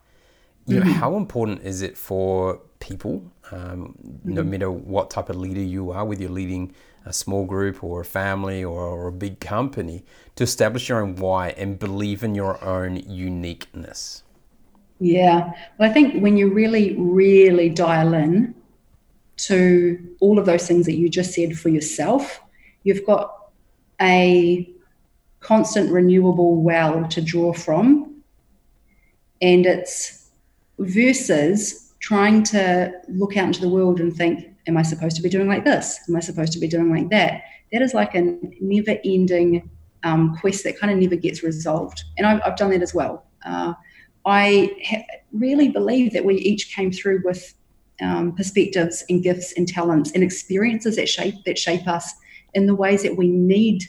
You 0.67 0.77
know, 0.77 0.83
mm-hmm. 0.83 0.93
how 0.93 1.17
important 1.17 1.63
is 1.63 1.83
it 1.83 1.97
for 1.97 2.61
people, 2.79 3.25
um, 3.51 3.97
mm-hmm. 4.07 4.35
no 4.35 4.43
matter 4.43 4.71
what 4.71 5.11
type 5.11 5.31
of 5.31 5.37
leader 5.37 5.63
you 5.63 5.91
are, 5.91 6.05
whether 6.05 6.23
you're 6.23 6.31
leading 6.31 6.75
a 7.05 7.13
small 7.13 7.45
group 7.45 7.83
or 7.83 8.01
a 8.01 8.05
family 8.05 8.63
or, 8.63 8.81
or 8.83 9.09
a 9.09 9.13
big 9.13 9.41
company, 9.41 10.05
to 10.37 10.45
establish 10.45 10.89
your 10.89 11.03
own 11.03 11.17
why 11.17 11.51
and 11.51 11.79
believe 11.79 12.23
in 12.23 12.35
your 12.35 12.63
own 12.65 12.97
uniqueness? 12.97 14.23
Yeah. 15.01 15.53
Well, 15.79 15.91
I 15.91 15.93
think 15.93 16.23
when 16.23 16.37
you 16.37 16.53
really, 16.53 16.95
really 16.97 17.71
dial 17.71 18.13
in 18.15 18.55
to 19.39 20.17
all 20.21 20.39
of 20.39 20.45
those 20.45 20.69
things 20.69 20.85
that 20.87 20.97
you 20.97 21.09
just 21.09 21.33
said 21.33 21.59
for 21.59 21.71
yourself, 21.71 22.41
you've 22.85 23.07
got 23.07 23.35
a 24.01 24.71
constant 25.41 25.91
renewable 25.91 26.61
well 26.63 27.09
to 27.09 27.23
draw 27.23 27.53
from. 27.53 28.23
And 29.41 29.65
it's 29.65 30.31
versus 30.79 31.93
trying 32.01 32.43
to 32.43 32.93
look 33.09 33.37
out 33.37 33.47
into 33.47 33.61
the 33.63 33.69
world 33.69 34.01
and 34.01 34.15
think, 34.15 34.50
am 34.67 34.77
I 34.77 34.83
supposed 34.83 35.17
to 35.17 35.23
be 35.23 35.29
doing 35.29 35.49
like 35.49 35.65
this? 35.65 35.99
Am 36.09 36.17
I 36.17 36.21
supposed 36.21 36.53
to 36.53 36.59
be 36.59 36.69
doing 36.69 36.91
like 36.91 37.09
that? 37.11 37.43
That 37.73 37.83
is 37.83 37.95
like 37.95 38.15
a 38.15 38.37
never 38.61 38.99
ending 39.05 39.69
um, 40.03 40.37
quest 40.37 40.65
that 40.65 40.79
kind 40.79 40.93
of 40.93 40.99
never 40.99 41.17
gets 41.17 41.43
resolved. 41.43 42.05
And 42.19 42.27
I've, 42.27 42.41
I've 42.45 42.57
done 42.57 42.71
that 42.71 42.83
as 42.83 42.95
well. 42.95 43.27
Uh, 43.45 43.75
I 44.27 44.71
ha- 44.85 45.05
really 45.33 45.69
believe 45.69 46.13
that 46.13 46.25
we 46.25 46.37
each 46.37 46.75
came 46.75 46.91
through 46.93 47.23
with 47.25 47.55
um, 48.03 48.35
perspectives 48.35 49.05
and 49.09 49.23
gifts 49.23 49.53
and 49.57 49.69
talents 49.69 50.13
and 50.13 50.23
experiences 50.23 50.97
that 50.97 51.09
shape 51.09 51.35
that 51.45 51.59
shape 51.59 51.87
us 51.87 52.13
in 52.55 52.67
the 52.67 52.75
ways 52.75 53.03
that 53.03 53.17
we 53.17 53.29
need 53.29 53.85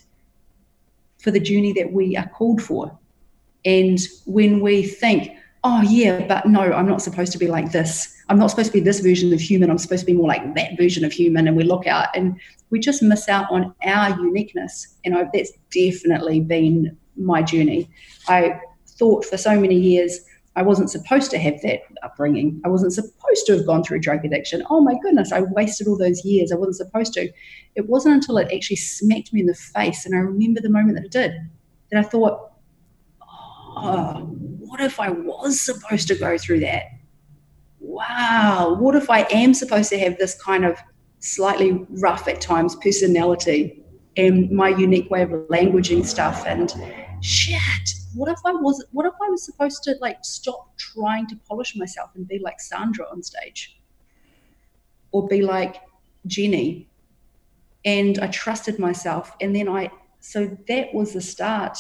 for 1.22 1.32
the 1.32 1.40
journey 1.40 1.74
that 1.74 1.92
we 1.92 2.18
are 2.18 2.28
called 2.30 2.62
for. 2.62 2.98
And 3.64 4.00
when 4.26 4.60
we 4.60 4.84
think, 4.84 5.32
oh, 5.64 5.82
yeah, 5.82 6.26
but 6.28 6.48
no, 6.48 6.62
I'm 6.62 6.88
not 6.88 7.02
supposed 7.02 7.32
to 7.34 7.38
be 7.38 7.48
like 7.48 7.72
this. 7.72 8.18
I'm 8.32 8.40
not 8.40 8.50
supposed 8.50 8.68
to 8.68 8.74
be 8.74 8.80
this 8.80 9.02
version 9.02 9.34
of 9.34 9.42
human. 9.42 9.70
I'm 9.70 9.78
supposed 9.78 10.04
to 10.04 10.06
be 10.06 10.14
more 10.14 10.30
like 10.30 10.56
that 10.56 10.78
version 10.78 11.04
of 11.04 11.12
human. 11.12 11.50
And 11.50 11.58
we 11.58 11.66
look 11.66 11.86
out 11.86 12.08
and 12.16 12.40
we 12.70 12.80
just 12.80 13.04
miss 13.04 13.28
out 13.28 13.52
on 13.52 13.76
our 13.84 14.12
uniqueness. 14.12 14.88
And 15.04 15.18
I, 15.18 15.26
that's 15.34 15.52
definitely 15.70 16.40
been 16.40 16.98
my 17.18 17.42
journey. 17.42 17.90
I 18.30 18.58
thought 18.88 19.26
for 19.26 19.36
so 19.36 19.60
many 19.60 19.76
years 19.76 20.18
I 20.56 20.62
wasn't 20.62 20.90
supposed 20.90 21.30
to 21.32 21.40
have 21.40 21.62
that 21.64 21.82
upbringing. 22.04 22.62
I 22.64 22.70
wasn't 22.70 22.94
supposed 22.94 23.46
to 23.48 23.58
have 23.58 23.66
gone 23.66 23.84
through 23.84 24.00
drug 24.00 24.24
addiction. 24.24 24.64
Oh 24.70 24.80
my 24.80 24.96
goodness, 25.04 25.34
I 25.34 25.42
wasted 25.42 25.90
all 25.90 25.98
those 25.98 26.24
years. 26.24 26.54
I 26.54 26.56
wasn't 26.56 26.78
supposed 26.78 27.12
to. 27.16 27.30
It 27.76 27.90
wasn't 27.90 28.16
until 28.16 28.38
it 28.38 28.50
actually 28.54 28.78
smacked 28.78 29.34
me 29.34 29.42
in 29.42 29.48
the 29.48 29.54
face, 29.54 30.06
and 30.06 30.16
I 30.16 30.20
remember 30.20 30.62
the 30.62 30.70
moment 30.70 30.96
that 30.96 31.06
it 31.06 31.12
did, 31.12 31.34
that 31.92 32.00
I 32.00 32.04
thought, 32.04 32.52
oh, 33.22 34.26
what 34.60 34.80
if 34.80 35.02
I 35.02 35.10
was 35.10 35.60
supposed 35.60 36.08
to 36.10 36.16
go 36.16 36.38
through 36.38 36.62
that? 36.62 36.84
Wow, 37.82 38.78
what 38.80 38.96
if 38.96 39.10
I 39.10 39.24
am 39.32 39.54
supposed 39.54 39.90
to 39.90 40.00
have 40.00 40.18
this 40.18 40.42
kind 40.42 40.64
of 40.64 40.78
slightly 41.20 41.86
rough 41.90 42.28
at 42.28 42.40
times 42.40 42.76
personality 42.78 43.84
and 44.18 44.50
my 44.52 44.70
unique 44.70 45.10
way 45.10 45.24
of 45.24 45.30
languaging 45.30 46.06
stuff 46.06 46.46
and 46.46 46.74
shit 47.22 47.92
what 48.14 48.30
if 48.30 48.40
I 48.46 48.52
was 48.52 48.84
what 48.92 49.06
if 49.06 49.14
I 49.22 49.30
was 49.30 49.46
supposed 49.46 49.84
to 49.84 49.96
like 50.02 50.24
stop 50.24 50.78
trying 50.78 51.28
to 51.28 51.36
polish 51.48 51.76
myself 51.76 52.12
and 52.16 52.28
be 52.28 52.40
like 52.40 52.60
Sandra 52.60 53.06
on 53.12 53.24
stage? 53.24 53.80
Or 55.12 55.28
be 55.28 55.42
like 55.42 55.82
Jenny. 56.28 56.90
And 57.84 58.20
I 58.20 58.28
trusted 58.28 58.80
myself. 58.80 59.36
And 59.42 59.56
then 59.56 59.68
I 59.68 59.92
so 60.20 60.58
that 60.68 60.94
was 60.94 61.14
the 61.14 61.22
start, 61.22 61.80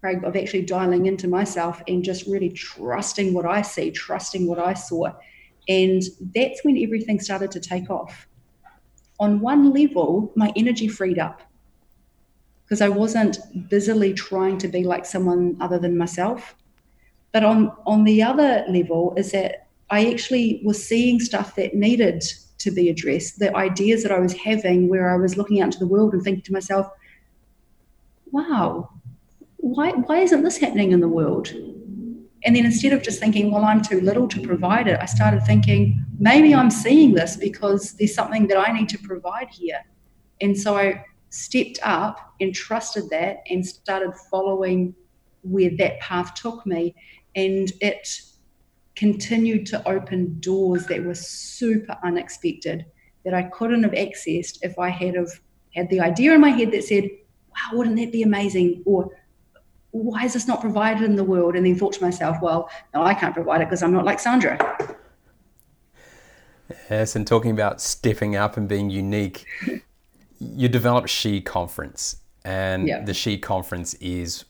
Craig, 0.00 0.24
of 0.24 0.36
actually 0.36 0.62
dialing 0.62 1.06
into 1.06 1.28
myself 1.28 1.82
and 1.86 2.02
just 2.02 2.26
really 2.26 2.50
trusting 2.50 3.34
what 3.34 3.44
I 3.44 3.62
see, 3.62 3.90
trusting 3.90 4.46
what 4.46 4.58
I 4.58 4.74
saw. 4.74 5.12
And 5.68 6.02
that's 6.34 6.64
when 6.64 6.78
everything 6.78 7.20
started 7.20 7.50
to 7.52 7.60
take 7.60 7.90
off. 7.90 8.26
On 9.18 9.40
one 9.40 9.72
level, 9.72 10.32
my 10.34 10.52
energy 10.56 10.88
freed 10.88 11.18
up 11.18 11.42
because 12.64 12.80
I 12.80 12.88
wasn't 12.88 13.38
busily 13.68 14.14
trying 14.14 14.56
to 14.58 14.68
be 14.68 14.84
like 14.84 15.04
someone 15.04 15.56
other 15.60 15.78
than 15.78 15.98
myself. 15.98 16.54
But 17.32 17.44
on 17.44 17.72
on 17.84 18.04
the 18.04 18.22
other 18.22 18.64
level 18.68 19.12
is 19.16 19.32
that 19.32 19.66
I 19.90 20.06
actually 20.06 20.62
was 20.64 20.82
seeing 20.82 21.20
stuff 21.20 21.56
that 21.56 21.74
needed 21.74 22.22
to 22.58 22.70
be 22.70 22.88
addressed, 22.88 23.38
the 23.38 23.54
ideas 23.56 24.02
that 24.02 24.12
I 24.12 24.20
was 24.20 24.34
having 24.34 24.88
where 24.88 25.10
I 25.12 25.16
was 25.16 25.36
looking 25.36 25.60
out 25.60 25.66
into 25.66 25.78
the 25.78 25.86
world 25.86 26.12
and 26.12 26.22
thinking 26.22 26.42
to 26.44 26.52
myself, 26.52 26.88
wow, 28.30 28.88
why 29.60 29.90
why 29.92 30.18
isn't 30.20 30.42
this 30.42 30.58
happening 30.58 30.92
in 30.92 31.00
the 31.00 31.08
world? 31.08 31.48
And 32.44 32.56
then 32.56 32.64
instead 32.64 32.92
of 32.92 33.02
just 33.02 33.20
thinking, 33.20 33.50
well, 33.50 33.64
I'm 33.64 33.82
too 33.82 34.00
little 34.00 34.26
to 34.28 34.40
provide 34.40 34.88
it, 34.88 34.98
I 35.00 35.04
started 35.04 35.44
thinking, 35.44 36.02
maybe 36.18 36.54
I'm 36.54 36.70
seeing 36.70 37.12
this 37.12 37.36
because 37.36 37.92
there's 37.92 38.14
something 38.14 38.46
that 38.46 38.56
I 38.56 38.72
need 38.72 38.88
to 38.90 38.98
provide 38.98 39.48
here. 39.50 39.84
And 40.40 40.58
so 40.58 40.76
I 40.76 41.04
stepped 41.28 41.78
up 41.82 42.34
and 42.40 42.54
trusted 42.54 43.10
that 43.10 43.42
and 43.50 43.66
started 43.66 44.14
following 44.30 44.94
where 45.42 45.70
that 45.76 46.00
path 46.00 46.34
took 46.34 46.64
me. 46.64 46.94
And 47.36 47.70
it 47.82 48.22
continued 48.96 49.66
to 49.66 49.88
open 49.88 50.40
doors 50.40 50.86
that 50.86 51.04
were 51.04 51.14
super 51.14 51.96
unexpected 52.02 52.86
that 53.24 53.34
I 53.34 53.42
couldn't 53.44 53.82
have 53.82 53.92
accessed 53.92 54.58
if 54.62 54.78
I 54.78 54.88
had 54.88 55.14
have 55.14 55.30
had 55.74 55.88
the 55.90 56.00
idea 56.00 56.34
in 56.34 56.40
my 56.40 56.48
head 56.48 56.72
that 56.72 56.84
said, 56.84 57.04
wow, 57.04 57.78
wouldn't 57.78 57.96
that 57.96 58.12
be 58.12 58.22
amazing? 58.22 58.82
Or 58.86 59.10
why 59.92 60.24
is 60.24 60.34
this 60.34 60.46
not 60.46 60.60
provided 60.60 61.02
in 61.02 61.16
the 61.16 61.24
world? 61.24 61.56
And 61.56 61.66
then 61.66 61.76
thought 61.76 61.94
to 61.94 62.02
myself, 62.02 62.36
well, 62.40 62.70
no, 62.94 63.02
I 63.02 63.14
can't 63.14 63.34
provide 63.34 63.60
it 63.60 63.64
because 63.64 63.82
I'm 63.82 63.92
not 63.92 64.04
like 64.04 64.20
Sandra. 64.20 64.96
Yes, 66.88 67.16
and 67.16 67.26
talking 67.26 67.50
about 67.50 67.80
stepping 67.80 68.36
up 68.36 68.56
and 68.56 68.68
being 68.68 68.90
unique, 68.90 69.44
you 70.38 70.68
developed 70.68 71.08
She 71.08 71.40
Conference, 71.40 72.16
and 72.44 72.86
yeah. 72.86 73.04
the 73.04 73.14
She 73.14 73.38
Conference 73.38 73.94
is 73.94 74.44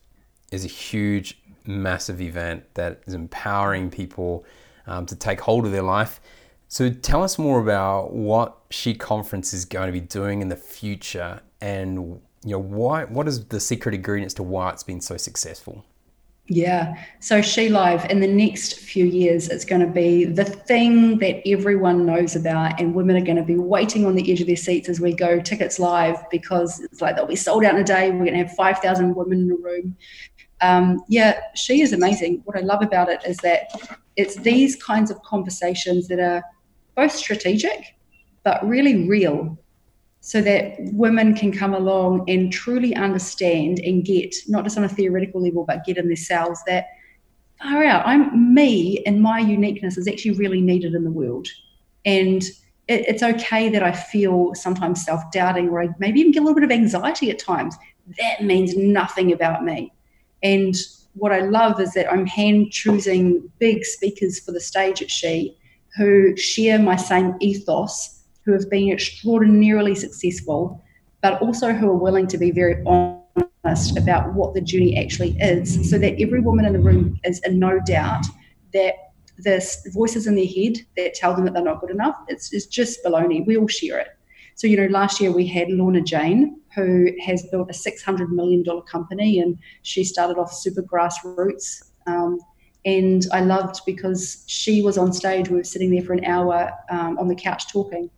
is 0.53 0.65
a 0.65 0.69
huge, 0.69 1.41
massive 1.65 2.21
event 2.21 2.65
that 2.75 3.01
is 3.07 3.15
empowering 3.15 3.91
people 3.91 4.45
um, 4.87 5.07
to 5.07 5.15
take 5.15 5.41
hold 5.41 5.65
of 5.65 5.73
their 5.73 5.83
life. 5.83 6.21
So 6.69 6.91
tell 6.91 7.23
us 7.23 7.39
more 7.39 7.61
about 7.61 8.13
what 8.13 8.59
She 8.71 8.95
Conference 8.95 9.55
is 9.55 9.65
going 9.65 9.87
to 9.87 9.93
be 9.93 10.01
doing 10.01 10.43
in 10.43 10.49
the 10.49 10.57
future, 10.57 11.41
and 11.61 12.21
you 12.45 12.53
know 12.53 12.59
why. 12.59 13.05
What 13.05 13.29
is 13.29 13.47
the 13.47 13.61
secret 13.61 13.95
ingredients 13.95 14.35
to 14.35 14.43
why 14.43 14.71
it's 14.71 14.83
been 14.83 15.01
so 15.01 15.17
successful? 15.17 15.85
Yeah. 16.53 16.97
So 17.21 17.43
She 17.43 17.69
Live 17.69 18.11
in 18.11 18.19
the 18.19 18.27
next 18.27 18.81
few 18.81 19.05
years, 19.05 19.49
it's 19.49 19.65
going 19.65 19.83
to 19.83 19.87
be 19.87 20.25
the 20.25 20.45
thing 20.45 21.19
that 21.19 21.47
everyone 21.47 22.07
knows 22.07 22.35
about, 22.35 22.81
and 22.81 22.93
women 22.93 23.17
are 23.17 23.25
going 23.25 23.37
to 23.37 23.45
be 23.45 23.57
waiting 23.57 24.05
on 24.05 24.17
the 24.17 24.33
edge 24.33 24.41
of 24.41 24.49
their 24.49 24.57
seats 24.57 24.89
as 24.89 25.01
we 25.01 25.15
go 25.15 25.39
tickets 25.41 25.79
live 25.79 26.17
because 26.29 26.81
it's 26.81 27.01
like 27.01 27.15
they'll 27.15 27.27
be 27.27 27.37
sold 27.37 27.65
out 27.65 27.77
in 27.77 27.81
a 27.81 27.85
day. 27.85 28.11
We're 28.11 28.25
going 28.25 28.33
to 28.33 28.45
have 28.45 28.55
5,000 28.57 29.15
women 29.15 29.43
in 29.43 29.53
a 29.53 29.57
room. 29.57 29.97
Um, 30.61 31.05
yeah, 31.09 31.41
She 31.55 31.83
is 31.83 31.93
amazing. 31.93 32.43
What 32.45 32.57
I 32.57 32.61
love 32.63 32.83
about 32.83 33.09
it 33.09 33.21
is 33.25 33.37
that 33.39 33.71
it's 34.17 34.35
these 34.35 34.75
kinds 34.75 35.13
of 35.13 35.23
conversations 35.23 36.09
that 36.09 36.19
are 36.19 36.43
both 36.97 37.13
strategic, 37.13 37.95
but 38.43 38.67
really 38.67 39.09
real 39.09 39.57
so 40.31 40.41
that 40.41 40.77
women 40.93 41.35
can 41.35 41.51
come 41.51 41.75
along 41.75 42.25
and 42.31 42.53
truly 42.53 42.95
understand 42.95 43.81
and 43.81 44.05
get, 44.05 44.33
not 44.47 44.63
just 44.63 44.79
on 44.79 44.85
a 44.85 44.89
theoretical 44.89 45.43
level, 45.43 45.65
but 45.65 45.85
get 45.85 45.97
in 45.97 46.07
themselves 46.07 46.63
that 46.69 46.87
far 47.61 47.83
out, 47.83 48.07
I'm 48.07 48.55
me 48.55 49.03
and 49.05 49.21
my 49.21 49.41
uniqueness 49.41 49.99
is 49.99 50.07
actually 50.07 50.39
really 50.39 50.61
needed 50.61 50.95
in 50.95 51.03
the 51.03 51.11
world. 51.11 51.49
And 52.05 52.45
it, 52.87 53.09
it's 53.09 53.25
okay 53.25 53.71
that 53.71 53.83
I 53.83 53.91
feel 53.91 54.55
sometimes 54.55 55.05
self 55.05 55.21
doubting 55.33 55.69
or 55.69 55.83
I 55.83 55.89
maybe 55.99 56.21
even 56.21 56.31
get 56.31 56.39
a 56.39 56.45
little 56.45 56.55
bit 56.55 56.63
of 56.63 56.71
anxiety 56.71 57.29
at 57.33 57.41
times. 57.41 57.75
That 58.21 58.45
means 58.45 58.77
nothing 58.77 59.33
about 59.33 59.65
me. 59.65 59.93
And 60.45 60.77
what 61.15 61.33
I 61.33 61.41
love 61.41 61.81
is 61.81 61.93
that 61.95 62.09
I'm 62.09 62.25
hand 62.25 62.71
choosing 62.71 63.51
big 63.59 63.85
speakers 63.85 64.39
for 64.39 64.53
the 64.53 64.61
stage 64.61 65.03
at 65.03 65.11
She 65.11 65.57
who 65.97 66.37
share 66.37 66.79
my 66.79 66.95
same 66.95 67.35
ethos, 67.41 68.20
who 68.45 68.53
have 68.53 68.69
been 68.71 68.91
extraordinarily 68.91 69.95
successful, 69.95 70.83
but 71.23 71.41
also 71.43 71.73
who 71.73 71.89
are 71.89 71.97
willing 71.97 72.27
to 72.29 72.39
be 72.39 72.51
very 72.51 72.83
honest 72.85 73.97
about 73.99 74.35
what 74.35 74.55
the 74.55 74.61
journey 74.61 74.97
actually 74.97 75.37
is, 75.41 75.91
so 75.91 75.99
that 75.99 76.21
every 76.21 76.41
woman 76.41 76.65
in 76.65 76.73
the 76.73 76.81
room 76.81 77.19
is 77.25 77.41
in 77.41 77.59
no 77.59 77.81
doubt 77.87 78.25
that 78.73 78.95
the 79.39 79.91
voices 79.93 80.27
in 80.27 80.35
their 80.35 80.47
head 80.47 80.79
that 80.97 81.15
tell 81.15 81.35
them 81.35 81.45
that 81.45 81.55
they're 81.55 81.63
not 81.63 81.81
good 81.81 81.91
enough, 81.91 82.17
it's, 82.29 82.53
it's 82.53 82.67
just 82.67 83.03
baloney. 83.05 83.45
We 83.47 83.57
all 83.57 83.69
share 83.69 83.99
it. 83.99 84.09
So, 84.55 84.67
you 84.67 84.77
know, 84.77 84.89
last 84.89 85.21
year 85.21 85.33
we 85.33 85.47
had 85.47 85.71
Lorna 85.71 86.03
Jane, 86.03 86.61
who 86.75 87.11
has 87.25 87.47
built 87.51 87.71
a 87.71 87.73
$600 87.73 88.29
million 88.29 88.65
company 88.83 89.41
and 89.41 89.59
she 89.83 90.05
started 90.05 90.39
off 90.39 90.53
super 90.53 90.83
grassroots. 90.83 91.91
Um, 92.07 92.39
and 92.85 93.27
I 93.33 93.41
loved 93.41 93.81
because 93.87 94.45
she 94.47 94.83
was 94.83 94.99
on 94.99 95.13
stage, 95.13 95.49
we 95.49 95.57
were 95.57 95.65
sitting 95.65 95.91
there 95.91 96.03
for 96.03 96.13
an 96.13 96.25
hour 96.25 96.71
um, 96.91 97.19
on 97.19 97.29
the 97.29 97.35
couch 97.35 97.71
talking, 97.73 98.11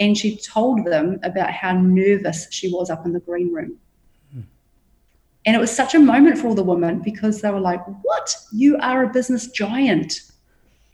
and 0.00 0.16
she 0.16 0.36
told 0.36 0.84
them 0.84 1.18
about 1.22 1.50
how 1.50 1.72
nervous 1.72 2.46
she 2.50 2.72
was 2.72 2.90
up 2.90 3.04
in 3.04 3.12
the 3.12 3.20
green 3.20 3.52
room. 3.52 3.76
Hmm. 4.32 4.40
And 5.44 5.56
it 5.56 5.58
was 5.58 5.74
such 5.74 5.94
a 5.94 5.98
moment 5.98 6.38
for 6.38 6.48
all 6.48 6.54
the 6.54 6.62
women 6.62 7.00
because 7.00 7.40
they 7.40 7.50
were 7.50 7.60
like, 7.60 7.84
What? 8.02 8.36
You 8.52 8.76
are 8.78 9.04
a 9.04 9.12
business 9.12 9.48
giant. 9.48 10.20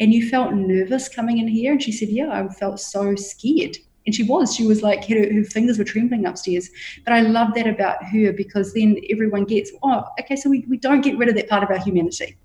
And 0.00 0.12
you 0.12 0.28
felt 0.28 0.54
nervous 0.54 1.08
coming 1.08 1.38
in 1.38 1.46
here? 1.46 1.72
And 1.72 1.82
she 1.82 1.92
said, 1.92 2.08
Yeah, 2.08 2.30
I 2.30 2.48
felt 2.48 2.80
so 2.80 3.14
scared. 3.14 3.76
And 4.06 4.14
she 4.14 4.22
was, 4.22 4.54
she 4.54 4.66
was 4.66 4.82
like, 4.82 5.06
her, 5.06 5.32
her 5.32 5.44
fingers 5.44 5.78
were 5.78 5.84
trembling 5.84 6.26
upstairs. 6.26 6.68
But 7.04 7.14
I 7.14 7.20
love 7.20 7.54
that 7.54 7.66
about 7.66 8.04
her 8.04 8.32
because 8.32 8.74
then 8.74 8.98
everyone 9.10 9.44
gets, 9.44 9.72
oh, 9.82 10.04
okay, 10.20 10.36
so 10.36 10.50
we, 10.50 10.66
we 10.68 10.76
don't 10.76 11.00
get 11.00 11.16
rid 11.16 11.30
of 11.30 11.34
that 11.36 11.48
part 11.48 11.62
of 11.62 11.70
our 11.70 11.78
humanity. 11.78 12.36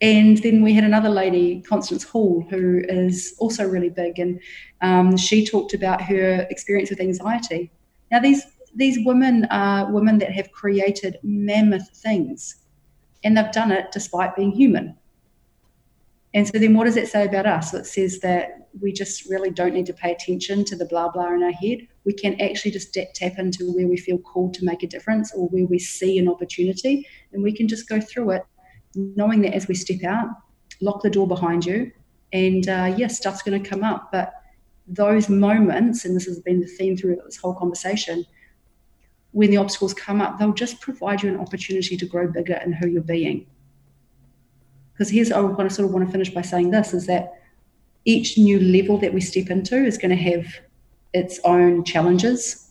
And 0.00 0.38
then 0.38 0.62
we 0.62 0.72
had 0.72 0.84
another 0.84 1.10
lady, 1.10 1.60
Constance 1.60 2.04
Hall, 2.04 2.46
who 2.48 2.82
is 2.88 3.34
also 3.38 3.68
really 3.68 3.90
big, 3.90 4.18
and 4.18 4.40
um, 4.80 5.16
she 5.16 5.44
talked 5.44 5.74
about 5.74 6.00
her 6.00 6.46
experience 6.48 6.88
with 6.88 7.00
anxiety. 7.00 7.70
Now, 8.10 8.20
these 8.20 8.42
these 8.74 8.98
women 9.04 9.46
are 9.50 9.92
women 9.92 10.18
that 10.18 10.32
have 10.32 10.52
created 10.52 11.18
mammoth 11.22 11.88
things, 11.94 12.56
and 13.24 13.36
they've 13.36 13.52
done 13.52 13.72
it 13.72 13.92
despite 13.92 14.36
being 14.36 14.52
human. 14.52 14.96
And 16.32 16.46
so 16.46 16.58
then 16.58 16.74
what 16.74 16.84
does 16.84 16.96
it 16.96 17.08
say 17.08 17.26
about 17.26 17.46
us? 17.46 17.74
It 17.74 17.86
says 17.86 18.20
that 18.20 18.68
we 18.80 18.92
just 18.92 19.28
really 19.28 19.50
don't 19.50 19.74
need 19.74 19.86
to 19.86 19.92
pay 19.92 20.12
attention 20.12 20.64
to 20.66 20.76
the 20.76 20.86
blah 20.86 21.10
blah 21.10 21.34
in 21.34 21.42
our 21.42 21.50
head. 21.50 21.78
We 22.04 22.12
can 22.12 22.40
actually 22.40 22.70
just 22.70 22.96
tap 23.14 23.38
into 23.38 23.72
where 23.72 23.88
we 23.88 23.96
feel 23.96 24.18
called 24.18 24.54
to 24.54 24.64
make 24.64 24.82
a 24.82 24.86
difference 24.86 25.34
or 25.34 25.48
where 25.48 25.66
we 25.66 25.78
see 25.78 26.18
an 26.18 26.28
opportunity 26.28 27.06
and 27.32 27.42
we 27.42 27.52
can 27.52 27.68
just 27.68 27.88
go 27.88 28.00
through 28.00 28.30
it, 28.30 28.42
knowing 28.94 29.42
that 29.42 29.54
as 29.54 29.68
we 29.68 29.74
step 29.74 30.04
out, 30.04 30.28
lock 30.80 31.02
the 31.02 31.10
door 31.10 31.26
behind 31.26 31.64
you. 31.64 31.92
And 32.32 32.68
uh, 32.68 32.94
yes, 32.96 32.98
yeah, 32.98 33.06
stuff's 33.08 33.42
going 33.42 33.62
to 33.62 33.68
come 33.68 33.82
up. 33.82 34.10
But 34.12 34.32
those 34.86 35.28
moments, 35.28 36.04
and 36.04 36.16
this 36.16 36.26
has 36.26 36.40
been 36.40 36.60
the 36.60 36.66
theme 36.66 36.96
through 36.96 37.20
this 37.24 37.36
whole 37.36 37.54
conversation, 37.54 38.24
when 39.32 39.50
the 39.50 39.56
obstacles 39.56 39.94
come 39.94 40.20
up, 40.20 40.38
they'll 40.38 40.52
just 40.52 40.80
provide 40.80 41.22
you 41.22 41.28
an 41.28 41.40
opportunity 41.40 41.96
to 41.96 42.06
grow 42.06 42.26
bigger 42.26 42.60
in 42.64 42.72
who 42.72 42.88
you're 42.88 43.02
being 43.02 43.46
because 45.00 45.12
here's 45.12 45.32
I 45.32 45.40
want 45.40 45.66
to 45.66 45.74
sort 45.74 45.86
of 45.88 45.94
want 45.94 46.04
to 46.04 46.12
finish 46.12 46.28
by 46.28 46.42
saying 46.42 46.72
this 46.72 46.92
is 46.92 47.06
that 47.06 47.40
each 48.04 48.36
new 48.36 48.60
level 48.60 48.98
that 48.98 49.14
we 49.14 49.22
step 49.22 49.48
into 49.48 49.82
is 49.82 49.96
going 49.96 50.10
to 50.10 50.22
have 50.22 50.44
its 51.14 51.40
own 51.42 51.84
challenges. 51.84 52.68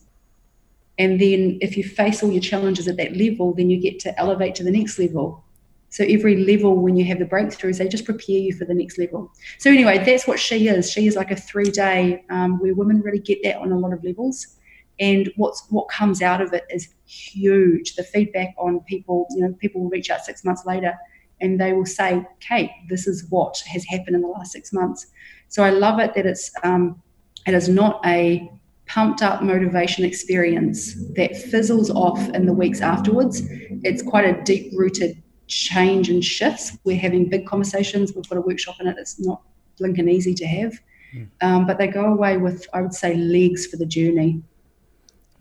And 0.99 1.19
then 1.19 1.57
if 1.59 1.75
you 1.75 1.83
face 1.83 2.21
all 2.21 2.31
your 2.31 2.43
challenges 2.43 2.87
at 2.87 2.97
that 2.97 3.17
level, 3.17 3.55
then 3.55 3.71
you 3.71 3.81
get 3.81 3.99
to 4.01 4.19
elevate 4.19 4.53
to 4.55 4.63
the 4.63 4.69
next 4.69 4.99
level. 4.99 5.43
So 5.89 6.03
every 6.03 6.45
level, 6.45 6.75
when 6.75 6.95
you 6.95 7.05
have 7.05 7.19
the 7.19 7.25
breakthroughs, 7.25 7.79
they 7.79 7.87
just 7.87 8.05
prepare 8.05 8.37
you 8.37 8.53
for 8.53 8.65
the 8.65 8.73
next 8.73 8.97
level. 8.97 9.31
So 9.57 9.71
anyway, 9.71 10.03
that's 10.03 10.27
what 10.27 10.39
she 10.39 10.67
is. 10.67 10.91
She 10.91 11.07
is 11.07 11.15
like 11.15 11.31
a 11.31 11.35
three-day 11.35 12.23
um, 12.29 12.59
where 12.59 12.75
women 12.75 13.01
really 13.01 13.19
get 13.19 13.39
that 13.43 13.57
on 13.57 13.71
a 13.71 13.77
lot 13.77 13.93
of 13.93 14.03
levels. 14.03 14.55
And 14.99 15.31
what's 15.37 15.65
what 15.69 15.87
comes 15.87 16.21
out 16.21 16.41
of 16.41 16.53
it 16.53 16.65
is 16.69 16.89
huge. 17.05 17.95
The 17.95 18.03
feedback 18.03 18.53
on 18.57 18.81
people, 18.81 19.27
you 19.31 19.41
know, 19.41 19.53
people 19.53 19.81
will 19.81 19.89
reach 19.89 20.09
out 20.09 20.25
six 20.25 20.43
months 20.43 20.65
later 20.65 20.93
and 21.41 21.59
they 21.59 21.73
will 21.73 21.85
say, 21.85 22.25
Kate, 22.41 22.71
this 22.89 23.07
is 23.07 23.25
what 23.29 23.57
has 23.67 23.85
happened 23.85 24.15
in 24.15 24.21
the 24.21 24.27
last 24.27 24.51
six 24.51 24.73
months. 24.73 25.07
So 25.47 25.63
I 25.63 25.69
love 25.69 25.99
it 25.99 26.13
that 26.15 26.25
it's 26.25 26.51
um, 26.63 27.01
it 27.47 27.53
is 27.53 27.69
not 27.69 28.05
a 28.05 28.51
pumped 28.87 29.21
up 29.21 29.41
motivation 29.41 30.03
experience 30.03 30.95
that 31.15 31.35
fizzles 31.35 31.89
off 31.91 32.19
in 32.29 32.45
the 32.45 32.53
weeks 32.53 32.81
afterwards. 32.81 33.41
It's 33.83 34.01
quite 34.01 34.25
a 34.25 34.41
deep 34.43 34.73
rooted 34.75 35.21
change 35.49 36.09
and 36.09 36.23
shifts. 36.23 36.77
We're 36.85 36.97
having 36.97 37.27
big 37.27 37.45
conversations. 37.45 38.13
We've 38.13 38.27
got 38.29 38.37
a 38.37 38.41
workshop 38.41 38.77
in 38.79 38.87
it. 38.87 38.95
It's 38.97 39.19
not 39.19 39.41
blinking 39.77 40.07
easy 40.07 40.33
to 40.35 40.45
have, 40.45 40.79
mm. 41.13 41.27
um, 41.41 41.67
but 41.67 41.77
they 41.77 41.87
go 41.87 42.05
away 42.05 42.37
with, 42.37 42.67
I 42.73 42.81
would 42.81 42.93
say, 42.93 43.15
legs 43.15 43.65
for 43.65 43.77
the 43.77 43.85
journey. 43.85 44.41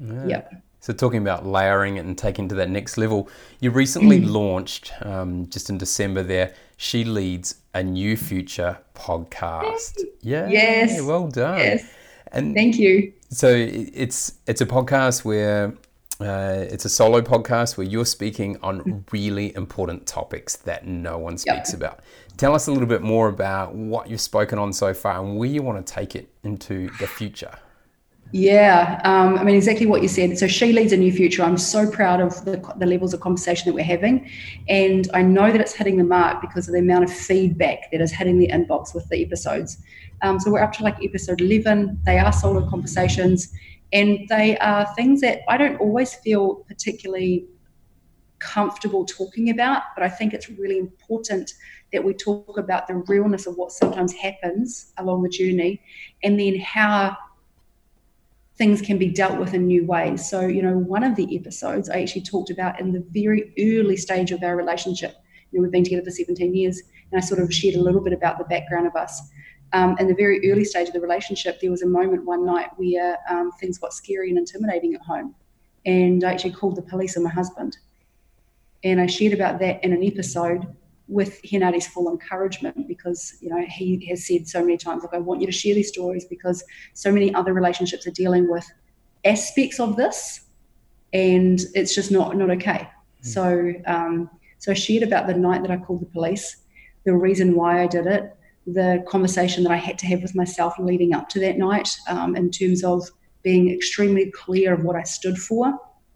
Yeah. 0.01 0.27
Yep. 0.27 0.63
So, 0.81 0.93
talking 0.93 1.21
about 1.21 1.45
layering 1.45 1.97
it 1.97 2.07
and 2.07 2.17
taking 2.17 2.49
to 2.49 2.55
that 2.57 2.71
next 2.71 2.97
level, 2.97 3.29
you 3.61 3.71
recently 3.71 4.21
mm. 4.21 4.31
launched, 4.31 4.93
um, 5.03 5.49
just 5.51 5.71
in 5.71 5.77
December 5.77 6.23
there, 6.23 6.55
She 6.77 7.05
Leads 7.05 7.57
a 7.75 7.83
New 7.83 8.17
Future 8.17 8.79
podcast. 8.95 10.01
Yeah. 10.23 10.49
Yes. 10.49 11.03
Well 11.03 11.29
done. 11.29 11.59
Yes. 11.59 11.93
And 12.31 12.55
Thank 12.55 12.79
you. 12.79 13.13
So, 13.31 13.49
it's, 13.49 14.35
it's 14.47 14.61
a 14.61 14.67
podcast 14.67 15.25
where 15.25 15.75
uh, 16.21 16.66
it's 16.69 16.85
a 16.85 16.89
solo 16.89 17.21
podcast 17.21 17.77
where 17.77 17.87
you're 17.87 18.05
speaking 18.05 18.59
on 18.62 19.05
really 19.12 19.55
important 19.55 20.07
topics 20.07 20.57
that 20.57 20.87
no 20.87 21.16
one 21.16 21.39
speaks 21.39 21.71
yep. 21.71 21.77
about. 21.77 22.01
Tell 22.37 22.55
us 22.55 22.66
a 22.66 22.73
little 22.73 22.89
bit 22.89 23.03
more 23.03 23.29
about 23.29 23.75
what 23.75 24.09
you've 24.11 24.21
spoken 24.21 24.59
on 24.59 24.73
so 24.73 24.93
far 24.93 25.23
and 25.23 25.39
where 25.39 25.49
you 25.49 25.62
want 25.62 25.85
to 25.85 25.93
take 25.93 26.16
it 26.16 26.29
into 26.43 26.91
the 26.99 27.07
future. 27.07 27.55
Yeah, 28.31 29.01
um, 29.05 29.39
I 29.39 29.45
mean, 29.45 29.55
exactly 29.55 29.87
what 29.87 30.03
you 30.03 30.09
said. 30.09 30.37
So 30.37 30.47
she 30.47 30.73
leads 30.73 30.93
a 30.93 30.97
new 30.97 31.12
future. 31.12 31.43
I'm 31.43 31.57
so 31.57 31.91
proud 31.91 32.21
of 32.21 32.45
the, 32.45 32.62
the 32.77 32.85
levels 32.85 33.14
of 33.14 33.21
conversation 33.21 33.66
that 33.66 33.75
we're 33.75 33.85
having. 33.85 34.31
And 34.69 35.09
I 35.14 35.23
know 35.23 35.51
that 35.51 35.61
it's 35.61 35.73
hitting 35.73 35.97
the 35.97 36.05
mark 36.05 36.43
because 36.43 36.69
of 36.69 36.75
the 36.75 36.81
amount 36.81 37.05
of 37.05 37.12
feedback 37.12 37.91
that 37.91 38.03
is 38.03 38.12
hitting 38.12 38.39
the 38.39 38.49
inbox 38.49 38.95
with 38.95 39.09
the 39.09 39.25
episodes. 39.25 39.79
Um, 40.21 40.39
so 40.41 40.51
we're 40.51 40.62
up 40.62 40.73
to 40.75 40.83
like 40.83 41.03
episode 41.03 41.41
11. 41.41 42.01
They 42.05 42.19
are 42.19 42.33
solo 42.33 42.69
conversations 42.69 43.55
and 43.93 44.28
they 44.28 44.59
are 44.59 44.86
things 44.95 45.20
that 45.22 45.41
I 45.49 45.57
don't 45.57 45.80
always 45.80 46.14
feel 46.14 46.57
particularly 46.68 47.47
comfortable 48.39 49.05
talking 49.05 49.51
about, 49.51 49.82
but 49.97 50.05
I 50.05 50.09
think 50.09 50.32
it's 50.32 50.49
really 50.49 50.78
important 50.78 51.55
that 51.93 52.05
we 52.05 52.14
talk 52.14 52.59
about 52.59 52.86
the 52.86 52.95
realness 52.95 53.47
of 53.47 53.57
what 53.57 53.72
sometimes 53.72 54.12
happens 54.12 54.93
along 54.99 55.22
the 55.22 55.28
journey 55.28 55.82
and 56.22 56.39
then 56.39 56.59
how 56.61 57.16
things 58.57 58.82
can 58.82 58.99
be 58.99 59.09
dealt 59.09 59.39
with 59.39 59.55
in 59.55 59.66
new 59.66 59.86
ways. 59.86 60.28
So, 60.28 60.41
you 60.41 60.62
know, 60.62 60.76
one 60.76 61.05
of 61.05 61.16
the 61.16 61.36
episodes 61.36 61.89
I 61.89 62.03
actually 62.03 62.22
talked 62.22 62.51
about 62.51 62.80
in 62.80 62.93
the 62.93 63.05
very 63.11 63.55
early 63.59 63.97
stage 63.97 64.32
of 64.32 64.43
our 64.43 64.57
relationship. 64.57 65.14
You 65.51 65.59
know, 65.59 65.62
we've 65.62 65.72
been 65.72 65.84
together 65.84 66.05
for 66.05 66.11
17 66.11 66.55
years, 66.55 66.82
and 67.11 67.22
I 67.22 67.24
sort 67.24 67.41
of 67.41 67.55
shared 67.55 67.76
a 67.76 67.80
little 67.80 68.03
bit 68.03 68.12
about 68.12 68.36
the 68.36 68.45
background 68.45 68.86
of 68.86 68.97
us. 68.97 69.22
Um, 69.73 69.97
in 69.99 70.09
the 70.09 70.14
very 70.14 70.51
early 70.51 70.64
stage 70.64 70.89
of 70.89 70.95
the 70.95 71.01
relationship, 71.01 71.61
there 71.61 71.71
was 71.71 71.83
a 71.83 71.87
moment 71.87 72.25
one 72.25 72.47
night 72.47 72.71
where 72.77 73.19
um, 73.29 73.53
things 73.61 73.79
got 73.79 73.93
scary 73.93 74.31
and 74.31 74.39
intimidating 74.39 74.95
at 74.95 75.03
home. 75.03 75.35
And 75.85 76.25
I 76.25 76.33
actually 76.33 76.53
called 76.53 76.77
the 76.77 76.83
police 76.83 77.16
on 77.16 77.23
my 77.23 77.31
husband. 77.31 77.77
And 78.83 79.01
I 79.01 79.07
shared 79.07 79.35
about 79.35 79.59
that 79.61 79.85
in 79.85 79.93
an 79.93 80.03
episode 80.03 80.66
with 81.09 81.41
Henari's 81.43 81.87
full 81.87 82.11
encouragement 82.11 82.87
because 82.87 83.37
you 83.41 83.49
know 83.49 83.64
he 83.66 84.07
has 84.11 84.27
said 84.27 84.47
so 84.47 84.61
many 84.61 84.77
times 84.77 85.03
like 85.03 85.14
I 85.14 85.19
want 85.19 85.41
you 85.41 85.47
to 85.47 85.53
share 85.53 85.75
these 85.75 85.89
stories 85.89 86.27
because 86.27 86.62
so 86.93 87.11
many 87.11 87.35
other 87.35 87.55
relationships 87.55 88.07
are 88.07 88.12
dealing 88.12 88.49
with 88.49 88.71
aspects 89.25 89.81
of 89.81 89.97
this 89.97 90.43
and 91.14 91.61
it's 91.75 91.95
just 91.95 92.11
not 92.11 92.37
not 92.37 92.51
okay 92.51 92.91
mm. 93.23 93.27
so 93.27 93.73
um, 93.87 94.31
so 94.59 94.71
I 94.71 94.75
shared 94.75 95.03
about 95.03 95.27
the 95.27 95.35
night 95.35 95.62
that 95.62 95.71
I 95.71 95.79
called 95.79 96.03
the 96.03 96.07
police 96.07 96.59
the 97.05 97.14
reason 97.14 97.55
why 97.55 97.83
I 97.83 97.87
did 97.87 98.07
it 98.07 98.37
the 98.73 99.05
conversation 99.09 99.64
that 99.64 99.73
I 99.73 99.77
had 99.77 99.99
to 100.01 100.07
have 100.07 100.23
with 100.23 100.35
myself 100.35 100.75
leading 100.79 101.14
up 101.14 101.29
to 101.31 101.41
that 101.41 101.59
night 101.59 101.89
um, 102.09 102.37
in 102.37 102.51
terms 102.51 102.85
of 102.85 103.09
being 103.43 103.73
extremely 103.73 104.31
clear 104.31 104.75
of 104.75 104.85
what 104.85 104.97
I 104.97 105.03
stood 105.03 105.39
for 105.39 105.73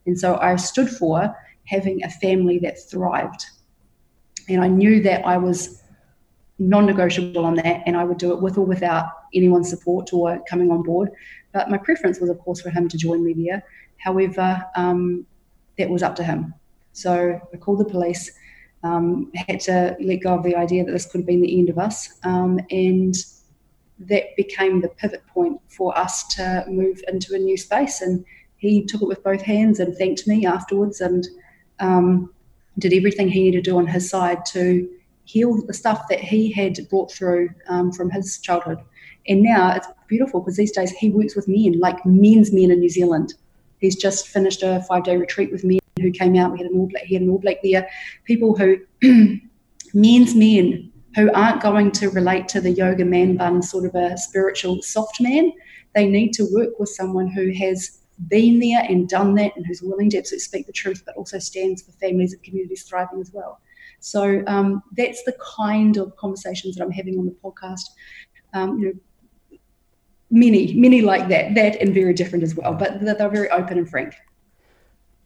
and 0.07 0.19
so 0.19 0.37
I 0.37 0.57
stood 0.57 0.91
for 0.91 1.35
having 1.65 2.03
a 2.05 2.11
family 2.11 2.59
that 2.61 2.77
thrived 2.91 3.47
and 4.49 4.63
I 4.63 4.69
knew 4.69 5.03
that 5.03 5.25
I 5.27 5.39
was 5.39 5.83
non-negotiable 6.59 7.45
on 7.45 7.55
that, 7.57 7.83
and 7.87 7.97
I 7.97 8.05
would 8.05 8.19
do 8.19 8.33
it 8.33 8.41
with 8.41 8.59
or 8.59 8.65
without 8.65 9.07
anyone's 9.35 9.69
support 9.71 10.13
or 10.13 10.43
coming 10.49 10.71
on 10.71 10.83
board. 10.83 11.11
But 11.53 11.71
my 11.71 11.79
preference 11.79 12.21
was, 12.21 12.31
of 12.31 12.39
course, 12.39 12.61
for 12.61 12.71
him 12.71 12.89
to 12.89 12.97
join 12.97 13.25
me 13.25 13.35
there. 13.35 13.65
However, 13.99 14.65
um, 14.77 15.27
that 15.79 15.89
was 15.89 16.03
up 16.03 16.17
to 16.17 16.25
him. 16.25 16.55
So 16.93 17.41
I 17.53 17.57
called 17.57 17.81
the 17.81 17.85
police. 17.85 18.31
Um, 18.85 19.31
had 19.35 19.61
to 19.61 19.97
let 20.01 20.23
go 20.23 20.35
of 20.35 20.43
the 20.43 20.57
idea 20.57 20.85
that 20.85 20.91
this 20.91 21.07
could 21.07 21.21
have 21.21 21.27
been 21.27 21.41
the 21.41 21.59
end 21.59 21.69
of 21.69 21.79
us, 21.79 22.19
um, 22.25 22.59
and 22.71 23.15
that 24.01 24.35
became 24.37 24.81
the 24.81 24.89
pivot 24.89 25.25
point 25.29 25.61
for 25.69 25.97
us 25.97 26.25
to 26.35 26.65
move 26.69 27.01
into 27.07 27.35
a 27.35 27.39
new 27.39 27.57
space. 27.57 28.01
And 28.01 28.25
he 28.57 28.85
took 28.85 29.03
it 29.03 29.09
with 29.09 29.23
both 29.23 29.43
hands 29.43 29.79
and 29.79 29.97
thanked 29.97 30.27
me 30.27 30.47
afterwards, 30.47 31.01
and 31.01 31.27
um, 31.79 32.33
did 32.79 32.93
everything 32.93 33.29
he 33.29 33.45
needed 33.45 33.65
to 33.65 33.71
do 33.71 33.79
on 33.79 33.87
his 33.87 34.09
side 34.09 34.45
to 34.47 34.89
heal 35.25 35.65
the 35.67 35.75
stuff 35.75 36.09
that 36.09 36.21
he 36.21 36.51
had 36.51 36.79
brought 36.91 37.13
through 37.13 37.51
um, 37.69 37.93
from 37.93 38.11
his 38.11 38.39
childhood. 38.39 38.79
And 39.29 39.43
now 39.43 39.73
it's 39.75 39.87
beautiful 40.09 40.41
because 40.41 40.57
these 40.57 40.73
days 40.73 40.91
he 40.91 41.11
works 41.11 41.37
with 41.37 41.49
men, 41.49 41.79
like 41.79 42.05
men's 42.05 42.53
men 42.53 42.71
in 42.71 42.81
New 42.81 42.89
Zealand. 42.89 43.35
He's 43.79 43.97
just 43.97 44.29
finished 44.29 44.63
a 44.63 44.85
five 44.89 45.05
day 45.05 45.17
retreat 45.17 45.53
with 45.53 45.65
men 45.65 45.79
who 46.03 46.11
came 46.11 46.37
out. 46.37 46.53
We 46.53 46.59
had 46.59 46.71
an 46.71 46.79
all 46.79 46.89
black, 46.89 47.05
he 47.05 47.15
had 47.15 47.23
an 47.23 47.31
all 47.31 47.39
black 47.39 47.57
there. 47.63 47.89
People 48.25 48.57
who, 48.57 48.79
men's 49.95 50.35
men 50.35 50.93
who 51.15 51.33
aren't 51.33 51.63
going 51.63 51.91
to 51.93 52.09
relate 52.11 52.49
to 52.49 52.61
the 52.61 52.71
yoga 52.71 53.05
man 53.05 53.37
bun 53.37 53.63
sort 53.63 53.85
of 53.85 53.95
a 53.95 54.17
spiritual 54.17 54.83
soft 54.83 55.21
man. 55.21 55.53
They 55.95 56.07
need 56.07 56.33
to 56.35 56.49
work 56.53 56.79
with 56.79 56.89
someone 56.89 57.29
who 57.29 57.53
has 57.53 58.03
been 58.29 58.61
there 58.61 58.85
and 58.89 59.09
done 59.09 59.35
that 59.35 59.53
and 59.57 59.67
who's 59.67 59.83
willing 59.83 60.11
to 60.11 60.19
absolutely 60.19 60.45
speak 60.45 60.67
the 60.67 60.73
truth, 60.73 61.03
but 61.05 61.17
also 61.17 61.39
stands 61.39 61.83
for 61.83 61.93
families 61.93 62.33
and 62.33 62.43
communities 62.43 62.85
thriving 62.85 63.21
as 63.21 63.31
well. 63.33 63.61
So 64.01 64.43
um, 64.47 64.83
that's 64.97 65.23
the 65.25 65.37
kind 65.57 65.97
of 65.97 66.17
conversations 66.17 66.77
that 66.77 66.85
I'm 66.85 66.91
having 66.91 67.19
on 67.19 67.27
the 67.27 67.37
podcast. 67.45 67.85
Um, 68.53 68.79
you 68.79 68.87
know, 68.87 69.59
many, 70.31 70.75
many 70.75 71.03
like 71.03 71.29
that, 71.29 71.55
that 71.55 71.81
and 71.81 71.95
very 71.95 72.15
different 72.15 72.43
as 72.43 72.55
well, 72.55 72.75
but 72.75 73.01
they're, 73.01 73.15
they're 73.15 73.29
very 73.29 73.51
open 73.51 73.79
and 73.79 73.89
frank. 73.89 74.15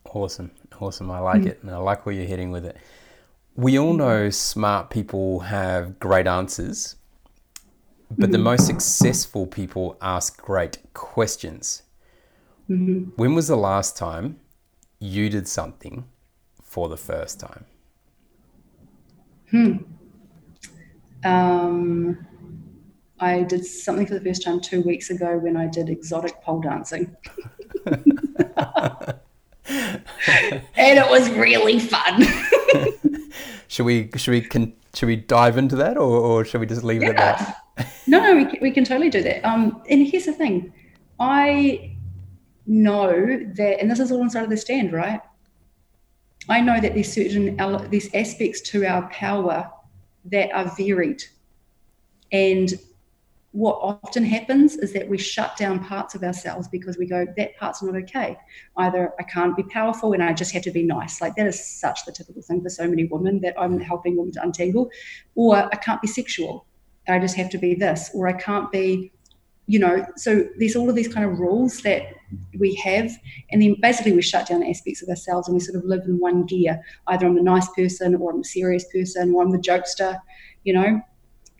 Awesome, 0.05 0.51
awesome. 0.81 1.11
I 1.11 1.19
like 1.19 1.43
mm. 1.43 1.47
it, 1.47 1.59
and 1.63 1.71
I 1.71 1.79
like 1.79 2.07
where 2.07 2.15
you're 2.15 2.27
heading 2.27 2.51
with 2.51 2.65
it. 2.65 2.77
We 3.55 3.79
all 3.79 3.95
know 3.95 4.31
smart 4.31 4.91
people 4.91 5.41
have 5.41 5.99
great 5.99 6.27
answers, 6.27 6.97
but 8.11 8.25
mm-hmm. 8.25 8.33
the 8.33 8.39
most 8.39 8.67
successful 8.67 9.47
people 9.47 9.97
ask 10.01 10.41
great 10.41 10.79
questions. 10.95 11.83
Mm-hmm. 12.69 13.11
When 13.17 13.35
was 13.35 13.49
the 13.49 13.57
last 13.57 13.97
time 13.97 14.41
you 14.99 15.31
did 15.31 15.49
something 15.49 16.05
for 16.63 16.89
the 16.89 16.97
first 16.97 17.41
time? 17.41 17.65
Hmm. 19.51 19.77
Um, 21.25 22.27
I 23.19 23.43
did 23.43 23.65
something 23.65 24.07
for 24.07 24.15
the 24.15 24.21
first 24.21 24.43
time 24.43 24.61
two 24.61 24.83
weeks 24.83 25.11
ago 25.11 25.39
when 25.39 25.57
I 25.57 25.67
did 25.67 25.89
exotic 25.89 26.43
pole 26.43 26.61
dancing. 26.61 27.17
and 29.69 30.63
it 30.77 31.11
was 31.11 31.31
really 31.31 31.79
fun. 31.79 32.23
should 33.69 33.87
we 33.87 34.11
should 34.17 34.31
we 34.33 34.41
can 34.41 34.73
should 34.95 35.07
we 35.07 35.17
dive 35.17 35.59
into 35.59 35.77
that 35.77 35.97
or, 35.97 36.19
or 36.19 36.45
should 36.45 36.61
we 36.61 36.67
just 36.67 36.85
leave 36.85 37.03
yeah. 37.03 37.11
it 37.11 37.17
at 37.17 37.39
that? 37.77 37.93
no, 38.07 38.21
no, 38.21 38.37
we 38.37 38.45
can, 38.47 38.59
we 38.63 38.71
can 38.71 38.85
totally 38.85 39.11
do 39.11 39.23
that. 39.23 39.45
Um, 39.45 39.83
and 39.91 40.07
here's 40.07 40.25
the 40.25 40.33
thing, 40.33 40.73
I 41.21 41.97
know 42.67 43.11
that, 43.55 43.81
and 43.81 43.91
this 43.91 44.01
is 44.01 44.11
all 44.11 44.23
inside 44.23 44.45
of 44.45 44.51
the 44.51 44.57
stand, 44.57 44.93
right? 44.93 45.21
I 46.49 46.61
know 46.61 46.81
that 46.81 46.95
there's 46.95 47.13
certain 47.13 47.57
there's 47.91 48.09
aspects 48.15 48.61
to 48.63 48.85
our 48.87 49.09
power 49.09 49.71
that 50.27 50.53
are 50.53 50.73
varied, 50.77 51.23
and 52.33 52.73
what 53.57 53.79
often 53.81 54.23
happens 54.23 54.77
is 54.77 54.93
that 54.93 55.09
we 55.09 55.17
shut 55.17 55.57
down 55.57 55.83
parts 55.83 56.15
of 56.15 56.23
ourselves 56.23 56.69
because 56.69 56.99
we 56.99 57.07
go 57.07 57.27
that 57.39 57.57
part's 57.57 57.83
not 57.83 57.97
okay. 57.97 58.37
Either 58.77 59.15
I 59.19 59.23
can't 59.23 59.57
be 59.57 59.63
powerful 59.63 60.13
and 60.13 60.23
I 60.23 60.35
just 60.35 60.53
have 60.53 60.63
to 60.65 60.71
be 60.71 60.83
nice. 60.83 61.23
Like 61.23 61.37
that 61.37 61.47
is 61.47 61.65
such 61.65 62.05
the 62.05 62.13
typical 62.13 62.43
thing 62.43 62.63
for 62.63 62.69
so 62.69 62.87
many 62.87 63.05
women 63.05 63.41
that 63.41 63.55
I'm 63.59 63.81
helping 63.81 64.17
them 64.17 64.31
to 64.33 64.43
untangle, 64.43 64.91
or 65.37 65.57
I 65.57 65.77
can't 65.77 66.03
be 66.03 66.07
sexual. 66.07 66.67
I 67.09 67.19
just 67.19 67.35
have 67.37 67.49
to 67.49 67.57
be 67.57 67.75
this, 67.75 68.11
or 68.13 68.29
I 68.29 68.35
can't 68.35 68.71
be 68.71 69.11
you 69.69 69.81
know, 69.81 70.07
so 70.17 70.47
there's 70.59 70.77
all 70.77 70.89
of 70.89 70.95
these 70.95 71.13
kind 71.13 71.29
of 71.29 71.41
rules 71.41 71.81
that 71.81 72.03
we 72.57 72.75
have, 72.77 73.11
and 73.51 73.63
then 73.63 73.75
basically 73.81 74.13
we 74.13 74.23
shut 74.23 74.47
down 74.47 74.63
aspects 74.63 75.03
of 75.03 75.09
ourselves 75.09 75.49
and 75.49 75.55
we 75.57 75.61
sort 75.61 75.77
of 75.77 75.85
live 75.85 76.03
in 76.05 76.21
one 76.21 76.45
gear. 76.45 76.81
Either 77.09 77.27
I'm 77.27 77.35
the 77.35 77.43
nice 77.43 77.69
person, 77.71 78.15
or 78.17 78.31
I'm 78.31 78.39
the 78.39 78.45
serious 78.45 78.85
person, 78.93 79.33
or 79.35 79.43
I'm 79.43 79.51
the 79.51 79.59
jokester. 79.59 80.21
You 80.63 80.75
know, 80.75 81.01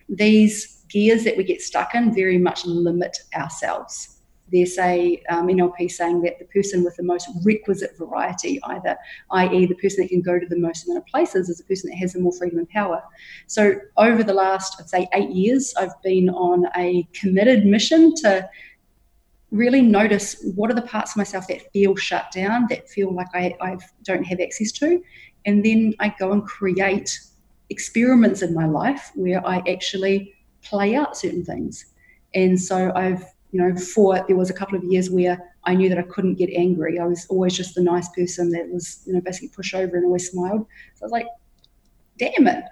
these 0.07 0.76
gears 0.89 1.23
that 1.23 1.37
we 1.37 1.43
get 1.43 1.61
stuck 1.61 1.95
in 1.95 2.13
very 2.13 2.37
much 2.37 2.65
limit 2.65 3.17
ourselves 3.35 4.17
there's 4.51 4.77
a 4.77 5.21
um, 5.29 5.47
NLP 5.47 5.91
saying 5.91 6.21
that 6.21 6.39
the 6.39 6.45
person 6.45 6.83
with 6.83 6.95
the 6.95 7.03
most 7.03 7.27
requisite 7.43 7.97
variety, 7.97 8.59
either, 8.63 8.97
i.e., 9.31 9.65
the 9.65 9.75
person 9.75 10.03
that 10.03 10.09
can 10.09 10.21
go 10.21 10.39
to 10.39 10.45
the 10.45 10.57
most 10.57 10.85
amount 10.85 10.99
of 10.99 11.05
places, 11.07 11.49
is 11.49 11.57
the 11.57 11.63
person 11.63 11.89
that 11.89 11.97
has 11.97 12.13
the 12.13 12.19
more 12.19 12.31
freedom 12.33 12.59
and 12.59 12.69
power. 12.69 13.03
So, 13.47 13.75
over 13.97 14.23
the 14.23 14.33
last, 14.33 14.79
I'd 14.79 14.89
say, 14.89 15.07
eight 15.13 15.31
years, 15.31 15.73
I've 15.77 16.01
been 16.01 16.29
on 16.29 16.65
a 16.77 17.07
committed 17.13 17.65
mission 17.65 18.13
to 18.15 18.49
really 19.51 19.81
notice 19.81 20.43
what 20.55 20.69
are 20.69 20.75
the 20.75 20.81
parts 20.81 21.11
of 21.11 21.17
myself 21.17 21.47
that 21.47 21.71
feel 21.71 21.95
shut 21.95 22.31
down, 22.31 22.67
that 22.69 22.89
feel 22.89 23.13
like 23.13 23.27
I, 23.33 23.55
I 23.61 23.77
don't 24.03 24.23
have 24.23 24.39
access 24.39 24.71
to, 24.73 25.01
and 25.45 25.63
then 25.63 25.93
I 25.99 26.13
go 26.19 26.31
and 26.31 26.43
create 26.45 27.19
experiments 27.69 28.41
in 28.41 28.53
my 28.53 28.65
life 28.65 29.11
where 29.15 29.45
I 29.45 29.61
actually 29.69 30.33
play 30.69 30.95
out 30.95 31.17
certain 31.17 31.43
things. 31.43 31.85
And 32.33 32.59
so 32.59 32.91
I've 32.95 33.23
you 33.51 33.61
know, 33.61 33.75
for 33.75 34.23
there 34.27 34.35
was 34.35 34.49
a 34.49 34.53
couple 34.53 34.77
of 34.77 34.83
years 34.83 35.09
where 35.09 35.39
I 35.63 35.73
knew 35.73 35.89
that 35.89 35.97
I 35.97 36.03
couldn't 36.03 36.35
get 36.35 36.49
angry. 36.49 36.99
I 36.99 37.05
was 37.05 37.25
always 37.29 37.55
just 37.55 37.75
the 37.75 37.81
nice 37.81 38.09
person 38.09 38.49
that 38.51 38.69
was, 38.69 39.03
you 39.05 39.13
know, 39.13 39.21
basically 39.21 39.49
push 39.49 39.73
over 39.73 39.95
and 39.95 40.05
always 40.05 40.29
smiled. 40.29 40.65
So 40.95 41.03
I 41.03 41.05
was 41.05 41.11
like, 41.11 41.27
damn 42.17 42.47
it, 42.47 42.63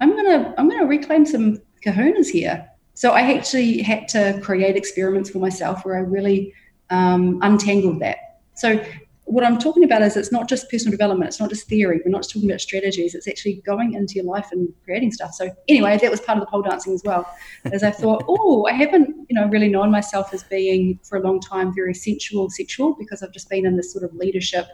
I'm 0.00 0.16
gonna 0.16 0.54
I'm 0.58 0.68
gonna 0.68 0.86
reclaim 0.86 1.24
some 1.24 1.60
kahunas 1.84 2.28
here. 2.28 2.68
So 2.94 3.10
I 3.10 3.32
actually 3.32 3.82
had 3.82 4.08
to 4.08 4.40
create 4.42 4.76
experiments 4.76 5.30
for 5.30 5.38
myself 5.38 5.84
where 5.84 5.96
I 5.96 6.00
really 6.00 6.52
um, 6.90 7.38
untangled 7.42 8.00
that. 8.00 8.40
So 8.54 8.84
what 9.26 9.42
I'm 9.42 9.58
talking 9.58 9.84
about 9.84 10.02
is 10.02 10.16
it's 10.16 10.30
not 10.30 10.48
just 10.48 10.70
personal 10.70 10.90
development, 10.90 11.28
it's 11.28 11.40
not 11.40 11.48
just 11.48 11.66
theory, 11.66 12.00
we're 12.04 12.10
not 12.10 12.22
just 12.22 12.34
talking 12.34 12.48
about 12.48 12.60
strategies, 12.60 13.14
it's 13.14 13.26
actually 13.26 13.62
going 13.66 13.94
into 13.94 14.14
your 14.14 14.24
life 14.24 14.48
and 14.52 14.68
creating 14.84 15.12
stuff. 15.12 15.32
So 15.32 15.50
anyway, 15.66 15.98
that 15.98 16.10
was 16.10 16.20
part 16.20 16.38
of 16.38 16.44
the 16.44 16.50
pole 16.50 16.62
dancing 16.62 16.92
as 16.92 17.02
well. 17.04 17.26
As 17.64 17.82
I 17.82 17.90
thought, 17.90 18.24
oh, 18.28 18.66
I 18.66 18.72
haven't, 18.72 19.08
you 19.28 19.34
know, 19.34 19.48
really 19.48 19.68
known 19.68 19.90
myself 19.90 20.34
as 20.34 20.42
being 20.44 20.98
for 21.02 21.16
a 21.16 21.22
long 21.22 21.40
time 21.40 21.74
very 21.74 21.94
sensual, 21.94 22.50
sexual, 22.50 22.94
because 22.98 23.22
I've 23.22 23.32
just 23.32 23.48
been 23.48 23.64
in 23.64 23.76
this 23.76 23.92
sort 23.92 24.04
of 24.04 24.14
leadership, 24.14 24.66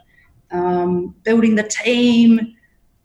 um, 0.51 1.14
building 1.22 1.55
the 1.55 1.62
team, 1.62 2.57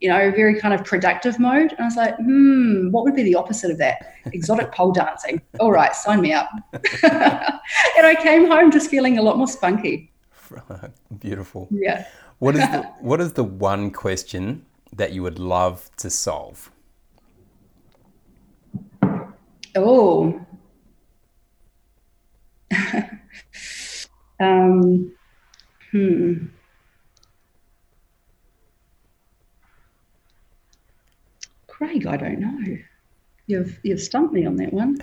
you 0.02 0.10
know, 0.10 0.32
very 0.32 0.60
kind 0.60 0.74
of 0.74 0.84
productive 0.84 1.40
mode. 1.40 1.72
And 1.72 1.80
I 1.80 1.86
was 1.86 1.96
like, 1.96 2.16
hmm, 2.18 2.90
what 2.90 3.04
would 3.04 3.16
be 3.16 3.24
the 3.24 3.36
opposite 3.36 3.70
of 3.70 3.78
that? 3.78 4.16
Exotic 4.34 4.72
pole 4.72 4.92
dancing. 4.92 5.42
All 5.60 5.72
right, 5.72 5.96
sign 5.96 6.22
me 6.22 6.34
up. 6.34 6.50
and 7.04 8.06
I 8.06 8.18
came 8.20 8.48
home 8.48 8.72
just 8.72 8.90
feeling 8.90 9.20
a 9.20 9.22
lot 9.22 9.38
more 9.38 9.48
spunky. 9.48 10.12
Beautiful. 11.20 11.68
Yeah. 11.72 12.06
what 12.40 12.56
is 12.56 12.62
the 12.62 12.84
what 13.00 13.22
is 13.22 13.34
the 13.34 13.44
one 13.44 13.92
question 13.92 14.66
that 14.94 15.12
you 15.14 15.24
would 15.24 15.40
love 15.40 15.90
to 15.98 16.10
solve? 16.10 16.72
Oh. 19.76 20.40
um, 24.40 25.12
hmm. 25.92 26.46
Craig, 31.68 32.08
I 32.08 32.16
don't 32.16 32.40
know. 32.40 32.78
You've 33.48 33.78
you've 33.84 34.00
stumped 34.02 34.34
me 34.34 34.46
on 34.46 34.56
that 34.58 34.72
one. 34.72 34.98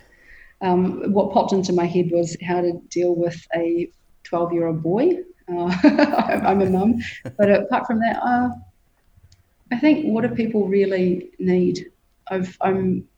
Um, 0.63 1.13
what 1.13 1.33
popped 1.33 1.53
into 1.53 1.73
my 1.73 1.87
head 1.87 2.11
was 2.11 2.37
how 2.43 2.61
to 2.61 2.81
deal 2.89 3.15
with 3.15 3.37
a 3.55 3.91
12 4.25 4.53
year 4.53 4.69
old 4.69 4.83
boy 4.83 5.19
uh, 5.85 6.41
I'm 6.45 6.63
a 6.63 6.71
mum. 6.71 7.01
But 7.37 7.51
apart 7.51 7.87
from 7.87 8.01
that, 8.01 8.23
uh, 8.23 8.51
I 9.71 9.79
think 9.79 10.07
what 10.07 10.23
do 10.23 10.35
people 10.35 10.69
really 10.69 11.31
need? 11.39 11.91
I've, 12.31 12.57
I'm, 12.61 13.09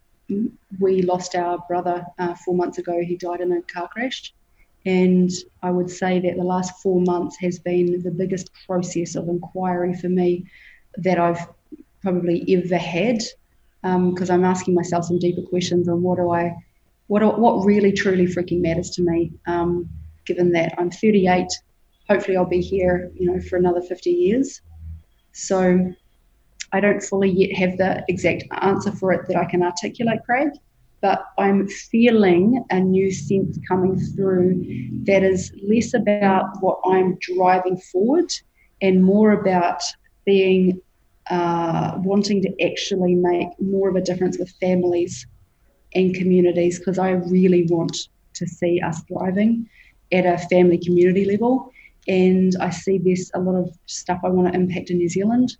we 0.78 1.02
lost 1.02 1.34
our 1.34 1.58
brother 1.68 2.06
uh, 2.18 2.34
four 2.34 2.54
months 2.54 2.78
ago. 2.78 3.00
He 3.02 3.16
died 3.16 3.40
in 3.40 3.52
a 3.52 3.62
car 3.62 3.88
crash. 3.88 4.32
And 4.86 5.30
I 5.62 5.70
would 5.70 5.90
say 5.90 6.20
that 6.20 6.36
the 6.36 6.44
last 6.44 6.82
four 6.82 7.00
months 7.00 7.36
has 7.40 7.58
been 7.58 8.02
the 8.02 8.10
biggest 8.10 8.50
process 8.66 9.14
of 9.14 9.28
inquiry 9.28 9.94
for 9.94 10.08
me 10.08 10.46
that 10.98 11.18
I've 11.18 11.46
probably 12.02 12.44
ever 12.54 12.76
had 12.76 13.18
because 13.82 14.30
um, 14.30 14.36
I'm 14.36 14.44
asking 14.44 14.74
myself 14.74 15.06
some 15.06 15.18
deeper 15.18 15.42
questions 15.42 15.88
on 15.88 16.02
what 16.02 16.16
do 16.16 16.30
I, 16.30 16.56
what, 17.08 17.38
what 17.38 17.64
really 17.66 17.92
truly 17.92 18.26
freaking 18.26 18.60
matters 18.60 18.90
to 18.90 19.02
me, 19.02 19.32
um, 19.46 19.88
given 20.24 20.52
that 20.52 20.74
I'm 20.78 20.90
38 20.90 21.48
hopefully 22.08 22.36
I'll 22.36 22.44
be 22.44 22.60
here, 22.60 23.10
you 23.14 23.32
know, 23.32 23.40
for 23.40 23.56
another 23.56 23.80
50 23.80 24.10
years. 24.10 24.60
So 25.32 25.92
I 26.72 26.80
don't 26.80 27.02
fully 27.02 27.30
yet 27.30 27.56
have 27.56 27.78
the 27.78 28.04
exact 28.08 28.44
answer 28.60 28.92
for 28.92 29.12
it 29.12 29.26
that 29.28 29.36
I 29.36 29.44
can 29.44 29.62
articulate, 29.62 30.20
Craig, 30.24 30.50
but 31.00 31.26
I'm 31.38 31.68
feeling 31.68 32.64
a 32.70 32.80
new 32.80 33.12
sense 33.12 33.58
coming 33.68 33.98
through 33.98 34.64
that 35.04 35.22
is 35.22 35.52
less 35.62 35.94
about 35.94 36.60
what 36.60 36.80
I'm 36.86 37.18
driving 37.20 37.76
forward 37.76 38.32
and 38.80 39.04
more 39.04 39.32
about 39.32 39.82
being 40.24 40.80
uh, 41.30 41.94
wanting 41.98 42.42
to 42.42 42.64
actually 42.64 43.14
make 43.14 43.48
more 43.60 43.88
of 43.88 43.96
a 43.96 44.00
difference 44.00 44.38
with 44.38 44.50
families 44.60 45.26
and 45.94 46.14
communities 46.14 46.78
because 46.78 46.98
I 46.98 47.10
really 47.10 47.66
want 47.66 47.96
to 48.34 48.46
see 48.46 48.80
us 48.80 49.02
thriving 49.04 49.68
at 50.12 50.26
a 50.26 50.38
family 50.48 50.78
community 50.78 51.24
level. 51.24 51.72
And 52.06 52.54
I 52.60 52.70
see 52.70 52.98
this 52.98 53.30
a 53.34 53.40
lot 53.40 53.56
of 53.56 53.76
stuff 53.86 54.20
I 54.24 54.28
want 54.28 54.52
to 54.52 54.58
impact 54.58 54.90
in 54.90 54.98
New 54.98 55.08
Zealand. 55.08 55.56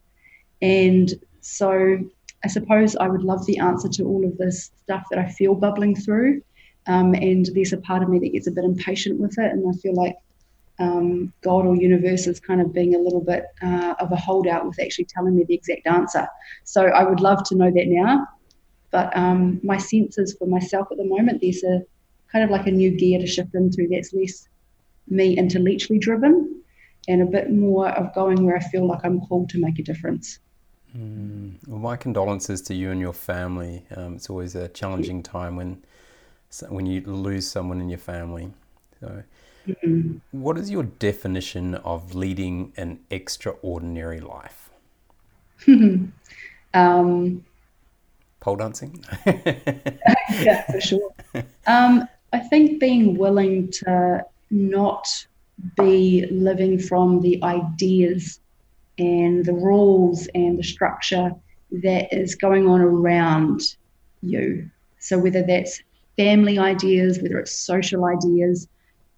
And 0.61 1.13
so 1.41 1.99
I 2.45 2.49
suppose 2.49 2.97
I 2.97 3.09
would 3.09 3.23
love 3.23 3.45
the 3.47 3.59
answer 3.59 3.89
to 3.89 4.05
all 4.05 4.25
of 4.25 4.37
this 4.37 4.71
stuff 4.83 5.05
that 5.11 5.19
I 5.19 5.29
feel 5.29 5.55
bubbling 5.55 5.97
through. 5.97 6.43
Um, 6.87 7.15
and 7.15 7.49
there's 7.55 7.73
a 7.73 7.79
part 7.79 8.03
of 8.03 8.11
me 8.11 8.19
that 8.19 8.33
gets 8.33 8.47
a 8.47 8.51
bit 8.51 8.65
impatient 8.65 9.19
with 9.19 9.39
it. 9.39 9.51
And 9.53 9.65
I 9.67 9.77
feel 9.79 9.95
like 9.95 10.17
um, 10.79 11.33
God 11.43 11.67
or 11.67 11.77
universe 11.77 12.27
is 12.27 12.41
kind 12.41 12.61
of 12.61 12.75
being 12.75 12.95
a 12.95 12.99
little 12.99 13.21
bit 13.21 13.47
uh, 13.63 13.95
of 13.99 14.13
a 14.13 14.17
holdout 14.17 14.67
with 14.67 14.81
actually 14.81 15.07
telling 15.07 15.37
me 15.37 15.45
the 15.45 15.55
exact 15.55 15.87
answer. 15.87 16.29
So 16.65 16.87
I 16.87 17.05
would 17.05 17.21
love 17.21 17.45
to 17.45 17.55
know 17.55 17.71
that 17.71 17.87
now. 17.87 18.27
But 18.91 19.17
um, 19.17 19.61
my 19.63 19.79
sense 19.79 20.19
is 20.19 20.37
for 20.39 20.47
myself 20.47 20.89
at 20.91 20.99
the 20.99 21.05
moment, 21.05 21.41
there's 21.41 21.65
a 21.65 21.83
kind 22.31 22.45
of 22.45 22.51
like 22.51 22.67
a 22.67 22.71
new 22.71 22.91
gear 22.91 23.19
to 23.19 23.27
shift 23.27 23.55
into 23.55 23.89
that's 23.91 24.13
less 24.13 24.49
me 25.09 25.37
intellectually 25.37 25.99
driven 25.99 26.63
and 27.09 27.23
a 27.23 27.27
bit 27.27 27.51
more 27.51 27.89
of 27.91 28.15
going 28.15 28.45
where 28.45 28.57
I 28.57 28.61
feel 28.61 28.87
like 28.87 29.01
I'm 29.05 29.21
called 29.21 29.51
to 29.51 29.59
make 29.59 29.79
a 29.79 29.83
difference. 29.83 30.39
Mm. 30.97 31.57
Well, 31.67 31.81
my 31.81 31.97
condolences 31.97 32.63
to 32.63 32.75
you 32.75 32.91
and 32.91 33.01
your 33.01 33.13
family. 33.13 33.85
Um, 33.97 34.15
it's 34.15 34.31
always 34.31 34.55
a 34.55 34.69
challenging 34.69 35.23
time 35.23 35.57
when 35.57 35.83
when 36.69 36.87
you 36.87 37.01
lose 37.01 37.49
someone 37.49 37.81
in 37.81 37.89
your 37.89 37.99
family. 37.99 38.53
So, 39.01 39.25
mm-hmm. 39.67 40.19
what 40.31 40.57
is 40.57 40.71
your 40.71 40.85
definition 40.85 41.75
of 41.75 42.15
leading 42.15 42.73
an 42.77 43.01
extraordinary 43.11 44.21
life? 44.21 44.71
um, 46.75 47.45
Pole 48.39 48.57
dancing. 48.57 49.05
yeah, 49.27 50.63
for 50.71 50.81
sure. 50.81 51.11
Um, 51.67 52.07
I 52.33 52.39
think 52.39 52.79
being 52.79 53.17
willing 53.17 53.71
to 53.73 54.25
not 54.51 55.07
be 55.77 56.27
living 56.31 56.79
from 56.79 57.21
the 57.21 57.43
ideas 57.43 58.41
and 58.99 59.45
the 59.45 59.53
rules 59.53 60.29
and 60.35 60.59
the 60.59 60.63
structure 60.63 61.35
that 61.71 62.13
is 62.13 62.35
going 62.35 62.69
on 62.69 62.81
around 62.81 63.61
you. 64.23 64.69
So, 64.99 65.19
whether 65.19 65.43
that's 65.43 65.83
family 66.17 66.59
ideas, 66.59 67.21
whether 67.21 67.39
it's 67.39 67.53
social 67.53 68.05
ideas, 68.05 68.69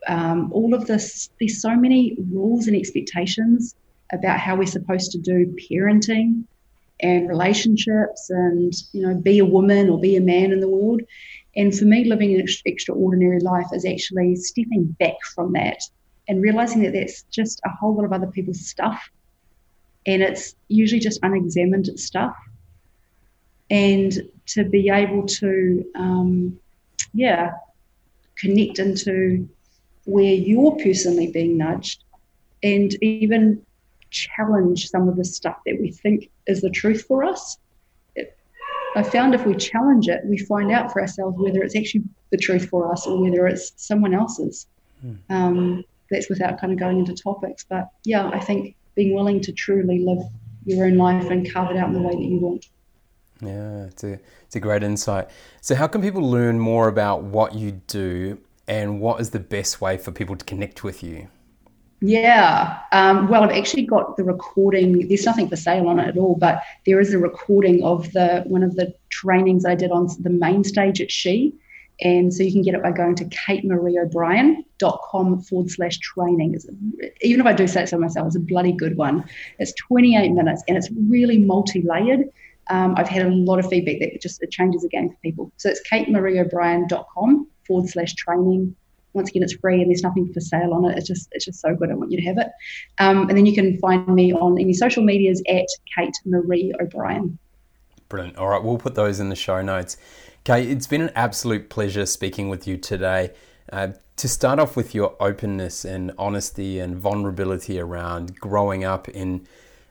um, 0.08 0.50
all 0.52 0.74
of 0.74 0.86
this, 0.86 1.30
there's 1.38 1.60
so 1.60 1.74
many 1.76 2.16
rules 2.30 2.66
and 2.66 2.76
expectations 2.76 3.74
about 4.12 4.38
how 4.38 4.56
we're 4.56 4.66
supposed 4.66 5.10
to 5.12 5.18
do 5.18 5.54
parenting 5.70 6.44
and 7.00 7.28
relationships 7.28 8.30
and, 8.30 8.72
you 8.92 9.02
know, 9.02 9.14
be 9.14 9.38
a 9.38 9.44
woman 9.44 9.90
or 9.90 10.00
be 10.00 10.16
a 10.16 10.20
man 10.20 10.52
in 10.52 10.60
the 10.60 10.68
world. 10.68 11.02
And 11.56 11.76
for 11.76 11.86
me, 11.86 12.04
living 12.04 12.34
an 12.34 12.46
extraordinary 12.66 13.40
life 13.40 13.66
is 13.72 13.84
actually 13.84 14.36
stepping 14.36 14.94
back 14.98 15.16
from 15.34 15.52
that 15.52 15.78
and 16.28 16.42
realizing 16.42 16.82
that 16.82 16.92
that's 16.92 17.22
just 17.24 17.60
a 17.64 17.70
whole 17.70 17.94
lot 17.94 18.04
of 18.04 18.12
other 18.12 18.26
people's 18.26 18.66
stuff 18.66 19.10
and 20.06 20.22
it's 20.22 20.54
usually 20.68 21.00
just 21.00 21.20
unexamined 21.22 21.98
stuff. 21.98 22.36
And 23.68 24.12
to 24.46 24.64
be 24.64 24.88
able 24.88 25.26
to, 25.26 25.84
um, 25.96 26.58
yeah, 27.12 27.54
connect 28.38 28.78
into 28.78 29.48
where 30.04 30.32
you're 30.32 30.76
personally 30.76 31.32
being 31.32 31.58
nudged 31.58 32.04
and 32.62 32.94
even 33.02 33.64
challenge 34.10 34.88
some 34.88 35.08
of 35.08 35.16
the 35.16 35.24
stuff 35.24 35.56
that 35.66 35.80
we 35.80 35.90
think 35.90 36.30
is 36.46 36.60
the 36.60 36.70
truth 36.70 37.04
for 37.08 37.24
us. 37.24 37.58
I 38.96 39.02
found 39.02 39.34
if 39.34 39.44
we 39.44 39.54
challenge 39.54 40.08
it, 40.08 40.22
we 40.24 40.38
find 40.38 40.72
out 40.72 40.92
for 40.92 41.00
ourselves 41.00 41.36
whether 41.38 41.62
it's 41.62 41.76
actually 41.76 42.04
the 42.30 42.38
truth 42.38 42.68
for 42.68 42.90
us 42.90 43.06
or 43.06 43.20
whether 43.20 43.46
it's 43.46 43.72
someone 43.76 44.14
else's. 44.14 44.66
Hmm. 45.02 45.14
Um, 45.28 45.84
that's 46.10 46.28
without 46.28 46.60
kind 46.60 46.72
of 46.72 46.78
going 46.78 46.98
into 46.98 47.14
topics. 47.14 47.64
But 47.68 47.88
yeah, 48.04 48.28
I 48.28 48.40
think 48.40 48.74
being 48.94 49.14
willing 49.14 49.40
to 49.42 49.52
truly 49.52 50.00
live 50.00 50.24
your 50.64 50.86
own 50.86 50.96
life 50.96 51.30
and 51.30 51.50
carve 51.52 51.70
it 51.70 51.76
out 51.76 51.88
in 51.88 51.94
the 51.94 52.00
way 52.00 52.14
that 52.14 52.22
you 52.22 52.38
want. 52.38 52.66
Yeah, 53.40 53.84
it's 53.84 54.02
a, 54.02 54.18
it's 54.44 54.56
a 54.56 54.60
great 54.60 54.82
insight. 54.82 55.28
So, 55.60 55.74
how 55.74 55.86
can 55.88 56.00
people 56.00 56.22
learn 56.22 56.58
more 56.58 56.88
about 56.88 57.22
what 57.22 57.54
you 57.54 57.82
do 57.86 58.38
and 58.66 59.00
what 59.00 59.20
is 59.20 59.30
the 59.30 59.40
best 59.40 59.80
way 59.80 59.98
for 59.98 60.10
people 60.10 60.36
to 60.36 60.44
connect 60.44 60.82
with 60.82 61.02
you? 61.02 61.28
Yeah, 62.06 62.78
um, 62.92 63.28
well, 63.28 63.42
I've 63.42 63.50
actually 63.50 63.84
got 63.84 64.16
the 64.16 64.22
recording. 64.22 65.08
There's 65.08 65.26
nothing 65.26 65.48
for 65.48 65.56
sale 65.56 65.88
on 65.88 65.98
it 65.98 66.06
at 66.06 66.16
all, 66.16 66.36
but 66.36 66.62
there 66.84 67.00
is 67.00 67.12
a 67.12 67.18
recording 67.18 67.82
of 67.82 68.12
the 68.12 68.44
one 68.46 68.62
of 68.62 68.76
the 68.76 68.94
trainings 69.08 69.64
I 69.64 69.74
did 69.74 69.90
on 69.90 70.06
the 70.20 70.30
main 70.30 70.62
stage 70.62 71.00
at 71.00 71.10
She. 71.10 71.52
And 72.00 72.32
so 72.32 72.44
you 72.44 72.52
can 72.52 72.62
get 72.62 72.74
it 72.74 72.82
by 72.84 72.92
going 72.92 73.16
to 73.16 73.24
katemarieobrien.com 73.24 75.42
forward 75.42 75.70
slash 75.70 75.98
training. 75.98 76.54
It's, 76.54 76.68
even 77.22 77.40
if 77.40 77.46
I 77.46 77.54
do 77.54 77.66
say 77.66 77.82
it 77.82 77.88
so 77.88 77.98
myself, 77.98 78.28
it's 78.28 78.36
a 78.36 78.40
bloody 78.40 78.72
good 78.72 78.96
one. 78.96 79.24
It's 79.58 79.72
28 79.88 80.30
minutes 80.30 80.62
and 80.68 80.76
it's 80.76 80.88
really 81.08 81.38
multi 81.38 81.82
layered. 81.82 82.28
Um, 82.68 82.94
I've 82.96 83.08
had 83.08 83.26
a 83.26 83.30
lot 83.30 83.58
of 83.58 83.68
feedback 83.68 83.98
that 83.98 84.14
it 84.14 84.22
just 84.22 84.40
it 84.44 84.52
changes 84.52 84.82
the 84.82 84.88
game 84.88 85.08
for 85.08 85.16
people. 85.22 85.50
So 85.56 85.70
it's 85.70 85.82
katemarieobrien.com 85.90 87.48
forward 87.66 87.88
slash 87.88 88.14
training. 88.14 88.76
Once 89.16 89.30
again, 89.30 89.42
it's 89.42 89.54
free 89.54 89.80
and 89.80 89.90
there's 89.90 90.02
nothing 90.02 90.32
for 90.32 90.40
sale 90.40 90.72
on 90.72 90.84
it. 90.84 90.96
It's 90.96 91.06
just 91.06 91.28
it's 91.32 91.44
just 91.44 91.60
so 91.60 91.74
good. 91.74 91.90
I 91.90 91.94
want 91.94 92.12
you 92.12 92.18
to 92.18 92.24
have 92.26 92.38
it. 92.38 92.48
Um, 92.98 93.28
and 93.28 93.36
then 93.36 93.46
you 93.46 93.54
can 93.54 93.78
find 93.78 94.06
me 94.06 94.32
on 94.32 94.58
any 94.58 94.72
social 94.72 95.02
medias 95.02 95.42
at 95.48 95.66
Kate 95.96 96.14
Marie 96.24 96.72
O'Brien. 96.80 97.38
Brilliant. 98.08 98.36
All 98.36 98.48
right, 98.48 98.62
we'll 98.62 98.78
put 98.78 98.94
those 98.94 99.18
in 99.18 99.30
the 99.30 99.36
show 99.36 99.62
notes. 99.62 99.96
Kate, 100.44 100.70
it's 100.70 100.86
been 100.86 101.00
an 101.00 101.10
absolute 101.16 101.68
pleasure 101.70 102.06
speaking 102.06 102.48
with 102.48 102.68
you 102.68 102.76
today. 102.76 103.32
Uh, 103.72 103.88
to 104.16 104.28
start 104.28 104.58
off 104.58 104.76
with 104.76 104.94
your 104.94 105.14
openness 105.20 105.84
and 105.84 106.12
honesty 106.16 106.78
and 106.78 106.96
vulnerability 106.96 107.78
around 107.78 108.38
growing 108.40 108.84
up 108.84 109.08
in 109.08 109.46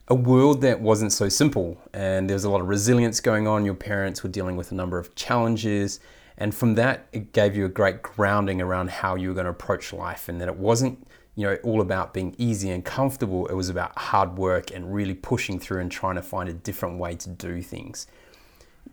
a 0.08 0.16
world 0.16 0.62
that 0.62 0.80
wasn't 0.80 1.12
so 1.12 1.30
simple 1.30 1.78
and 1.94 2.30
there 2.30 2.36
was 2.36 2.44
a 2.44 2.50
lot 2.50 2.62
of 2.62 2.68
resilience 2.68 3.20
going 3.20 3.48
on. 3.48 3.66
Your 3.66 3.76
parents 3.76 4.24
were 4.24 4.30
dealing 4.30 4.56
with 4.56 4.72
a 4.72 4.76
number 4.76 4.98
of 4.98 5.14
challenges. 5.16 6.00
And 6.38 6.54
from 6.54 6.76
that, 6.76 7.08
it 7.14 7.32
gave 7.32 7.56
you 7.56 7.66
a 7.66 7.70
great 7.70 8.02
grounding 8.02 8.62
around 8.62 8.90
how 8.90 9.16
you 9.16 9.30
were 9.30 9.34
going 9.34 9.46
to 9.46 9.52
approach 9.52 9.94
life 9.94 10.28
and 10.28 10.42
that 10.42 10.48
it 10.48 10.58
wasn't 10.58 11.08
you 11.36 11.44
know 11.46 11.56
all 11.64 11.82
about 11.82 12.14
being 12.14 12.34
easy 12.38 12.70
and 12.70 12.86
comfortable 12.86 13.46
it 13.48 13.54
was 13.54 13.68
about 13.68 13.98
hard 14.00 14.38
work 14.38 14.72
and 14.72 14.94
really 14.94 15.14
pushing 15.14 15.60
through 15.60 15.82
and 15.82 15.92
trying 15.92 16.16
to 16.16 16.22
find 16.22 16.48
a 16.48 16.54
different 16.54 16.98
way 16.98 17.14
to 17.14 17.28
do 17.28 17.62
things 17.62 18.08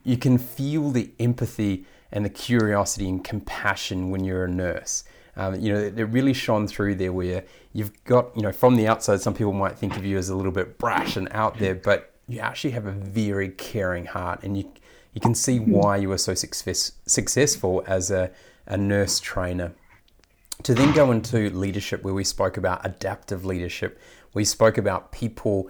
you 0.05 0.17
can 0.17 0.39
feel 0.39 0.91
the 0.91 1.11
empathy 1.19 1.85
and 2.11 2.25
the 2.25 2.31
curiosity 2.31 3.09
and 3.09 3.25
compassion 3.25 4.11
when 4.11 4.25
you're 4.25 4.45
a 4.45 4.51
nurse. 4.51 5.05
Um, 5.37 5.59
you 5.59 5.73
know, 5.73 5.79
it, 5.79 5.95
really 5.95 6.35
shone 6.35 6.67
through 6.67 6.97
there 6.97 7.13
where 7.13 7.45
you've 7.73 8.05
got, 8.05 8.37
you 8.37 8.43
know, 8.43 8.53
from 8.53 8.77
the 8.77 8.87
outside, 8.87 9.21
some 9.21 9.33
people 9.33 9.53
might 9.53 9.79
think 9.79 9.97
of 9.97 10.05
you 10.05 10.19
as 10.19 10.29
a 10.29 10.37
little 10.37 10.53
bit 10.53 10.77
brash 10.77 11.17
and 11.17 11.29
out 11.33 11.59
there, 11.59 11.75
but 11.75 12.13
you 12.29 12.41
actually 12.41 12.73
have 12.73 12.87
a 12.87 12.93
very 12.93 13.49
caring 13.49 14.05
heart 14.05 14.43
and 14.43 14.59
you, 14.59 14.71
you 15.13 15.21
can 15.21 15.35
see 15.35 15.59
hmm. 15.59 15.71
why 15.73 15.97
you 15.97 16.09
were 16.09 16.19
so 16.19 16.35
success, 16.35 16.93
successful 17.07 17.83
as 17.87 18.11
a, 18.11 18.31
a 18.67 18.77
nurse 18.77 19.21
trainer. 19.21 19.73
To 20.65 20.75
then 20.75 20.93
go 20.93 21.11
into 21.11 21.51
leadership, 21.51 22.05
where 22.05 22.15
we 22.15 22.25
spoke 22.25 22.57
about 22.57 22.87
adaptive 22.87 23.45
leadership, 23.45 24.01
we 24.33 24.45
spoke 24.45 24.79
about 24.79 25.11
people 25.13 25.69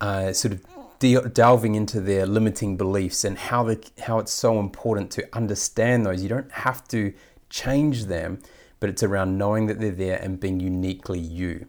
uh, 0.00 0.32
sort 0.32 0.54
of 0.54 0.66
de- 0.98 1.28
delving 1.28 1.74
into 1.74 2.00
their 2.00 2.26
limiting 2.26 2.76
beliefs 2.76 3.24
and 3.24 3.38
how 3.38 3.62
the, 3.62 3.82
how 4.00 4.18
it's 4.18 4.32
so 4.32 4.58
important 4.58 5.10
to 5.12 5.28
understand 5.32 6.04
those. 6.04 6.22
You 6.22 6.28
don't 6.28 6.50
have 6.52 6.86
to 6.88 7.12
change 7.48 8.06
them, 8.06 8.40
but 8.80 8.90
it's 8.90 9.02
around 9.02 9.38
knowing 9.38 9.66
that 9.66 9.80
they're 9.80 9.92
there 9.92 10.18
and 10.20 10.40
being 10.40 10.60
uniquely 10.60 11.20
you. 11.20 11.66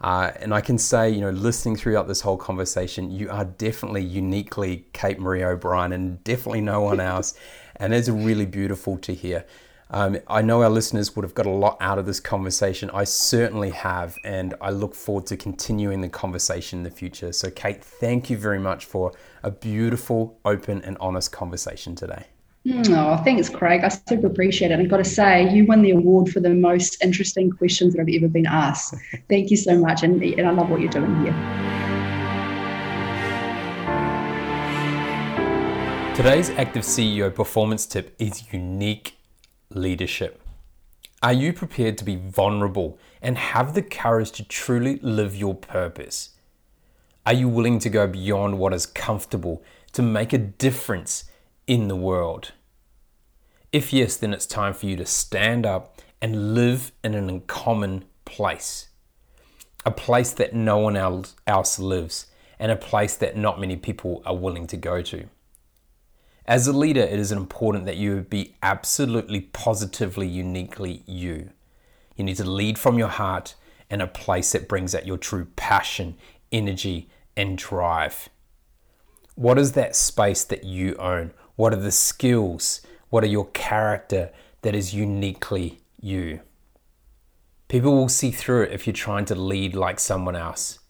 Uh, 0.00 0.30
and 0.36 0.54
I 0.54 0.60
can 0.60 0.78
say, 0.78 1.10
you 1.10 1.20
know, 1.20 1.30
listening 1.30 1.76
throughout 1.76 2.06
this 2.06 2.20
whole 2.20 2.36
conversation, 2.36 3.10
you 3.10 3.30
are 3.30 3.44
definitely 3.44 4.04
uniquely 4.04 4.86
Kate 4.92 5.18
Marie 5.18 5.42
O'Brien 5.42 5.92
and 5.92 6.22
definitely 6.24 6.60
no 6.60 6.80
one 6.80 7.00
else. 7.14 7.34
And 7.76 7.92
it's 7.92 8.08
really 8.08 8.46
beautiful 8.46 8.96
to 8.98 9.14
hear. 9.14 9.44
Um, 9.90 10.18
I 10.28 10.42
know 10.42 10.62
our 10.62 10.68
listeners 10.68 11.16
would 11.16 11.24
have 11.24 11.34
got 11.34 11.46
a 11.46 11.50
lot 11.50 11.78
out 11.80 11.98
of 11.98 12.04
this 12.04 12.20
conversation. 12.20 12.90
I 12.92 13.04
certainly 13.04 13.70
have, 13.70 14.16
and 14.22 14.54
I 14.60 14.70
look 14.70 14.94
forward 14.94 15.26
to 15.26 15.36
continuing 15.36 16.02
the 16.02 16.10
conversation 16.10 16.80
in 16.80 16.82
the 16.82 16.90
future. 16.90 17.32
So, 17.32 17.50
Kate, 17.50 17.82
thank 17.82 18.28
you 18.28 18.36
very 18.36 18.58
much 18.58 18.84
for 18.84 19.12
a 19.42 19.50
beautiful, 19.50 20.38
open, 20.44 20.82
and 20.82 20.98
honest 21.00 21.32
conversation 21.32 21.94
today. 21.94 22.26
Hmm, 22.68 22.82
oh, 22.92 23.16
thanks, 23.24 23.48
Craig. 23.48 23.82
I 23.82 23.88
super 23.88 24.26
appreciate 24.26 24.70
it. 24.70 24.78
I've 24.78 24.90
got 24.90 24.98
to 24.98 25.04
say, 25.04 25.50
you 25.50 25.64
won 25.64 25.80
the 25.80 25.92
award 25.92 26.28
for 26.28 26.40
the 26.40 26.50
most 26.50 27.02
interesting 27.02 27.50
questions 27.50 27.94
that 27.94 28.02
I've 28.02 28.14
ever 28.14 28.28
been 28.28 28.44
asked. 28.44 28.94
Thank 29.30 29.50
you 29.50 29.56
so 29.56 29.78
much, 29.78 30.02
and, 30.02 30.22
and 30.22 30.46
I 30.46 30.50
love 30.50 30.68
what 30.68 30.82
you're 30.82 30.90
doing 30.90 31.24
here. 31.24 31.32
Today's 36.14 36.50
Active 36.50 36.82
CEO 36.82 37.34
performance 37.34 37.86
tip 37.86 38.14
is 38.18 38.52
unique 38.52 39.16
leadership. 39.70 40.42
Are 41.22 41.32
you 41.32 41.54
prepared 41.54 41.96
to 41.98 42.04
be 42.04 42.16
vulnerable 42.16 42.98
and 43.22 43.38
have 43.38 43.72
the 43.72 43.82
courage 43.82 44.32
to 44.32 44.44
truly 44.44 44.98
live 45.00 45.34
your 45.34 45.54
purpose? 45.54 46.36
Are 47.24 47.32
you 47.32 47.48
willing 47.48 47.78
to 47.78 47.88
go 47.88 48.06
beyond 48.06 48.58
what 48.58 48.74
is 48.74 48.84
comfortable 48.84 49.62
to 49.92 50.02
make 50.02 50.34
a 50.34 50.38
difference 50.38 51.24
in 51.66 51.88
the 51.88 51.96
world? 51.96 52.52
If 53.70 53.92
yes, 53.92 54.16
then 54.16 54.32
it's 54.32 54.46
time 54.46 54.72
for 54.72 54.86
you 54.86 54.96
to 54.96 55.04
stand 55.04 55.66
up 55.66 56.00
and 56.22 56.54
live 56.54 56.92
in 57.04 57.14
an 57.14 57.28
uncommon 57.28 58.04
place. 58.24 58.88
A 59.84 59.90
place 59.90 60.32
that 60.32 60.54
no 60.54 60.78
one 60.78 60.96
else, 60.96 61.78
lives, 61.78 62.26
and 62.58 62.72
a 62.72 62.76
place 62.76 63.14
that 63.16 63.36
not 63.36 63.60
many 63.60 63.76
people 63.76 64.22
are 64.24 64.36
willing 64.36 64.66
to 64.68 64.76
go 64.76 65.02
to. 65.02 65.28
As 66.46 66.66
a 66.66 66.72
leader, 66.72 67.02
it 67.02 67.18
is 67.18 67.30
important 67.30 67.84
that 67.84 67.98
you 67.98 68.22
be 68.22 68.56
absolutely 68.62 69.42
positively, 69.42 70.26
uniquely 70.26 71.02
you. 71.04 71.50
You 72.16 72.24
need 72.24 72.38
to 72.38 72.50
lead 72.50 72.78
from 72.78 72.98
your 72.98 73.08
heart 73.08 73.54
and 73.90 74.00
a 74.00 74.06
place 74.06 74.52
that 74.52 74.66
brings 74.66 74.94
out 74.94 75.06
your 75.06 75.18
true 75.18 75.48
passion, 75.56 76.16
energy, 76.50 77.10
and 77.36 77.58
drive. 77.58 78.30
What 79.34 79.58
is 79.58 79.72
that 79.72 79.94
space 79.94 80.42
that 80.44 80.64
you 80.64 80.96
own? 80.96 81.32
What 81.56 81.74
are 81.74 81.80
the 81.80 81.92
skills? 81.92 82.80
What 83.10 83.24
are 83.24 83.28
your 83.28 83.46
character 83.48 84.30
that 84.62 84.74
is 84.74 84.94
uniquely 84.94 85.80
you? 85.98 86.40
People 87.68 87.94
will 87.94 88.08
see 88.08 88.30
through 88.30 88.64
it 88.64 88.72
if 88.72 88.86
you're 88.86 88.92
trying 88.92 89.24
to 89.26 89.34
lead 89.34 89.74
like 89.74 89.98
someone 89.98 90.36
else. 90.36 90.80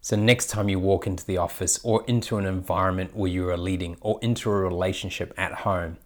So, 0.00 0.16
next 0.16 0.46
time 0.46 0.70
you 0.70 0.78
walk 0.78 1.06
into 1.06 1.26
the 1.26 1.36
office 1.36 1.80
or 1.82 2.02
into 2.06 2.38
an 2.38 2.46
environment 2.46 3.14
where 3.14 3.30
you 3.30 3.48
are 3.50 3.58
leading 3.58 3.96
or 4.00 4.18
into 4.22 4.50
a 4.50 4.54
relationship 4.54 5.34
at 5.36 5.52
home, 5.52 5.98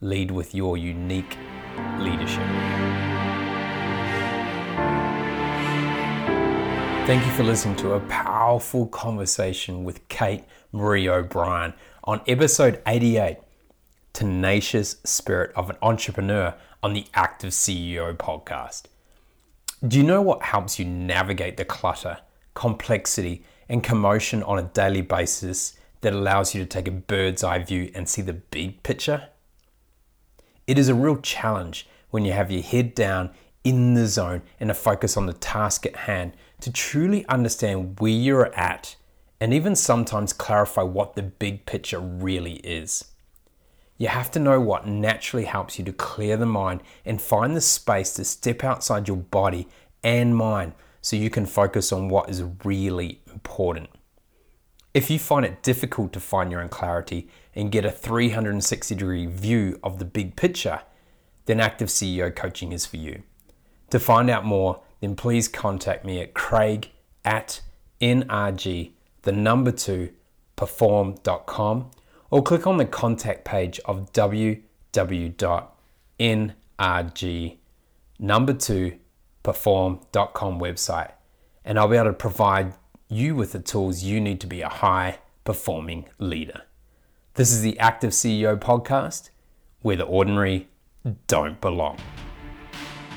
lead 0.00 0.30
with 0.30 0.54
your 0.54 0.76
unique 0.76 1.36
leadership. 1.98 2.46
Thank 7.06 7.24
you 7.24 7.32
for 7.32 7.42
listening 7.42 7.76
to 7.76 7.94
a 7.94 8.00
powerful 8.00 8.86
conversation 8.86 9.82
with 9.82 10.06
Kate 10.08 10.44
Marie 10.72 11.08
O'Brien 11.08 11.72
on 12.04 12.20
episode 12.28 12.82
88 12.86 13.38
Tenacious 14.16 14.96
Spirit 15.04 15.52
of 15.54 15.70
an 15.70 15.76
Entrepreneur 15.82 16.54
on 16.82 16.94
the 16.94 17.06
Active 17.14 17.50
CEO 17.50 18.16
podcast. 18.16 18.84
Do 19.86 19.98
you 19.98 20.04
know 20.04 20.22
what 20.22 20.42
helps 20.42 20.78
you 20.78 20.84
navigate 20.84 21.56
the 21.56 21.64
clutter? 21.64 22.18
complexity, 22.56 23.44
and 23.68 23.84
commotion 23.84 24.42
on 24.42 24.58
a 24.58 24.62
daily 24.62 25.02
basis 25.02 25.78
that 26.00 26.12
allows 26.12 26.54
you 26.54 26.60
to 26.60 26.66
take 26.66 26.88
a 26.88 26.90
bird's 26.90 27.44
eye 27.44 27.60
view 27.60 27.92
and 27.94 28.08
see 28.08 28.22
the 28.22 28.32
big 28.32 28.82
picture? 28.82 29.28
It 30.66 30.78
is 30.78 30.88
a 30.88 30.94
real 30.94 31.18
challenge 31.18 31.86
when 32.10 32.24
you 32.24 32.32
have 32.32 32.50
your 32.50 32.62
head 32.62 32.94
down 32.96 33.30
in 33.62 33.94
the 33.94 34.06
zone 34.08 34.42
and 34.58 34.70
a 34.70 34.74
focus 34.74 35.16
on 35.16 35.26
the 35.26 35.32
task 35.32 35.86
at 35.86 35.96
hand 35.96 36.32
to 36.60 36.72
truly 36.72 37.24
understand 37.26 38.00
where 38.00 38.10
you're 38.10 38.54
at 38.54 38.96
and 39.40 39.52
even 39.52 39.76
sometimes 39.76 40.32
clarify 40.32 40.82
what 40.82 41.14
the 41.14 41.22
big 41.22 41.66
picture 41.66 42.00
really 42.00 42.54
is. 42.54 43.04
You 43.98 44.08
have 44.08 44.30
to 44.32 44.38
know 44.38 44.60
what 44.60 44.86
naturally 44.86 45.46
helps 45.46 45.78
you 45.78 45.84
to 45.86 45.92
clear 45.92 46.36
the 46.36 46.46
mind 46.46 46.82
and 47.04 47.20
find 47.20 47.56
the 47.56 47.60
space 47.60 48.12
to 48.14 48.24
step 48.24 48.62
outside 48.62 49.08
your 49.08 49.16
body 49.16 49.68
and 50.02 50.36
mind 50.36 50.72
so 51.00 51.16
you 51.16 51.30
can 51.30 51.46
focus 51.46 51.92
on 51.92 52.08
what 52.08 52.28
is 52.28 52.42
really 52.64 53.20
important. 53.32 53.88
If 54.92 55.10
you 55.10 55.18
find 55.18 55.44
it 55.44 55.62
difficult 55.62 56.12
to 56.14 56.20
find 56.20 56.50
your 56.50 56.60
own 56.60 56.68
clarity 56.68 57.28
and 57.54 57.70
get 57.72 57.84
a 57.84 57.90
360 57.90 58.94
degree 58.94 59.26
view 59.26 59.78
of 59.82 59.98
the 59.98 60.04
big 60.04 60.36
picture, 60.36 60.82
then 61.46 61.60
Active 61.60 61.88
CEO 61.88 62.34
Coaching 62.34 62.72
is 62.72 62.86
for 62.86 62.96
you. 62.96 63.22
To 63.90 64.00
find 64.00 64.28
out 64.28 64.44
more, 64.44 64.80
then 65.00 65.16
please 65.16 65.48
contact 65.48 66.04
me 66.04 66.20
at 66.20 66.34
craig 66.34 66.90
at 67.24 67.60
nrg, 68.00 68.90
the 69.22 69.32
number 69.32 69.70
two, 69.70 70.10
perform.com, 70.56 71.90
or 72.30 72.42
click 72.42 72.66
on 72.66 72.76
the 72.76 72.84
contact 72.84 73.44
page 73.44 73.80
of 73.84 74.12
www.nrg, 74.12 74.62
number 78.18 78.52
two, 78.52 78.98
perform.com 79.42 80.58
website, 80.58 81.12
and 81.64 81.78
I'll 81.78 81.88
be 81.88 81.96
able 81.96 82.08
to 82.08 82.12
provide 82.12 82.74
you 83.08 83.34
with 83.34 83.52
the 83.52 83.60
tools 83.60 84.02
you 84.02 84.20
need 84.20 84.40
to 84.40 84.46
be 84.46 84.62
a 84.62 84.68
high 84.68 85.18
performing 85.44 86.06
leader. 86.18 86.62
This 87.34 87.52
is 87.52 87.62
the 87.62 87.78
Active 87.78 88.10
CEO 88.10 88.58
podcast 88.58 89.30
where 89.82 89.96
the 89.96 90.04
ordinary 90.04 90.68
don't 91.26 91.60
belong. 91.60 91.98